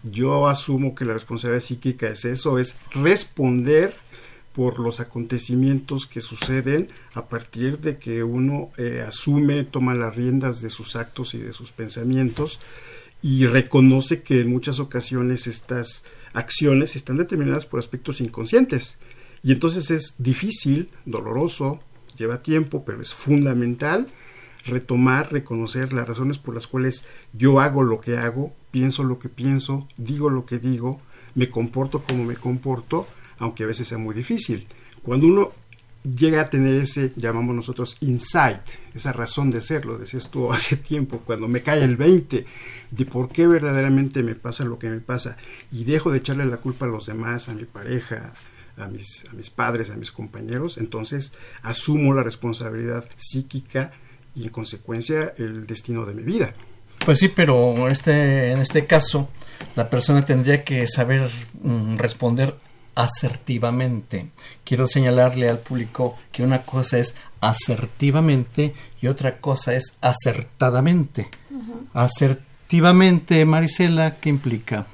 Yo 0.04 0.46
asumo 0.46 0.94
que 0.94 1.04
la 1.04 1.14
responsabilidad 1.14 1.64
psíquica 1.64 2.08
es 2.08 2.24
eso, 2.24 2.58
es 2.58 2.76
responder 2.92 3.94
por 4.56 4.80
los 4.80 5.00
acontecimientos 5.00 6.06
que 6.06 6.22
suceden 6.22 6.88
a 7.12 7.26
partir 7.26 7.78
de 7.80 7.98
que 7.98 8.24
uno 8.24 8.70
eh, 8.78 9.04
asume, 9.06 9.64
toma 9.64 9.94
las 9.94 10.16
riendas 10.16 10.62
de 10.62 10.70
sus 10.70 10.96
actos 10.96 11.34
y 11.34 11.38
de 11.38 11.52
sus 11.52 11.72
pensamientos 11.72 12.60
y 13.20 13.44
reconoce 13.44 14.22
que 14.22 14.40
en 14.40 14.50
muchas 14.50 14.80
ocasiones 14.80 15.46
estas 15.46 16.06
acciones 16.32 16.96
están 16.96 17.18
determinadas 17.18 17.66
por 17.66 17.80
aspectos 17.80 18.22
inconscientes. 18.22 18.98
Y 19.42 19.52
entonces 19.52 19.90
es 19.90 20.14
difícil, 20.16 20.88
doloroso, 21.04 21.80
lleva 22.16 22.42
tiempo, 22.42 22.82
pero 22.86 23.02
es 23.02 23.12
fundamental 23.12 24.06
retomar, 24.64 25.30
reconocer 25.30 25.92
las 25.92 26.08
razones 26.08 26.38
por 26.38 26.54
las 26.54 26.66
cuales 26.66 27.04
yo 27.34 27.60
hago 27.60 27.82
lo 27.82 28.00
que 28.00 28.16
hago, 28.16 28.54
pienso 28.70 29.04
lo 29.04 29.18
que 29.18 29.28
pienso, 29.28 29.86
digo 29.98 30.30
lo 30.30 30.46
que 30.46 30.58
digo, 30.58 30.98
me 31.34 31.50
comporto 31.50 32.02
como 32.02 32.24
me 32.24 32.36
comporto, 32.36 33.06
aunque 33.38 33.64
a 33.64 33.66
veces 33.66 33.88
sea 33.88 33.98
muy 33.98 34.14
difícil. 34.14 34.66
Cuando 35.02 35.26
uno 35.26 35.52
llega 36.06 36.42
a 36.42 36.50
tener 36.50 36.74
ese, 36.74 37.12
llamamos 37.16 37.54
nosotros, 37.54 37.96
insight, 38.00 38.60
esa 38.94 39.12
razón 39.12 39.50
de 39.50 39.60
ser, 39.60 39.84
lo 39.86 39.98
decías 39.98 40.30
hace 40.52 40.76
tiempo, 40.76 41.20
cuando 41.24 41.48
me 41.48 41.62
cae 41.62 41.82
el 41.82 41.96
20 41.96 42.46
de 42.90 43.04
por 43.04 43.28
qué 43.28 43.46
verdaderamente 43.46 44.22
me 44.22 44.34
pasa 44.34 44.64
lo 44.64 44.78
que 44.78 44.88
me 44.88 45.00
pasa 45.00 45.36
y 45.72 45.84
dejo 45.84 46.10
de 46.10 46.18
echarle 46.18 46.44
la 46.46 46.58
culpa 46.58 46.86
a 46.86 46.88
los 46.88 47.06
demás, 47.06 47.48
a 47.48 47.54
mi 47.54 47.64
pareja, 47.64 48.32
a 48.76 48.86
mis, 48.88 49.24
a 49.30 49.34
mis 49.34 49.50
padres, 49.50 49.90
a 49.90 49.96
mis 49.96 50.12
compañeros, 50.12 50.76
entonces 50.78 51.32
asumo 51.62 52.14
la 52.14 52.22
responsabilidad 52.22 53.08
psíquica 53.16 53.92
y 54.34 54.44
en 54.44 54.50
consecuencia 54.50 55.32
el 55.38 55.66
destino 55.66 56.04
de 56.04 56.14
mi 56.14 56.22
vida. 56.22 56.54
Pues 57.04 57.18
sí, 57.18 57.28
pero 57.28 57.88
este, 57.88 58.52
en 58.52 58.58
este 58.58 58.86
caso 58.86 59.30
la 59.74 59.88
persona 59.88 60.24
tendría 60.26 60.64
que 60.64 60.86
saber 60.86 61.30
mm, 61.62 61.96
responder 61.96 62.54
asertivamente. 62.96 64.30
Quiero 64.64 64.88
señalarle 64.88 65.48
al 65.48 65.60
público 65.60 66.16
que 66.32 66.42
una 66.42 66.62
cosa 66.62 66.98
es 66.98 67.14
asertivamente 67.40 68.74
y 69.00 69.06
otra 69.06 69.38
cosa 69.38 69.74
es 69.74 69.96
acertadamente. 70.00 71.28
Asertivamente, 71.94 73.44
Marisela, 73.44 74.16
¿qué 74.16 74.30
implica? 74.30 74.86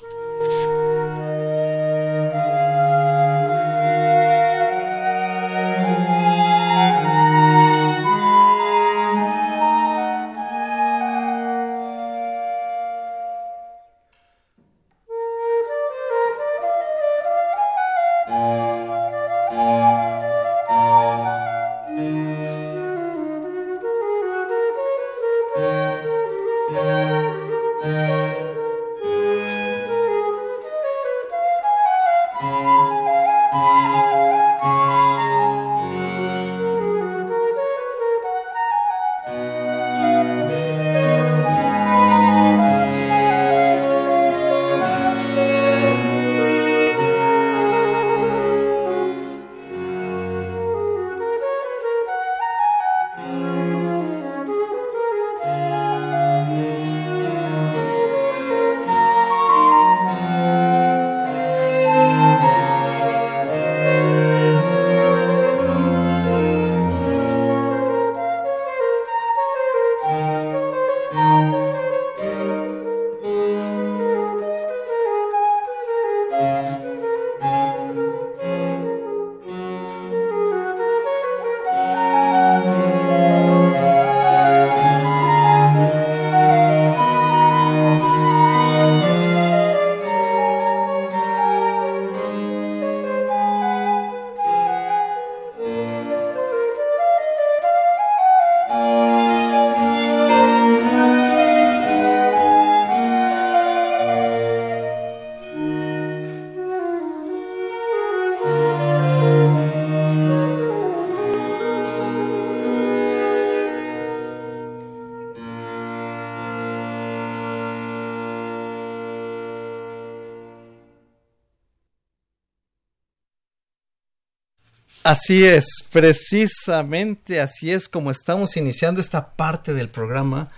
Así 125.05 125.45
es, 125.45 125.65
precisamente 125.91 127.39
así 127.39 127.71
es 127.71 127.87
como 127.87 128.09
estamos 128.09 128.57
iniciando 128.57 128.99
esta 128.99 129.35
parte 129.35 129.75
del 129.75 129.89
programa. 129.89 130.49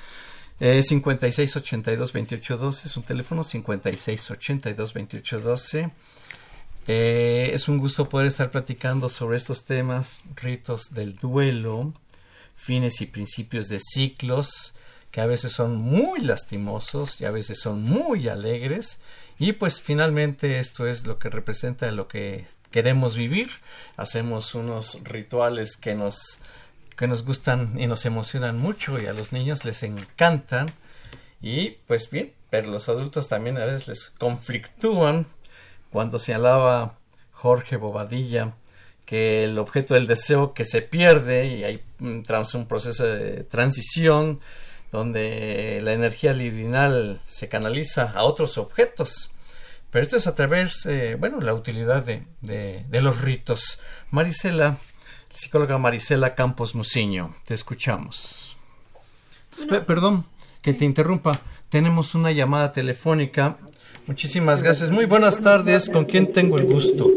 Eh, 0.62 0.80
5682-2812 0.80 2.86
es 2.86 2.96
un 2.96 3.04
teléfono 3.04 3.44
5682-2812. 3.44 5.92
Eh, 6.88 7.52
es 7.54 7.68
un 7.68 7.78
gusto 7.78 8.08
poder 8.08 8.28
estar 8.28 8.50
platicando 8.50 9.10
sobre 9.10 9.36
estos 9.36 9.66
temas, 9.66 10.22
ritos 10.38 10.92
del 10.92 11.18
duelo, 11.18 11.92
fines 12.56 13.02
y 13.02 13.08
principios 13.08 13.68
de 13.68 13.82
ciclos 13.82 14.76
que 15.12 15.20
a 15.20 15.26
veces 15.26 15.52
son 15.52 15.76
muy 15.76 16.22
lastimosos 16.22 17.20
y 17.20 17.26
a 17.26 17.32
veces 17.32 17.60
son 17.60 17.82
muy 17.82 18.30
alegres 18.30 19.02
y 19.40 19.54
pues 19.54 19.82
finalmente 19.82 20.60
esto 20.60 20.88
es 20.88 21.06
lo 21.06 21.20
que 21.20 21.30
representa 21.30 21.92
lo 21.92 22.08
que 22.08 22.46
queremos 22.72 23.16
vivir. 23.16 23.50
Hacemos 23.96 24.56
unos 24.56 25.00
rituales 25.04 25.78
que 25.78 25.96
nos 25.96 26.42
que 26.98 27.08
nos 27.08 27.24
gustan 27.24 27.80
y 27.80 27.86
nos 27.86 28.06
emocionan 28.08 28.58
mucho 28.58 29.00
y 29.00 29.06
a 29.06 29.14
los 29.14 29.32
niños 29.32 29.66
les 29.66 29.84
encantan 29.84 30.68
y 31.42 31.78
pues 31.86 32.10
bien, 32.10 32.34
pero 32.50 32.72
los 32.72 32.90
adultos 32.90 33.28
también 33.28 33.58
a 33.58 33.66
veces 33.66 33.88
les 33.88 34.10
conflictúan 34.18 35.28
cuando 35.92 36.18
señalaba 36.18 36.98
Jorge 37.32 37.78
Bobadilla 37.78 38.54
que 39.06 39.44
el 39.44 39.60
objeto 39.60 39.94
del 39.94 40.08
deseo 40.08 40.54
que 40.54 40.66
se 40.66 40.82
pierde 40.82 41.46
y 41.46 41.64
hay 41.64 41.84
un 42.00 42.24
proceso 42.68 43.06
de 43.06 43.44
transición 43.44 44.42
donde 44.92 45.80
la 45.82 45.94
energía 45.94 46.34
libidinal 46.34 47.22
se 47.26 47.48
canaliza 47.48 48.12
a 48.16 48.24
otros 48.24 48.58
objetos. 48.58 49.32
Pero 49.98 50.04
esto 50.04 50.18
es 50.18 50.28
a 50.28 50.36
través, 50.36 50.86
eh, 50.86 51.18
bueno, 51.20 51.40
la 51.40 51.56
utilidad 51.56 52.06
de, 52.06 52.22
de, 52.40 53.02
los 53.02 53.20
ritos. 53.24 53.82
Marisela, 54.12 54.78
psicóloga 55.32 55.80
Marisela 55.80 56.36
Campos 56.36 56.76
Muciño, 56.76 57.32
te 57.48 57.56
escuchamos. 57.56 58.56
perdón, 59.88 60.26
que 60.62 60.76
te 60.76 60.86
interrumpa. 60.86 61.32
Tenemos 61.70 62.14
una 62.14 62.32
llamada 62.32 62.74
telefónica. 62.74 63.58
Muchísimas 64.06 64.62
gracias. 64.62 64.92
Muy 64.92 65.06
buenas 65.06 65.42
tardes. 65.42 65.90
¿Con 65.90 66.06
quién 66.06 66.32
tengo 66.32 66.58
el 66.58 66.68
gusto? 66.68 67.10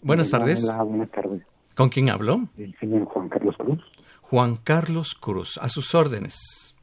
Buenas 0.00 0.30
tardes. 0.30 0.64
Hola, 0.64 0.84
buenas 0.84 1.10
tardes. 1.10 1.42
¿Con 1.74 1.90
quién 1.90 2.08
hablo? 2.08 2.48
El 2.56 2.74
señor 2.80 3.04
Juan 3.04 3.28
Carlos 3.28 3.56
Cruz. 3.58 3.84
Juan 4.22 4.56
Carlos 4.64 5.14
Cruz, 5.14 5.58
a 5.58 5.68
sus 5.68 5.94
órdenes. 5.94 6.74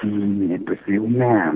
Sí, 0.00 0.58
pues 0.66 0.80
una, 0.88 1.54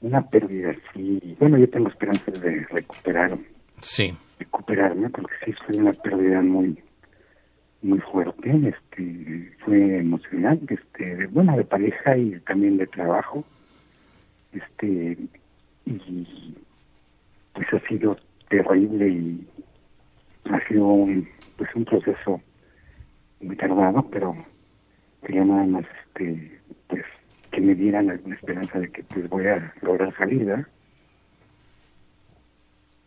una 0.00 0.22
pérdida, 0.28 0.74
sí. 0.92 1.36
Bueno, 1.38 1.58
yo 1.58 1.68
tengo 1.68 1.88
esperanzas 1.88 2.40
de 2.40 2.66
recuperar. 2.70 3.38
Sí. 3.80 4.16
Recuperarme, 4.38 5.10
porque 5.10 5.34
sí 5.44 5.52
fue 5.64 5.76
una 5.78 5.92
pérdida 5.92 6.42
muy 6.42 6.78
muy 7.82 8.00
fuerte, 8.00 8.50
este, 8.50 9.52
fue 9.64 9.98
emocionante, 9.98 10.74
este, 10.74 11.26
bueno, 11.26 11.56
de 11.56 11.64
pareja 11.64 12.16
y 12.16 12.40
también 12.40 12.78
de 12.78 12.86
trabajo, 12.86 13.44
este, 14.52 15.16
y 15.84 16.56
pues 17.52 17.66
ha 17.72 17.88
sido 17.88 18.16
terrible 18.48 19.08
y 19.08 19.46
ha 20.50 20.66
sido 20.66 20.86
un, 20.86 21.28
pues 21.56 21.70
un 21.74 21.84
proceso 21.84 22.40
muy 23.40 23.56
tardado, 23.56 24.08
pero 24.10 24.36
quería 25.24 25.44
nada 25.44 25.64
más 25.64 25.84
este 26.06 26.60
pues 26.88 27.04
que 27.56 27.62
me 27.62 27.74
dieran 27.74 28.10
alguna 28.10 28.34
esperanza 28.34 28.78
de 28.78 28.90
que 28.90 29.02
pues 29.02 29.26
voy 29.30 29.46
a 29.46 29.72
lograr 29.80 30.14
salir, 30.18 30.44
¿verdad? 30.44 30.66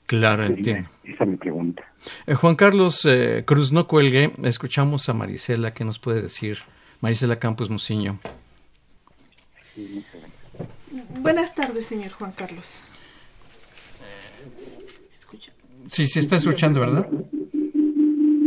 Claro, 0.07 0.43
entiendo. 0.43 0.89
Esa 1.03 1.23
es 1.23 1.29
mi 1.29 1.37
pregunta. 1.37 1.83
Eh, 2.25 2.33
Juan 2.33 2.55
Carlos 2.55 3.05
eh, 3.05 3.43
Cruz, 3.45 3.71
no 3.71 3.87
cuelgue. 3.87 4.31
Escuchamos 4.41 5.07
a 5.07 5.13
Marisela. 5.13 5.75
¿Qué 5.75 5.85
nos 5.85 5.99
puede 5.99 6.23
decir? 6.23 6.57
Marisela 6.99 7.37
Campos 7.37 7.69
Muciño. 7.69 8.17
Buenas 11.19 11.53
tardes, 11.53 11.85
señor 11.85 12.11
Juan 12.13 12.31
Carlos. 12.31 12.81
Sí, 15.89 16.07
sí, 16.07 16.17
está 16.17 16.37
escuchando, 16.37 16.79
¿verdad? 16.79 17.07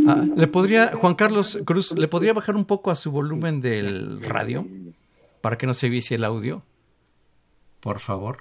Ah, 0.05 0.25
¿Le 0.35 0.47
podría, 0.47 0.87
Juan 0.97 1.15
Carlos 1.15 1.57
Cruz, 1.63 1.93
¿le 1.97 2.09
podría 2.09 2.33
bajar 2.33 2.57
un 2.57 2.65
poco 2.65 2.91
a 2.91 2.95
su 2.95 3.09
volumen 3.09 3.61
del 3.61 4.21
radio 4.21 4.67
para 5.43 5.57
que 5.57 5.67
no 5.67 5.73
se 5.73 5.89
vicie 5.89 6.15
el 6.15 6.23
audio? 6.23 6.63
Por 7.81 7.99
favor. 7.99 8.37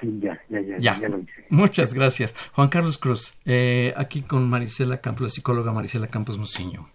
Sí, 0.00 0.18
ya, 0.20 0.42
ya, 0.48 0.60
ya, 0.60 0.98
ya. 0.98 1.08
lo 1.08 1.24
Muchas 1.50 1.94
gracias. 1.94 2.34
Juan 2.54 2.68
Carlos 2.68 2.98
Cruz, 2.98 3.36
eh, 3.44 3.94
aquí 3.96 4.22
con 4.22 4.50
Marisela 4.50 5.00
Campos, 5.00 5.22
la 5.22 5.30
psicóloga 5.30 5.70
Marisela 5.70 6.08
Campos 6.08 6.38
Mociño. 6.38 6.90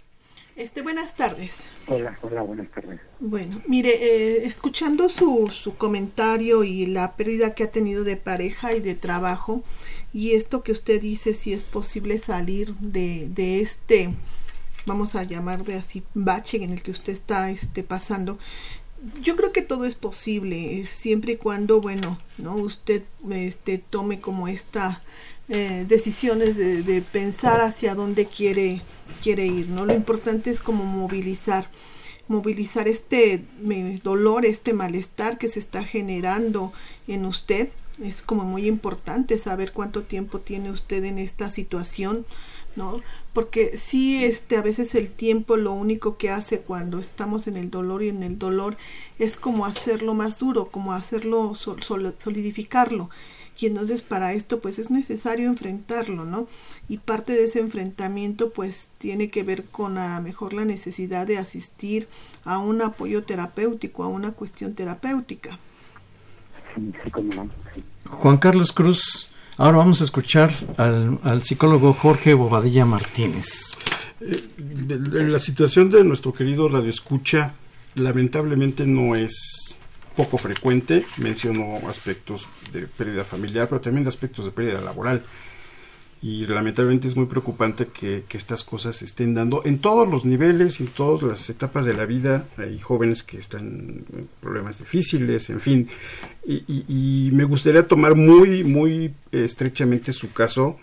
Este, 0.58 0.82
buenas 0.82 1.16
tardes. 1.16 1.64
Hola, 1.88 2.14
hola, 2.24 2.42
buenas 2.42 2.70
tardes. 2.72 3.00
Bueno, 3.22 3.62
mire, 3.70 3.92
eh, 3.92 4.46
escuchando 4.46 5.08
su, 5.08 5.48
su 5.48 5.78
comentario 5.78 6.66
y 6.66 6.86
la 6.86 7.16
pérdida 7.16 7.56
que 7.56 7.64
ha 7.64 7.72
tenido 7.72 8.04
de 8.04 8.18
pareja 8.18 8.74
y 8.74 8.82
de 8.82 8.96
trabajo, 8.96 9.64
y 10.12 10.34
esto 10.34 10.62
que 10.62 10.74
usted 10.74 11.00
dice, 11.00 11.34
si 11.34 11.54
es 11.54 11.64
posible 11.64 12.18
salir 12.18 12.76
de, 12.76 13.30
de 13.30 13.62
este, 13.62 14.14
vamos 14.88 15.16
a 15.16 15.24
llamar 15.24 15.64
de 15.64 15.76
así, 15.76 16.04
bache 16.14 16.64
en 16.64 16.72
el 16.72 16.82
que 16.82 16.92
usted 16.92 17.14
está 17.14 17.52
este, 17.52 17.84
pasando, 17.84 18.40
yo 19.22 19.36
creo 19.36 19.52
que 19.52 19.62
todo 19.62 19.86
es 19.86 19.96
posible, 19.96 20.88
siempre 20.90 21.34
y 21.34 21.38
cuando, 21.38 21.82
bueno, 21.82 22.18
no 22.38 22.56
usted 22.56 23.04
este, 23.32 23.78
tome 23.78 24.20
como 24.20 24.48
esta 24.48 25.02
eh, 25.50 25.86
decisiones 25.88 26.58
de, 26.58 26.84
de, 26.84 27.02
pensar 27.02 27.62
hacia 27.62 27.96
dónde 27.96 28.26
quiere, 28.26 28.82
quiere 29.24 29.46
ir, 29.46 29.70
¿no? 29.70 29.86
Lo 29.86 29.94
importante 29.94 30.50
es 30.50 30.60
como 30.60 30.84
movilizar, 30.84 31.70
movilizar 32.28 32.88
este 32.90 33.46
dolor, 34.04 34.46
este 34.46 34.74
malestar 34.74 35.38
que 35.38 35.48
se 35.48 35.60
está 35.60 35.84
generando 35.84 36.74
en 37.08 37.26
usted. 37.26 37.70
Es 38.04 38.22
como 38.22 38.44
muy 38.44 38.68
importante 38.68 39.38
saber 39.40 39.72
cuánto 39.72 40.04
tiempo 40.04 40.40
tiene 40.40 40.70
usted 40.70 41.04
en 41.06 41.18
esta 41.18 41.50
situación, 41.50 42.26
¿no? 42.78 43.02
Porque 43.34 43.78
sí, 43.78 44.24
este, 44.24 44.56
a 44.56 44.62
veces 44.62 44.96
el 44.96 45.12
tiempo 45.12 45.58
lo 45.58 45.74
único 45.74 46.16
que 46.16 46.30
hace 46.30 46.62
cuando 46.62 47.00
estamos 47.00 47.48
en 47.48 47.58
el 47.58 47.70
dolor 47.70 48.04
y 48.04 48.10
en 48.10 48.24
el 48.24 48.40
dolor 48.40 48.78
es 49.20 49.36
como 49.36 49.66
hacerlo 49.66 50.14
más 50.14 50.40
duro, 50.40 50.68
como 50.68 50.94
hacerlo, 50.94 51.54
solidificarlo 51.56 53.10
y 53.60 53.66
entonces 53.66 54.02
para 54.02 54.34
esto 54.34 54.60
pues 54.60 54.80
es 54.80 54.92
necesario 54.92 55.48
enfrentarlo, 55.48 56.26
¿no? 56.26 56.48
Y 56.88 57.00
parte 57.00 57.34
de 57.34 57.46
ese 57.46 57.60
enfrentamiento 57.60 58.52
pues 58.52 58.90
tiene 58.98 59.30
que 59.30 59.44
ver 59.44 59.66
con 59.66 59.98
a 59.98 60.18
lo 60.18 60.24
mejor 60.24 60.54
la 60.54 60.66
necesidad 60.66 61.26
de 61.26 61.38
asistir 61.38 62.08
a 62.46 62.60
un 62.60 62.82
apoyo 62.82 63.24
terapéutico, 63.24 64.04
a 64.04 64.08
una 64.08 64.32
cuestión 64.32 64.76
terapéutica. 64.76 65.60
Juan 68.10 68.38
Carlos 68.38 68.72
Cruz, 68.72 69.30
ahora 69.58 69.78
vamos 69.78 70.02
a 70.02 70.04
escuchar 70.04 70.52
al, 70.78 71.20
al 71.24 71.44
psicólogo 71.44 71.94
Jorge 71.94 72.34
Bobadilla 72.34 72.86
Martínez. 72.86 73.72
Eh, 74.22 74.44
la 75.12 75.40
situación 75.40 75.90
de 75.90 76.04
nuestro 76.04 76.34
querido 76.34 76.68
Radio 76.68 76.90
Escucha 76.90 77.54
lamentablemente 77.96 78.86
no 78.86 79.16
es 79.16 79.76
poco 80.16 80.38
frecuente, 80.38 81.06
menciono 81.18 81.88
aspectos 81.88 82.48
de 82.74 82.88
pérdida 82.88 83.24
familiar, 83.24 83.68
pero 83.68 83.82
también 83.82 84.04
de 84.04 84.10
aspectos 84.10 84.46
de 84.46 84.52
pérdida 84.52 84.82
laboral. 84.82 85.24
Y 86.22 86.48
lamentablemente 86.48 87.08
es 87.08 87.16
muy 87.16 87.28
preocupante 87.28 87.88
que, 87.88 88.24
estas 88.32 88.64
cosas 88.64 88.98
se 88.98 89.06
estén 89.06 89.36
dando 89.36 89.62
en 89.66 89.80
todos 89.80 90.08
los 90.08 90.26
niveles, 90.26 90.80
en 90.80 90.88
todas 90.88 91.22
las 91.22 91.50
etapas 91.50 91.86
de 91.86 91.94
la 91.94 92.06
vida. 92.06 92.48
Hay 92.58 92.80
jóvenes 92.80 93.24
que 93.24 93.38
están 93.38 94.06
en 94.14 94.30
problemas 94.42 94.80
difíciles, 94.80 95.50
en 95.50 95.60
fin. 95.60 95.88
Y, 96.46 97.30
me 97.34 97.44
gustaría 97.44 97.88
tomar 97.88 98.16
muy, 98.16 98.64
muy 98.64 99.14
estrechamente 99.32 100.12
su 100.12 100.34
caso, 100.34 100.78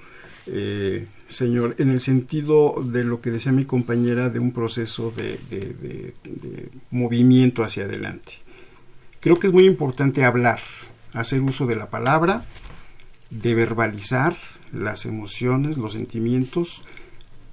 eh, 0.47 1.07
señor, 1.26 1.74
en 1.78 1.91
el 1.91 2.01
sentido 2.01 2.74
de 2.85 3.03
lo 3.03 3.20
que 3.20 3.30
decía 3.30 3.51
mi 3.51 3.64
compañera 3.64 4.30
de 4.30 4.39
un 4.39 4.53
proceso 4.53 5.12
de 5.16 6.14
movimiento 6.91 7.64
hacia 7.64 7.85
adelante. 7.85 8.35
Creo 9.18 9.37
que 9.37 9.47
es 9.49 9.53
muy 9.53 9.64
importante 9.64 10.22
hablar, 10.22 10.61
hacer 11.12 11.41
uso 11.41 11.66
de 11.66 11.76
la 11.76 11.91
palabra, 11.91 12.45
de 13.30 13.55
verbalizar 13.55 14.37
las 14.74 15.06
emociones, 15.06 15.78
los 15.78 15.92
sentimientos. 15.92 16.84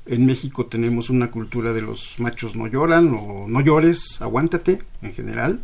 En 0.06 0.26
México 0.26 0.66
tenemos 0.66 1.10
una 1.10 1.30
cultura 1.30 1.74
de 1.74 1.82
los 1.82 2.20
machos 2.20 2.56
no 2.56 2.68
lloran 2.68 3.14
o 3.14 3.46
no 3.48 3.62
llores, 3.62 4.22
aguántate 4.22 4.82
en 5.02 5.14
general. 5.14 5.62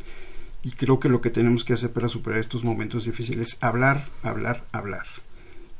Y 0.64 0.72
creo 0.72 1.00
que 1.00 1.10
lo 1.10 1.22
que 1.22 1.30
tenemos 1.30 1.64
que 1.64 1.74
hacer 1.74 1.92
para 1.92 2.10
superar 2.10 2.40
estos 2.40 2.64
momentos 2.64 3.06
difíciles 3.06 3.54
es 3.54 3.58
hablar, 3.62 4.08
hablar, 4.22 4.66
hablar. 4.72 5.06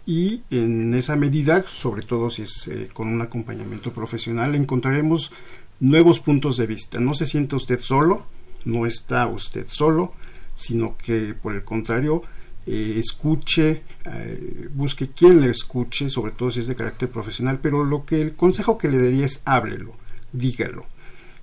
Y 0.06 0.44
en 0.50 0.94
esa 0.94 1.16
medida, 1.18 1.64
sobre 1.68 2.04
todo 2.04 2.30
si 2.30 2.44
es 2.44 2.68
eh, 2.68 2.88
con 2.94 3.10
un 3.10 3.22
acompañamiento 3.22 3.92
profesional, 3.92 4.56
encontraremos 4.56 5.32
nuevos 5.80 6.20
puntos 6.20 6.58
de 6.58 6.68
vista. 6.68 7.00
No 7.00 7.14
se 7.14 7.26
sienta 7.26 7.58
usted 7.58 7.80
solo, 7.82 8.26
no 8.64 8.86
está 8.86 9.28
usted 9.28 9.68
solo, 9.70 10.14
sino 10.56 10.96
que 10.98 11.34
por 11.34 11.54
el 11.54 11.64
contrario 11.64 12.24
eh, 12.68 12.96
escuche, 12.98 13.84
eh, 14.06 14.70
busque 14.74 15.10
quien 15.10 15.42
le 15.42 15.50
escuche, 15.50 16.10
sobre 16.10 16.34
todo 16.34 16.52
si 16.52 16.60
es 16.60 16.68
de 16.68 16.76
carácter 16.76 17.10
profesional, 17.10 17.60
pero 17.62 17.84
lo 17.84 18.06
que 18.06 18.22
el 18.22 18.36
consejo 18.36 18.78
que 18.78 18.90
le 18.90 18.98
daría 18.98 19.26
es 19.26 19.42
háblelo, 19.46 19.94
dígalo, 20.34 20.86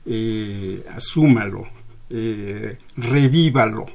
eh, 0.07 0.85
asúmalo, 0.91 1.67
revívalo. 2.97 3.87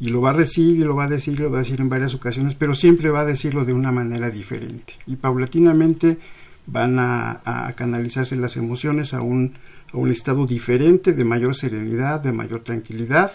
Y 0.00 0.10
lo 0.10 0.20
va 0.20 0.30
a 0.30 0.34
decir 0.34 0.76
y 0.76 0.84
lo 0.84 0.94
va 0.94 1.04
a 1.04 1.08
decir, 1.08 1.40
lo 1.40 1.50
va 1.50 1.58
a 1.58 1.62
decir 1.62 1.80
en 1.80 1.88
varias 1.88 2.14
ocasiones, 2.14 2.54
pero 2.54 2.74
siempre 2.74 3.10
va 3.10 3.20
a 3.20 3.24
decirlo 3.24 3.64
de 3.64 3.72
una 3.72 3.90
manera 3.90 4.30
diferente. 4.30 4.94
Y 5.06 5.16
paulatinamente 5.16 6.18
van 6.66 6.98
a, 6.98 7.40
a 7.44 7.72
canalizarse 7.72 8.36
las 8.36 8.56
emociones 8.56 9.14
a 9.14 9.22
un 9.22 9.54
a 9.92 9.96
un 9.96 10.10
estado 10.10 10.46
diferente, 10.46 11.12
de 11.12 11.24
mayor 11.24 11.54
serenidad, 11.54 12.20
de 12.20 12.32
mayor 12.32 12.60
tranquilidad. 12.60 13.32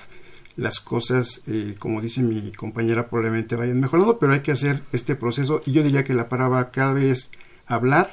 Las 0.56 0.80
cosas, 0.80 1.42
eh, 1.48 1.76
como 1.80 2.00
dice 2.00 2.22
mi 2.22 2.52
compañera, 2.52 3.08
probablemente 3.08 3.56
vayan 3.56 3.80
mejorando, 3.80 4.20
pero 4.20 4.34
hay 4.34 4.42
que 4.42 4.52
hacer 4.52 4.84
este 4.92 5.16
proceso 5.16 5.62
y 5.66 5.72
yo 5.72 5.82
diría 5.82 6.04
que 6.04 6.14
la 6.14 6.30
palabra 6.30 6.70
clave 6.70 7.10
es 7.10 7.32
hablar 7.66 8.12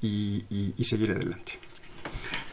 y, 0.00 0.44
seguir 0.84 1.12
adelante. 1.12 1.52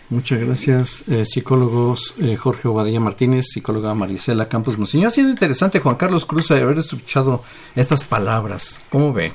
Muchas 0.09 0.39
gracias, 0.39 1.07
eh, 1.07 1.25
psicólogos 1.25 2.15
eh, 2.19 2.35
Jorge 2.35 2.67
Obadilla 2.67 2.99
Martínez, 2.99 3.45
psicóloga 3.51 3.93
Marisela 3.93 4.47
Campos 4.47 4.77
Monseñor. 4.77 5.09
Ha 5.09 5.11
sido 5.11 5.29
interesante, 5.29 5.79
Juan 5.79 5.97
Carlos 5.97 6.25
Cruz, 6.25 6.49
haber 6.49 6.79
escuchado 6.79 7.43
estas 7.75 8.03
palabras. 8.03 8.81
¿Cómo 8.89 9.13
ve? 9.13 9.31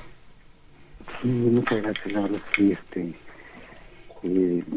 Sí, 1.23 1.29
muchas 1.29 1.81
gracias, 1.81 2.13
la 2.13 2.21
verdad, 2.23 2.39
sí, 2.57 2.73
este, 2.73 3.15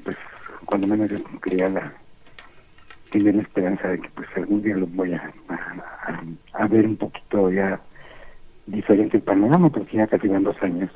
pues 0.03 0.18
cuando 0.65 0.88
menos 0.88 1.09
yo 1.09 1.18
quería 1.41 1.70
la, 1.70 1.93
tenía 3.10 3.34
la 3.34 3.41
esperanza 3.41 3.88
de 3.88 3.99
que 3.99 4.10
pues 4.10 4.28
algún 4.36 4.62
día 4.62 4.76
lo 4.76 4.88
voy 4.88 5.14
a, 5.14 5.34
a, 6.53 6.68
ver 6.68 6.86
un 6.86 6.97
poquito 6.97 7.51
ya 7.51 7.82
diferente 8.66 9.18
el 9.18 9.24
panorama, 9.24 9.70
porque 9.70 9.97
ya 9.97 10.08
casi 10.08 10.28
van 10.28 10.43
dos 10.43 10.55
años. 10.62 10.89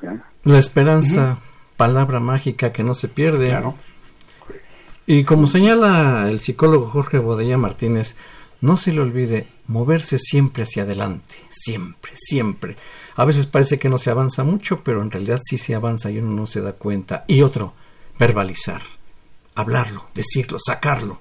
La 0.43 0.59
esperanza, 0.59 1.37
palabra 1.77 2.19
mágica 2.19 2.71
que 2.71 2.83
no 2.83 2.93
se 2.93 3.07
pierde. 3.07 3.49
Claro. 3.49 3.75
Y 5.05 5.23
como 5.23 5.47
señala 5.47 6.29
el 6.29 6.39
psicólogo 6.39 6.85
Jorge 6.85 7.17
Bodella 7.17 7.57
Martínez, 7.57 8.15
no 8.61 8.77
se 8.77 8.93
le 8.93 9.01
olvide 9.01 9.47
moverse 9.67 10.19
siempre 10.19 10.63
hacia 10.63 10.83
adelante, 10.83 11.35
siempre, 11.49 12.11
siempre. 12.15 12.75
A 13.15 13.25
veces 13.25 13.47
parece 13.47 13.79
que 13.79 13.89
no 13.89 13.97
se 13.97 14.11
avanza 14.11 14.43
mucho, 14.43 14.83
pero 14.83 15.01
en 15.01 15.11
realidad 15.11 15.39
sí 15.41 15.57
se 15.57 15.75
avanza 15.75 16.11
y 16.11 16.19
uno 16.19 16.31
no 16.31 16.45
se 16.45 16.61
da 16.61 16.73
cuenta. 16.73 17.25
Y 17.27 17.41
otro, 17.41 17.73
verbalizar, 18.19 18.81
hablarlo, 19.55 20.05
decirlo, 20.13 20.59
sacarlo, 20.59 21.19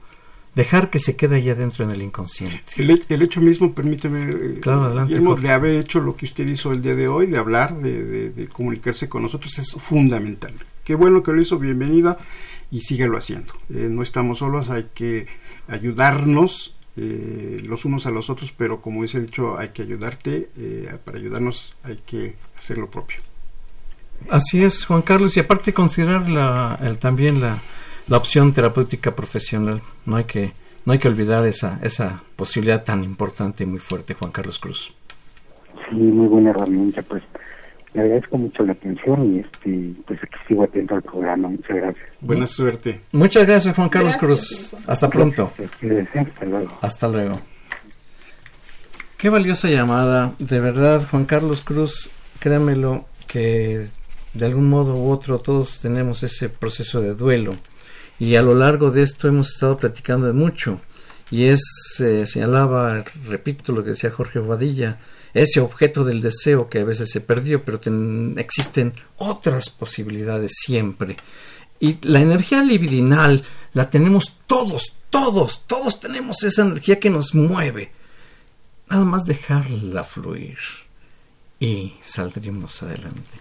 dejar 0.54 0.90
que 0.90 0.98
se 0.98 1.16
quede 1.16 1.36
allá 1.36 1.52
adentro 1.52 1.84
en 1.84 1.90
el 1.90 2.02
inconsciente. 2.02 2.60
El, 2.76 3.22
hecho 3.22 3.40
mismo, 3.40 3.74
permíteme, 3.74 4.30
eh, 4.30 4.60
de 5.40 5.50
haber 5.50 5.76
hecho 5.76 6.00
lo 6.00 6.16
que 6.16 6.26
usted 6.26 6.46
hizo 6.46 6.72
el 6.72 6.82
día 6.82 6.94
de 6.94 7.08
hoy, 7.08 7.26
de 7.26 7.38
hablar, 7.38 7.76
de, 7.76 8.48
comunicarse 8.52 9.08
con 9.08 9.22
nosotros, 9.22 9.58
es 9.58 9.72
fundamental. 9.72 10.52
Qué 10.84 10.94
bueno 10.94 11.22
que 11.22 11.32
lo 11.32 11.40
hizo, 11.40 11.58
bienvenida 11.58 12.16
y 12.70 12.80
síguelo 12.80 13.16
haciendo. 13.16 13.52
Eh, 13.70 13.88
no 13.90 14.02
estamos 14.02 14.38
solos, 14.38 14.70
hay 14.70 14.88
que 14.92 15.26
ayudarnos 15.68 16.74
eh, 16.96 17.62
los 17.64 17.84
unos 17.84 18.06
a 18.06 18.10
los 18.10 18.28
otros, 18.28 18.52
pero 18.52 18.80
como 18.80 19.02
dice 19.02 19.20
dicho, 19.20 19.56
hay 19.56 19.68
que 19.68 19.82
ayudarte, 19.82 20.50
para 21.04 21.18
ayudarnos 21.18 21.76
hay 21.84 22.00
que 22.04 22.34
hacer 22.56 22.78
lo 22.78 22.90
propio. 22.90 23.18
Así 24.28 24.62
es, 24.62 24.84
Juan 24.84 25.02
Carlos, 25.02 25.36
y 25.36 25.40
aparte 25.40 25.72
considerar 25.72 26.28
la, 26.28 26.78
también 27.00 27.40
la, 27.40 27.62
la 28.10 28.16
opción 28.16 28.52
terapéutica 28.52 29.14
profesional. 29.14 29.80
No 30.04 30.16
hay 30.16 30.24
que, 30.24 30.52
no 30.84 30.92
hay 30.92 30.98
que 30.98 31.08
olvidar 31.08 31.46
esa, 31.46 31.78
esa 31.80 32.22
posibilidad 32.36 32.84
tan 32.84 33.04
importante 33.04 33.62
y 33.64 33.66
muy 33.66 33.78
fuerte, 33.78 34.14
Juan 34.14 34.32
Carlos 34.32 34.58
Cruz. 34.58 34.92
Sí, 35.88 35.94
muy 35.94 36.26
buena 36.26 36.50
herramienta, 36.50 37.02
pues 37.02 37.22
le 37.94 38.02
agradezco 38.02 38.36
mucho 38.36 38.64
la 38.64 38.72
atención 38.72 39.32
y 39.32 39.38
este, 39.38 39.94
pues 40.06 40.18
aquí 40.22 40.36
sigo 40.48 40.64
atento 40.64 40.96
al 40.96 41.02
programa. 41.02 41.48
Muchas 41.48 41.76
gracias. 41.76 42.08
Buena 42.20 42.46
suerte. 42.48 43.00
Muchas 43.12 43.46
gracias, 43.46 43.76
Juan 43.76 43.88
Carlos 43.88 44.16
Cruz. 44.16 44.74
Hasta 44.88 45.08
pronto. 45.08 45.52
Hasta 46.14 46.44
luego. 46.44 46.78
Hasta 46.80 47.08
luego. 47.08 47.40
Qué 49.16 49.28
valiosa 49.28 49.68
llamada. 49.68 50.34
De 50.40 50.58
verdad, 50.58 51.06
Juan 51.08 51.26
Carlos 51.26 51.60
Cruz, 51.60 52.10
créamelo 52.40 53.04
que 53.28 53.86
de 54.34 54.46
algún 54.46 54.68
modo 54.68 54.96
u 54.96 55.10
otro 55.10 55.38
todos 55.38 55.78
tenemos 55.80 56.24
ese 56.24 56.48
proceso 56.48 57.00
de 57.00 57.14
duelo 57.14 57.52
y 58.20 58.36
a 58.36 58.42
lo 58.42 58.54
largo 58.54 58.90
de 58.90 59.02
esto 59.02 59.26
hemos 59.26 59.54
estado 59.54 59.78
platicando 59.78 60.26
de 60.26 60.34
mucho. 60.34 60.78
Y 61.30 61.44
es 61.46 61.62
eh, 62.00 62.26
señalaba 62.26 63.02
repito 63.24 63.72
lo 63.72 63.82
que 63.82 63.90
decía 63.90 64.10
Jorge 64.10 64.38
Vadilla 64.38 64.98
ese 65.32 65.60
objeto 65.60 66.04
del 66.04 66.20
deseo 66.20 66.68
que 66.68 66.80
a 66.80 66.84
veces 66.84 67.08
se 67.10 67.20
perdió 67.20 67.64
pero 67.64 67.80
existen 68.36 68.92
otras 69.16 69.70
posibilidades 69.70 70.52
siempre. 70.54 71.16
Y 71.78 71.96
la 72.06 72.20
energía 72.20 72.62
libidinal 72.62 73.42
la 73.72 73.88
tenemos 73.88 74.36
todos 74.46 74.92
todos 75.08 75.62
todos 75.66 75.98
tenemos 75.98 76.42
esa 76.42 76.62
energía 76.62 77.00
que 77.00 77.10
nos 77.10 77.34
mueve. 77.34 77.90
Nada 78.90 79.04
más 79.04 79.24
dejarla 79.24 80.04
fluir 80.04 80.58
y 81.58 81.94
saldremos 82.02 82.82
adelante 82.82 83.38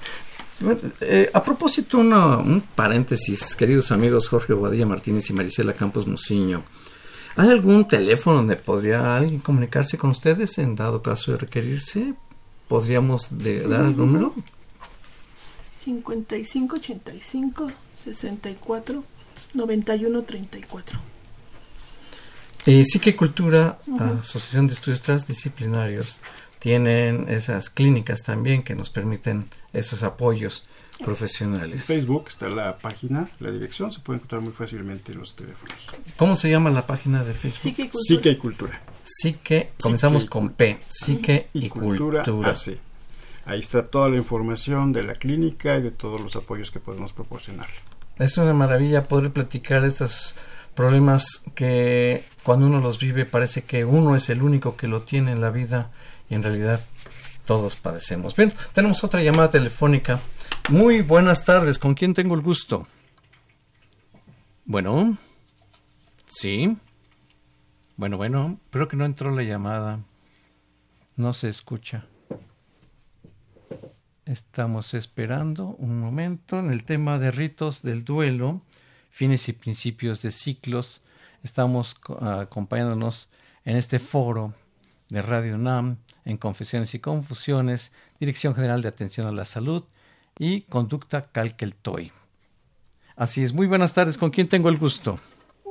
eh, 1.02 1.30
a 1.34 1.44
propósito, 1.44 2.00
un 2.00 2.64
paréntesis, 2.76 3.56
queridos 3.56 3.92
amigos 3.92 4.28
Jorge 4.28 4.54
Guadilla 4.54 4.86
Martínez 4.86 5.30
y 5.30 5.34
Marisela 5.34 5.74
Campos 5.74 6.08
Muciño. 6.08 6.64
¿Hay 7.36 7.50
algún 7.50 7.88
teléfono 7.88 8.38
donde 8.38 8.58
podría 8.58 9.16
alguien 9.16 9.40
comunicarse 9.40 9.98
con 9.98 10.10
ustedes 10.10 10.58
en 10.58 10.76
dado 10.76 11.02
caso 11.02 11.32
de 11.32 11.38
requerirse? 11.38 12.14
¿Podríamos 12.68 13.30
dar 13.32 13.86
el 13.86 13.96
número? 13.96 14.34
55 15.84 16.76
85 16.76 17.72
64 17.94 19.04
91 19.54 20.24
34. 20.24 21.00
Eh, 22.66 22.84
Psique 22.84 23.16
Cultura, 23.16 23.80
Asociación 24.20 24.68
de 24.68 24.74
Estudios 24.74 25.02
Transdisciplinarios, 25.02 26.20
tienen 26.60 27.28
esas 27.30 27.70
clínicas 27.70 28.22
también 28.22 28.64
que 28.64 28.76
nos 28.76 28.90
permiten 28.90 29.46
esos 29.74 30.04
apoyos 30.04 30.66
profesionales. 31.04 31.90
En 31.90 31.96
Facebook 31.96 32.26
está 32.28 32.50
la 32.50 32.76
página, 32.76 33.30
la 33.40 33.52
dirección, 33.52 33.92
se 33.92 34.00
puede 34.00 34.18
encontrar 34.18 34.42
muy 34.42 34.52
fácilmente 34.52 35.12
en 35.12 35.20
los 35.20 35.36
teléfonos. 35.36 35.76
¿Cómo 36.18 36.36
se 36.36 36.50
llama 36.50 36.72
la 36.72 36.86
página 36.86 37.24
de 37.24 37.34
Facebook? 37.34 37.90
Psique 37.94 38.32
y 38.32 38.36
Cultura. 38.36 38.82
Psique, 39.04 39.72
comenzamos 39.82 40.26
con 40.26 40.50
P, 40.50 40.80
Psique 40.90 41.50
y, 41.54 41.70
Cultura. 41.70 42.24
Ahí 43.46 43.60
está 43.60 43.88
toda 43.88 44.10
la 44.10 44.18
información 44.18 44.94
de 44.94 45.04
la 45.04 45.16
clínica 45.16 45.78
y 45.78 45.82
de 45.82 45.92
todos 45.92 46.22
los 46.22 46.36
apoyos 46.36 46.70
que 46.70 46.80
podemos 46.80 47.14
proporcionar. 47.14 47.68
Es 48.18 48.38
una 48.38 48.54
maravilla 48.54 49.08
poder 49.08 49.32
platicar 49.32 49.86
estos 49.86 50.36
problemas 50.76 51.42
que 51.56 52.24
cuando 52.44 52.68
uno 52.68 52.80
los 52.80 53.00
vive 53.00 53.26
parece 53.26 53.64
que 53.64 53.86
uno 53.86 54.16
es 54.16 54.30
el 54.30 54.44
único 54.44 54.78
que 54.78 54.88
lo 54.88 55.02
tiene 55.02 55.32
en 55.32 55.42
la 55.42 55.50
vida 55.50 55.90
y 56.30 56.36
en 56.36 56.44
realidad 56.44 56.80
todos 57.50 57.78
padecemos. 57.78 58.36
Bien, 58.36 58.54
tenemos 58.74 59.04
otra 59.04 59.24
llamada 59.24 59.50
telefónica. 59.50 60.20
Muy 60.70 61.02
buenas 61.02 61.46
tardes, 61.46 61.80
¿con 61.80 61.96
quién 61.96 62.14
tengo 62.14 62.36
el 62.36 62.42
gusto? 62.42 62.86
Bueno, 64.66 65.18
sí. 66.28 66.78
Bueno, 67.98 68.18
bueno, 68.18 68.60
creo 68.70 68.88
que 68.88 68.98
no 68.98 69.04
entró 69.04 69.32
la 69.32 69.42
llamada. 69.42 70.00
No 71.16 71.34
se 71.34 71.50
escucha. 71.50 72.06
Estamos 74.26 74.94
esperando 74.94 75.70
un 75.80 76.00
momento 76.00 76.60
en 76.60 76.70
el 76.70 76.84
tema 76.84 77.18
de 77.18 77.32
ritos 77.32 77.82
del 77.82 78.06
duelo, 78.06 78.62
fines 79.10 79.50
y 79.50 79.54
principios 79.54 80.22
de 80.22 80.30
ciclos. 80.30 81.02
Estamos 81.42 81.96
acompañándonos 82.22 83.32
en 83.66 83.76
este 83.76 83.98
foro 83.98 84.54
de 85.10 85.24
Radio 85.24 85.58
NAM 85.58 85.98
en 86.26 86.38
Confesiones 86.38 86.94
y 86.96 87.00
Confusiones, 87.00 87.92
Dirección 88.20 88.56
General 88.56 88.82
de 88.82 88.90
Atención 88.90 89.28
a 89.28 89.32
la 89.32 89.46
Salud 89.46 89.84
y 90.38 90.62
Conducta 90.62 91.28
Calqueltoy. 91.32 92.12
Así 93.16 93.44
es, 93.44 93.54
muy 93.54 93.68
buenas 93.68 93.94
tardes, 93.94 94.18
¿con 94.18 94.30
quién 94.30 94.48
tengo 94.48 94.70
el 94.70 94.78
gusto? 94.78 95.20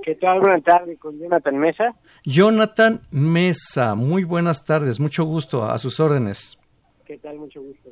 ¿Qué 0.02 0.14
tal? 0.14 0.40
Buenas 0.40 0.62
tardes, 0.62 0.98
con 0.98 1.18
Jonathan 1.18 1.58
Mesa. 1.58 1.94
Jonathan 2.24 3.00
Mesa, 3.10 3.94
muy 3.94 4.24
buenas 4.24 4.64
tardes, 4.64 5.00
mucho 5.00 5.24
gusto, 5.24 5.64
a 5.64 5.78
sus 5.78 6.00
órdenes. 6.00 6.58
¿Qué 7.04 7.18
tal? 7.18 7.38
Mucho 7.38 7.60
gusto. 7.62 7.90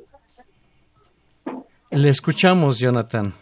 Le 1.89 2.09
escuchamos, 2.09 2.79
Jonathan. 2.79 3.33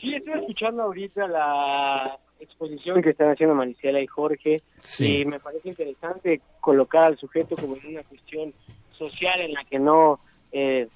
Sí, 0.00 0.14
estoy 0.14 0.40
escuchando 0.40 0.82
ahorita 0.82 1.26
la 1.26 2.18
exposición 2.40 3.02
que 3.02 3.10
están 3.10 3.30
haciendo 3.30 3.54
Maricela 3.54 4.00
y 4.00 4.06
Jorge. 4.06 4.62
Y 4.98 5.24
me 5.24 5.40
parece 5.40 5.68
interesante 5.68 6.40
colocar 6.60 7.04
al 7.04 7.18
sujeto 7.18 7.56
como 7.56 7.76
en 7.76 7.86
una 7.88 8.02
cuestión 8.02 8.52
social 8.92 9.40
en 9.40 9.52
la 9.52 9.64
que 9.64 9.78
no 9.78 10.20
eh, 10.52 10.88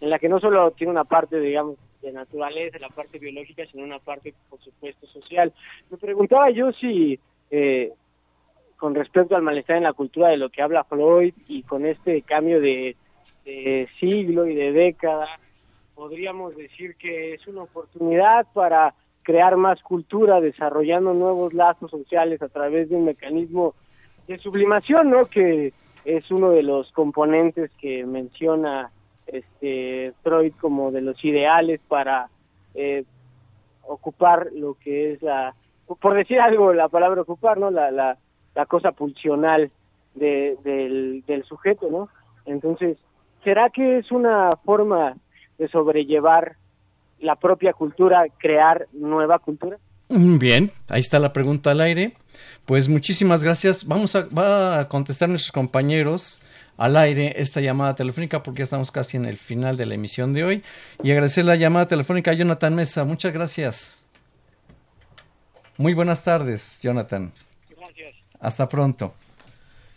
en 0.00 0.10
la 0.10 0.18
que 0.18 0.28
no 0.28 0.40
solo 0.40 0.72
tiene 0.72 0.90
una 0.90 1.04
parte 1.04 1.38
digamos 1.38 1.76
de 2.00 2.12
naturaleza 2.12 2.78
la 2.80 2.88
parte 2.88 3.18
biológica 3.18 3.64
sino 3.70 3.84
una 3.84 3.98
parte 3.98 4.34
por 4.48 4.60
supuesto 4.60 5.06
social. 5.06 5.52
Me 5.90 5.96
preguntaba 5.96 6.50
yo 6.50 6.72
si 6.72 7.18
eh, 7.50 7.92
con 8.76 8.94
respecto 8.94 9.36
al 9.36 9.42
malestar 9.42 9.76
en 9.76 9.84
la 9.84 9.92
cultura 9.92 10.28
de 10.28 10.38
lo 10.38 10.50
que 10.50 10.62
habla 10.62 10.84
Freud 10.84 11.34
y 11.46 11.62
con 11.62 11.86
este 11.86 12.22
cambio 12.22 12.60
de, 12.60 12.96
de 13.44 13.88
siglo 14.00 14.46
y 14.46 14.54
de 14.54 14.72
década 14.72 15.28
podríamos 15.94 16.56
decir 16.56 16.96
que 16.96 17.34
es 17.34 17.46
una 17.46 17.62
oportunidad 17.62 18.46
para 18.52 18.94
crear 19.22 19.56
más 19.56 19.82
cultura, 19.82 20.40
desarrollando 20.40 21.14
nuevos 21.14 21.54
lazos 21.54 21.90
sociales 21.90 22.42
a 22.42 22.48
través 22.48 22.90
de 22.90 22.96
un 22.96 23.04
mecanismo 23.04 23.74
de 24.26 24.38
sublimación, 24.38 25.10
¿no? 25.10 25.26
Que 25.26 25.72
es 26.04 26.30
uno 26.30 26.50
de 26.50 26.62
los 26.62 26.90
componentes 26.92 27.70
que 27.80 28.04
menciona 28.04 28.90
este 29.26 30.12
Freud 30.22 30.52
como 30.60 30.90
de 30.90 31.00
los 31.00 31.24
ideales 31.24 31.80
para 31.88 32.28
eh, 32.74 33.04
ocupar 33.82 34.48
lo 34.52 34.74
que 34.74 35.12
es 35.12 35.22
la 35.22 35.54
por 36.00 36.14
decir 36.14 36.40
algo, 36.40 36.72
la 36.72 36.88
palabra 36.88 37.22
ocupar, 37.22 37.58
¿no? 37.58 37.70
La, 37.70 37.90
la, 37.90 38.16
la 38.54 38.66
cosa 38.66 38.92
pulsional 38.92 39.70
de, 40.14 40.56
del, 40.64 41.22
del 41.26 41.44
sujeto, 41.44 41.90
¿no? 41.90 42.08
Entonces, 42.46 42.98
¿será 43.44 43.70
que 43.70 43.98
es 43.98 44.10
una 44.10 44.50
forma 44.64 45.16
de 45.58 45.68
sobrellevar 45.68 46.56
la 47.22 47.36
propia 47.36 47.72
cultura, 47.72 48.24
crear 48.38 48.86
nueva 48.92 49.38
cultura? 49.38 49.78
Mm, 50.08 50.38
bien, 50.38 50.70
ahí 50.88 51.00
está 51.00 51.18
la 51.18 51.32
pregunta 51.32 51.70
al 51.70 51.80
aire. 51.80 52.14
Pues 52.66 52.88
muchísimas 52.88 53.42
gracias. 53.42 53.86
Vamos 53.86 54.14
a, 54.14 54.26
va 54.26 54.80
a 54.80 54.88
contestar 54.88 55.28
nuestros 55.28 55.52
compañeros 55.52 56.42
al 56.76 56.96
aire 56.96 57.34
esta 57.36 57.60
llamada 57.60 57.94
telefónica 57.94 58.42
porque 58.42 58.58
ya 58.58 58.64
estamos 58.64 58.90
casi 58.90 59.16
en 59.16 59.24
el 59.24 59.36
final 59.36 59.76
de 59.76 59.86
la 59.86 59.94
emisión 59.94 60.32
de 60.32 60.44
hoy. 60.44 60.62
Y 61.02 61.12
agradecer 61.12 61.44
la 61.44 61.56
llamada 61.56 61.86
telefónica 61.86 62.32
a 62.32 62.34
Jonathan 62.34 62.74
Mesa. 62.74 63.04
Muchas 63.04 63.32
gracias. 63.32 64.04
Muy 65.78 65.94
buenas 65.94 66.22
tardes, 66.22 66.78
Jonathan. 66.82 67.32
Gracias. 67.76 68.14
Hasta 68.40 68.68
pronto. 68.68 69.14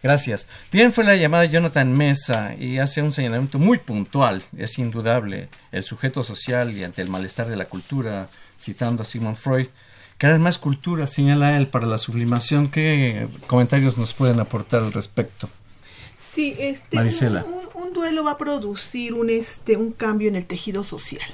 Gracias. 0.03 0.47
Bien, 0.71 0.93
fue 0.93 1.03
la 1.03 1.15
llamada 1.15 1.45
Jonathan 1.45 1.91
Mesa 1.91 2.55
y 2.59 2.77
hace 2.77 3.01
un 3.01 3.11
señalamiento 3.11 3.57
muy 3.57 3.79
puntual, 3.79 4.43
es 4.57 4.77
indudable, 4.77 5.49
el 5.71 5.83
sujeto 5.83 6.23
social 6.23 6.73
y 6.73 6.83
ante 6.83 7.01
el 7.01 7.09
malestar 7.09 7.47
de 7.47 7.55
la 7.55 7.65
cultura, 7.65 8.27
citando 8.59 9.01
a 9.01 9.05
Sigmund 9.05 9.35
Freud, 9.35 9.67
crear 10.17 10.39
más 10.39 10.57
cultura, 10.57 11.07
señala 11.07 11.57
él, 11.57 11.67
para 11.67 11.87
la 11.87 11.97
sublimación. 11.97 12.69
¿Qué 12.69 13.27
comentarios 13.47 13.97
nos 13.97 14.13
pueden 14.13 14.39
aportar 14.39 14.83
al 14.83 14.93
respecto? 14.93 15.49
Sí, 16.19 16.55
este, 16.59 16.97
Marisela. 16.97 17.43
Un, 17.45 17.83
un, 17.83 17.93
duelo 17.93 18.23
va 18.23 18.31
a 18.31 18.37
producir 18.37 19.13
un, 19.13 19.29
este, 19.29 19.77
un 19.77 19.91
cambio 19.91 20.27
en 20.29 20.35
el 20.35 20.45
tejido 20.45 20.83
social. 20.83 21.29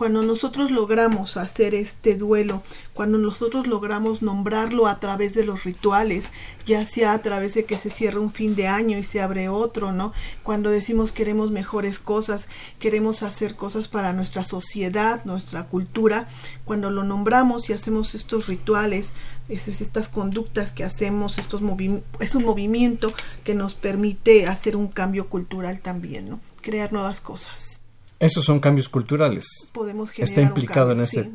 Cuando 0.00 0.22
nosotros 0.22 0.70
logramos 0.70 1.36
hacer 1.36 1.74
este 1.74 2.14
duelo, 2.14 2.62
cuando 2.94 3.18
nosotros 3.18 3.66
logramos 3.66 4.22
nombrarlo 4.22 4.86
a 4.86 4.98
través 4.98 5.34
de 5.34 5.44
los 5.44 5.64
rituales, 5.64 6.30
ya 6.64 6.86
sea 6.86 7.12
a 7.12 7.20
través 7.20 7.52
de 7.52 7.66
que 7.66 7.76
se 7.76 7.90
cierra 7.90 8.18
un 8.18 8.32
fin 8.32 8.54
de 8.54 8.66
año 8.66 8.96
y 8.96 9.04
se 9.04 9.20
abre 9.20 9.50
otro, 9.50 9.92
¿no? 9.92 10.14
Cuando 10.42 10.70
decimos 10.70 11.12
queremos 11.12 11.50
mejores 11.50 11.98
cosas, 11.98 12.48
queremos 12.78 13.22
hacer 13.22 13.56
cosas 13.56 13.88
para 13.88 14.14
nuestra 14.14 14.42
sociedad, 14.42 15.22
nuestra 15.26 15.66
cultura, 15.66 16.26
cuando 16.64 16.90
lo 16.90 17.04
nombramos 17.04 17.68
y 17.68 17.74
hacemos 17.74 18.14
estos 18.14 18.46
rituales, 18.46 19.12
es, 19.50 19.68
es 19.68 19.82
estas 19.82 20.08
conductas 20.08 20.72
que 20.72 20.82
hacemos, 20.82 21.36
estos 21.36 21.60
movi 21.60 22.02
es 22.20 22.34
un 22.34 22.46
movimiento 22.46 23.12
que 23.44 23.54
nos 23.54 23.74
permite 23.74 24.46
hacer 24.46 24.76
un 24.76 24.88
cambio 24.88 25.28
cultural 25.28 25.80
también, 25.80 26.30
¿no? 26.30 26.40
Crear 26.62 26.90
nuevas 26.90 27.20
cosas. 27.20 27.82
Esos 28.20 28.44
son 28.44 28.60
cambios 28.60 28.88
culturales. 28.88 29.46
Podemos 29.72 30.10
Está 30.16 30.40
implicado 30.42 30.92
en 30.92 31.00
este 31.00 31.30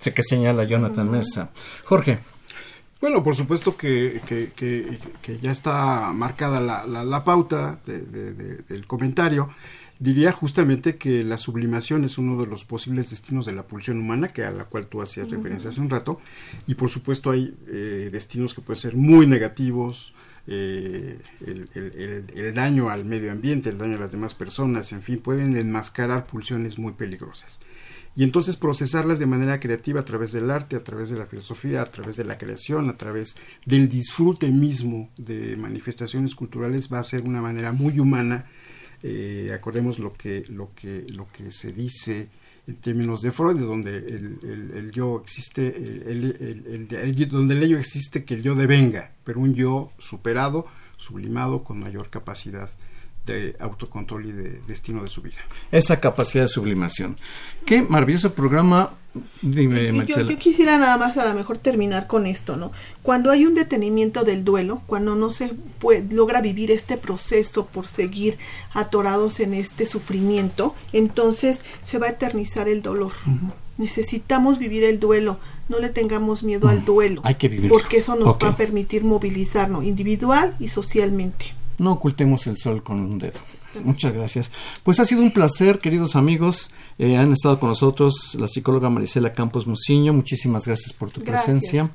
sí. 0.00 0.10
que 0.10 0.22
señala 0.22 0.64
Jonathan 0.64 1.08
uh 1.08 1.12
-huh. 1.12 1.18
Mesa. 1.18 1.50
Jorge. 1.84 2.18
Bueno, 3.00 3.22
por 3.22 3.36
supuesto 3.36 3.76
que, 3.76 4.20
que, 4.26 4.50
que, 4.56 4.98
que 5.22 5.38
ya 5.38 5.52
está 5.52 6.12
marcada 6.12 6.60
la, 6.60 6.86
la, 6.86 7.04
la 7.04 7.24
pauta 7.24 7.80
de, 7.86 8.00
de, 8.00 8.32
de, 8.32 8.56
del 8.56 8.86
comentario. 8.86 9.48
Diría 9.98 10.32
justamente 10.32 10.96
que 10.96 11.22
la 11.24 11.36
sublimación 11.36 12.04
es 12.04 12.16
uno 12.16 12.40
de 12.40 12.46
los 12.46 12.64
posibles 12.64 13.10
destinos 13.10 13.44
de 13.44 13.52
la 13.52 13.66
pulsión 13.66 13.98
humana, 13.98 14.28
que 14.28 14.44
a 14.44 14.50
la 14.50 14.64
cual 14.64 14.86
tú 14.86 15.02
hacías 15.02 15.26
uh 15.26 15.30
-huh. 15.30 15.36
referencia 15.36 15.68
hace 15.68 15.80
un 15.82 15.90
rato, 15.90 16.20
y 16.66 16.74
por 16.74 16.88
supuesto 16.88 17.30
hay 17.30 17.54
eh, 17.68 18.08
destinos 18.10 18.54
que 18.54 18.62
pueden 18.62 18.80
ser 18.80 18.96
muy 18.96 19.26
negativos, 19.26 20.14
eh, 20.46 21.18
el, 21.46 22.54
daño 22.54 22.90
al 22.90 23.04
medio 23.04 23.32
ambiente, 23.32 23.70
el 23.70 23.78
daño 23.78 23.96
a 23.96 24.00
las 24.00 24.12
demás 24.12 24.34
personas, 24.34 24.92
en 24.92 25.02
fin, 25.02 25.18
pueden 25.18 25.56
enmascarar 25.56 26.26
pulsiones 26.26 26.78
muy 26.78 26.92
peligrosas. 26.92 27.60
Y 28.16 28.24
entonces 28.24 28.56
procesarlas 28.56 29.18
de 29.18 29.26
manera 29.26 29.60
creativa 29.60 30.00
a 30.00 30.04
través 30.04 30.32
del 30.32 30.50
arte, 30.50 30.76
a 30.76 30.82
través 30.82 31.10
de 31.10 31.16
la 31.16 31.26
filosofía, 31.26 31.82
a 31.82 31.86
través 31.86 32.16
de 32.16 32.24
la 32.24 32.38
creación, 32.38 32.88
a 32.90 32.96
través 32.96 33.36
del 33.64 33.88
disfrute 33.88 34.50
mismo 34.50 35.10
de 35.16 35.56
manifestaciones 35.56 36.34
culturales 36.34 36.88
va 36.92 36.98
a 36.98 37.04
ser 37.04 37.22
una 37.22 37.40
manera 37.40 37.72
muy 37.72 38.00
humana. 38.00 38.46
Eh, 39.02 39.50
acordemos 39.54 40.00
lo 40.00 40.12
que, 40.12 40.44
lo, 40.48 40.68
que, 40.74 41.06
lo 41.08 41.26
que 41.30 41.52
se 41.52 41.72
dice 41.72 42.28
en 42.66 42.76
términos 42.76 43.22
de 43.22 43.32
Freud, 43.32 43.58
donde 43.58 43.96
el, 43.96 44.38
el, 44.42 44.70
el 44.76 44.90
yo 44.92 45.20
existe, 45.22 45.66
el, 45.66 47.28
donde 47.30 47.54
el 47.54 47.62
ello 47.62 47.78
existe 47.78 48.24
que 48.24 48.34
el 48.34 48.42
yo 48.42 48.54
devenga, 48.54 49.12
pero 49.24 49.40
un 49.40 49.54
yo 49.54 49.90
superado, 49.98 50.66
sublimado, 50.96 51.64
con 51.64 51.80
mayor 51.80 52.10
capacidad 52.10 52.70
de 53.26 53.56
autocontrol 53.60 54.26
y 54.26 54.32
de 54.32 54.60
destino 54.66 55.02
de 55.02 55.10
su 55.10 55.22
vida. 55.22 55.38
Esa 55.70 56.00
capacidad 56.00 56.44
de 56.44 56.48
sublimación. 56.48 57.16
Qué 57.64 57.82
maravilloso 57.82 58.32
programa. 58.34 58.90
Dime, 59.42 60.06
yo, 60.06 60.20
yo, 60.20 60.38
quisiera 60.38 60.78
nada 60.78 60.96
más 60.96 61.16
a 61.16 61.26
lo 61.26 61.34
mejor 61.34 61.58
terminar 61.58 62.06
con 62.06 62.26
esto, 62.26 62.56
¿no? 62.56 62.70
Cuando 63.02 63.32
hay 63.32 63.44
un 63.44 63.54
detenimiento 63.54 64.22
del 64.22 64.44
duelo, 64.44 64.82
cuando 64.86 65.16
no 65.16 65.32
se 65.32 65.48
puede, 65.80 66.14
logra 66.14 66.40
vivir 66.40 66.70
este 66.70 66.96
proceso 66.96 67.66
por 67.66 67.88
seguir 67.88 68.38
atorados 68.72 69.40
en 69.40 69.54
este 69.54 69.84
sufrimiento, 69.84 70.76
entonces 70.92 71.64
se 71.82 71.98
va 71.98 72.06
a 72.06 72.10
eternizar 72.10 72.68
el 72.68 72.82
dolor. 72.82 73.12
Uh 73.26 73.30
-huh. 73.30 73.52
Necesitamos 73.78 74.58
vivir 74.58 74.84
el 74.84 75.00
duelo, 75.00 75.40
no 75.68 75.80
le 75.80 75.88
tengamos 75.88 76.44
miedo 76.44 76.68
uh 76.68 76.70
-huh. 76.70 76.74
al 76.74 76.84
duelo, 76.84 77.20
hay 77.24 77.34
que 77.34 77.48
vivir. 77.48 77.68
porque 77.68 77.96
eso 77.96 78.14
nos 78.14 78.28
okay. 78.28 78.48
va 78.48 78.54
a 78.54 78.56
permitir 78.56 79.02
movilizarnos 79.02 79.84
individual 79.84 80.54
y 80.60 80.68
socialmente. 80.68 81.59
No 81.80 81.92
ocultemos 81.92 82.46
el 82.46 82.58
sol 82.58 82.82
con 82.82 83.00
un 83.00 83.18
dedo. 83.18 83.40
Muchas 83.84 84.12
gracias. 84.12 84.52
Pues 84.82 85.00
ha 85.00 85.06
sido 85.06 85.22
un 85.22 85.32
placer, 85.32 85.78
queridos 85.78 86.14
amigos. 86.14 86.70
Eh, 86.98 87.16
han 87.16 87.32
estado 87.32 87.58
con 87.58 87.70
nosotros 87.70 88.36
la 88.38 88.48
psicóloga 88.48 88.90
Marisela 88.90 89.32
Campos 89.32 89.66
Muciño. 89.66 90.12
Muchísimas 90.12 90.66
gracias 90.66 90.92
por 90.92 91.08
tu 91.08 91.22
gracias. 91.22 91.44
presencia. 91.44 91.90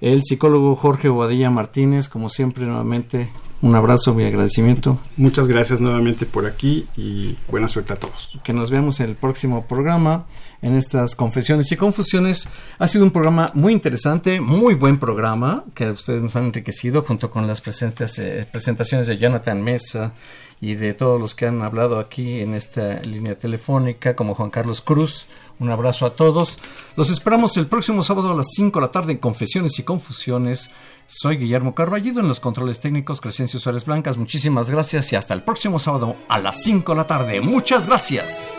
El 0.00 0.24
psicólogo 0.24 0.74
Jorge 0.74 1.08
Boadilla 1.08 1.48
Martínez, 1.48 2.08
como 2.08 2.28
siempre, 2.28 2.66
nuevamente 2.66 3.30
un 3.62 3.76
abrazo, 3.76 4.14
mi 4.14 4.24
agradecimiento. 4.24 4.98
Muchas 5.16 5.46
gracias 5.46 5.80
nuevamente 5.80 6.26
por 6.26 6.46
aquí 6.46 6.86
y 6.96 7.36
buena 7.48 7.68
suerte 7.68 7.92
a 7.92 7.96
todos. 7.96 8.38
Que 8.42 8.52
nos 8.52 8.70
veamos 8.70 8.98
en 9.00 9.10
el 9.10 9.16
próximo 9.16 9.66
programa, 9.66 10.26
en 10.62 10.76
estas 10.76 11.14
confesiones 11.14 11.70
y 11.72 11.76
confusiones. 11.76 12.48
Ha 12.78 12.86
sido 12.86 13.04
un 13.04 13.10
programa 13.10 13.50
muy 13.54 13.72
interesante, 13.72 14.40
muy 14.40 14.74
buen 14.74 14.98
programa, 14.98 15.64
que 15.74 15.90
ustedes 15.90 16.22
nos 16.22 16.36
han 16.36 16.46
enriquecido 16.46 17.02
junto 17.02 17.30
con 17.30 17.46
las 17.46 17.60
presentes, 17.60 18.18
eh, 18.18 18.46
presentaciones 18.50 19.06
de 19.06 19.18
Jonathan 19.18 19.62
Mesa 19.62 20.12
y 20.60 20.74
de 20.74 20.92
todos 20.92 21.18
los 21.18 21.34
que 21.34 21.46
han 21.46 21.62
hablado 21.62 21.98
aquí 21.98 22.40
en 22.40 22.54
esta 22.54 23.00
línea 23.02 23.38
telefónica, 23.38 24.14
como 24.14 24.34
Juan 24.34 24.50
Carlos 24.50 24.82
Cruz. 24.82 25.26
Un 25.58 25.70
abrazo 25.70 26.06
a 26.06 26.14
todos. 26.14 26.56
Los 26.96 27.10
esperamos 27.10 27.56
el 27.58 27.66
próximo 27.66 28.02
sábado 28.02 28.32
a 28.32 28.34
las 28.34 28.48
5 28.54 28.78
de 28.78 28.86
la 28.86 28.92
tarde 28.92 29.12
en 29.12 29.18
Confesiones 29.18 29.78
y 29.78 29.82
Confusiones. 29.82 30.70
Soy 31.06 31.36
Guillermo 31.36 31.74
Carballido 31.74 32.20
en 32.20 32.28
los 32.28 32.40
controles 32.40 32.80
técnicos 32.80 33.20
Crescencio 33.20 33.60
Suárez 33.60 33.84
Blancas. 33.84 34.16
Muchísimas 34.16 34.70
gracias 34.70 35.12
y 35.12 35.16
hasta 35.16 35.34
el 35.34 35.42
próximo 35.42 35.78
sábado 35.78 36.16
a 36.28 36.38
las 36.38 36.62
5 36.62 36.92
de 36.92 36.96
la 36.96 37.06
tarde. 37.06 37.40
Muchas 37.42 37.86
gracias. 37.86 38.58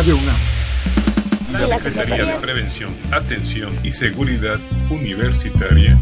Radio 0.00 0.16
UNAM. 0.16 0.36
La 1.52 1.66
Secretaría 1.66 2.24
de 2.24 2.34
Prevención, 2.36 2.96
Atención 3.12 3.70
y 3.84 3.92
Seguridad 3.92 4.58
Universitaria. 4.88 6.00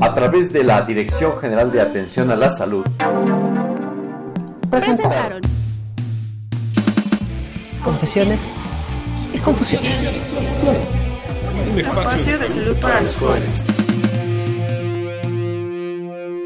A 0.00 0.14
través 0.14 0.52
de 0.52 0.64
la 0.64 0.82
Dirección 0.82 1.38
General 1.40 1.70
de 1.70 1.80
Atención 1.80 2.32
a 2.32 2.34
la 2.34 2.50
Salud. 2.50 2.84
Presentaron. 4.68 5.42
Confesiones 7.84 8.50
y 9.32 9.38
confusiones. 9.38 10.10
Un 11.70 11.78
espacio 11.78 12.36
de 12.36 12.48
salud 12.48 12.76
para 12.78 13.00
los 13.00 13.16
jóvenes. 13.16 13.64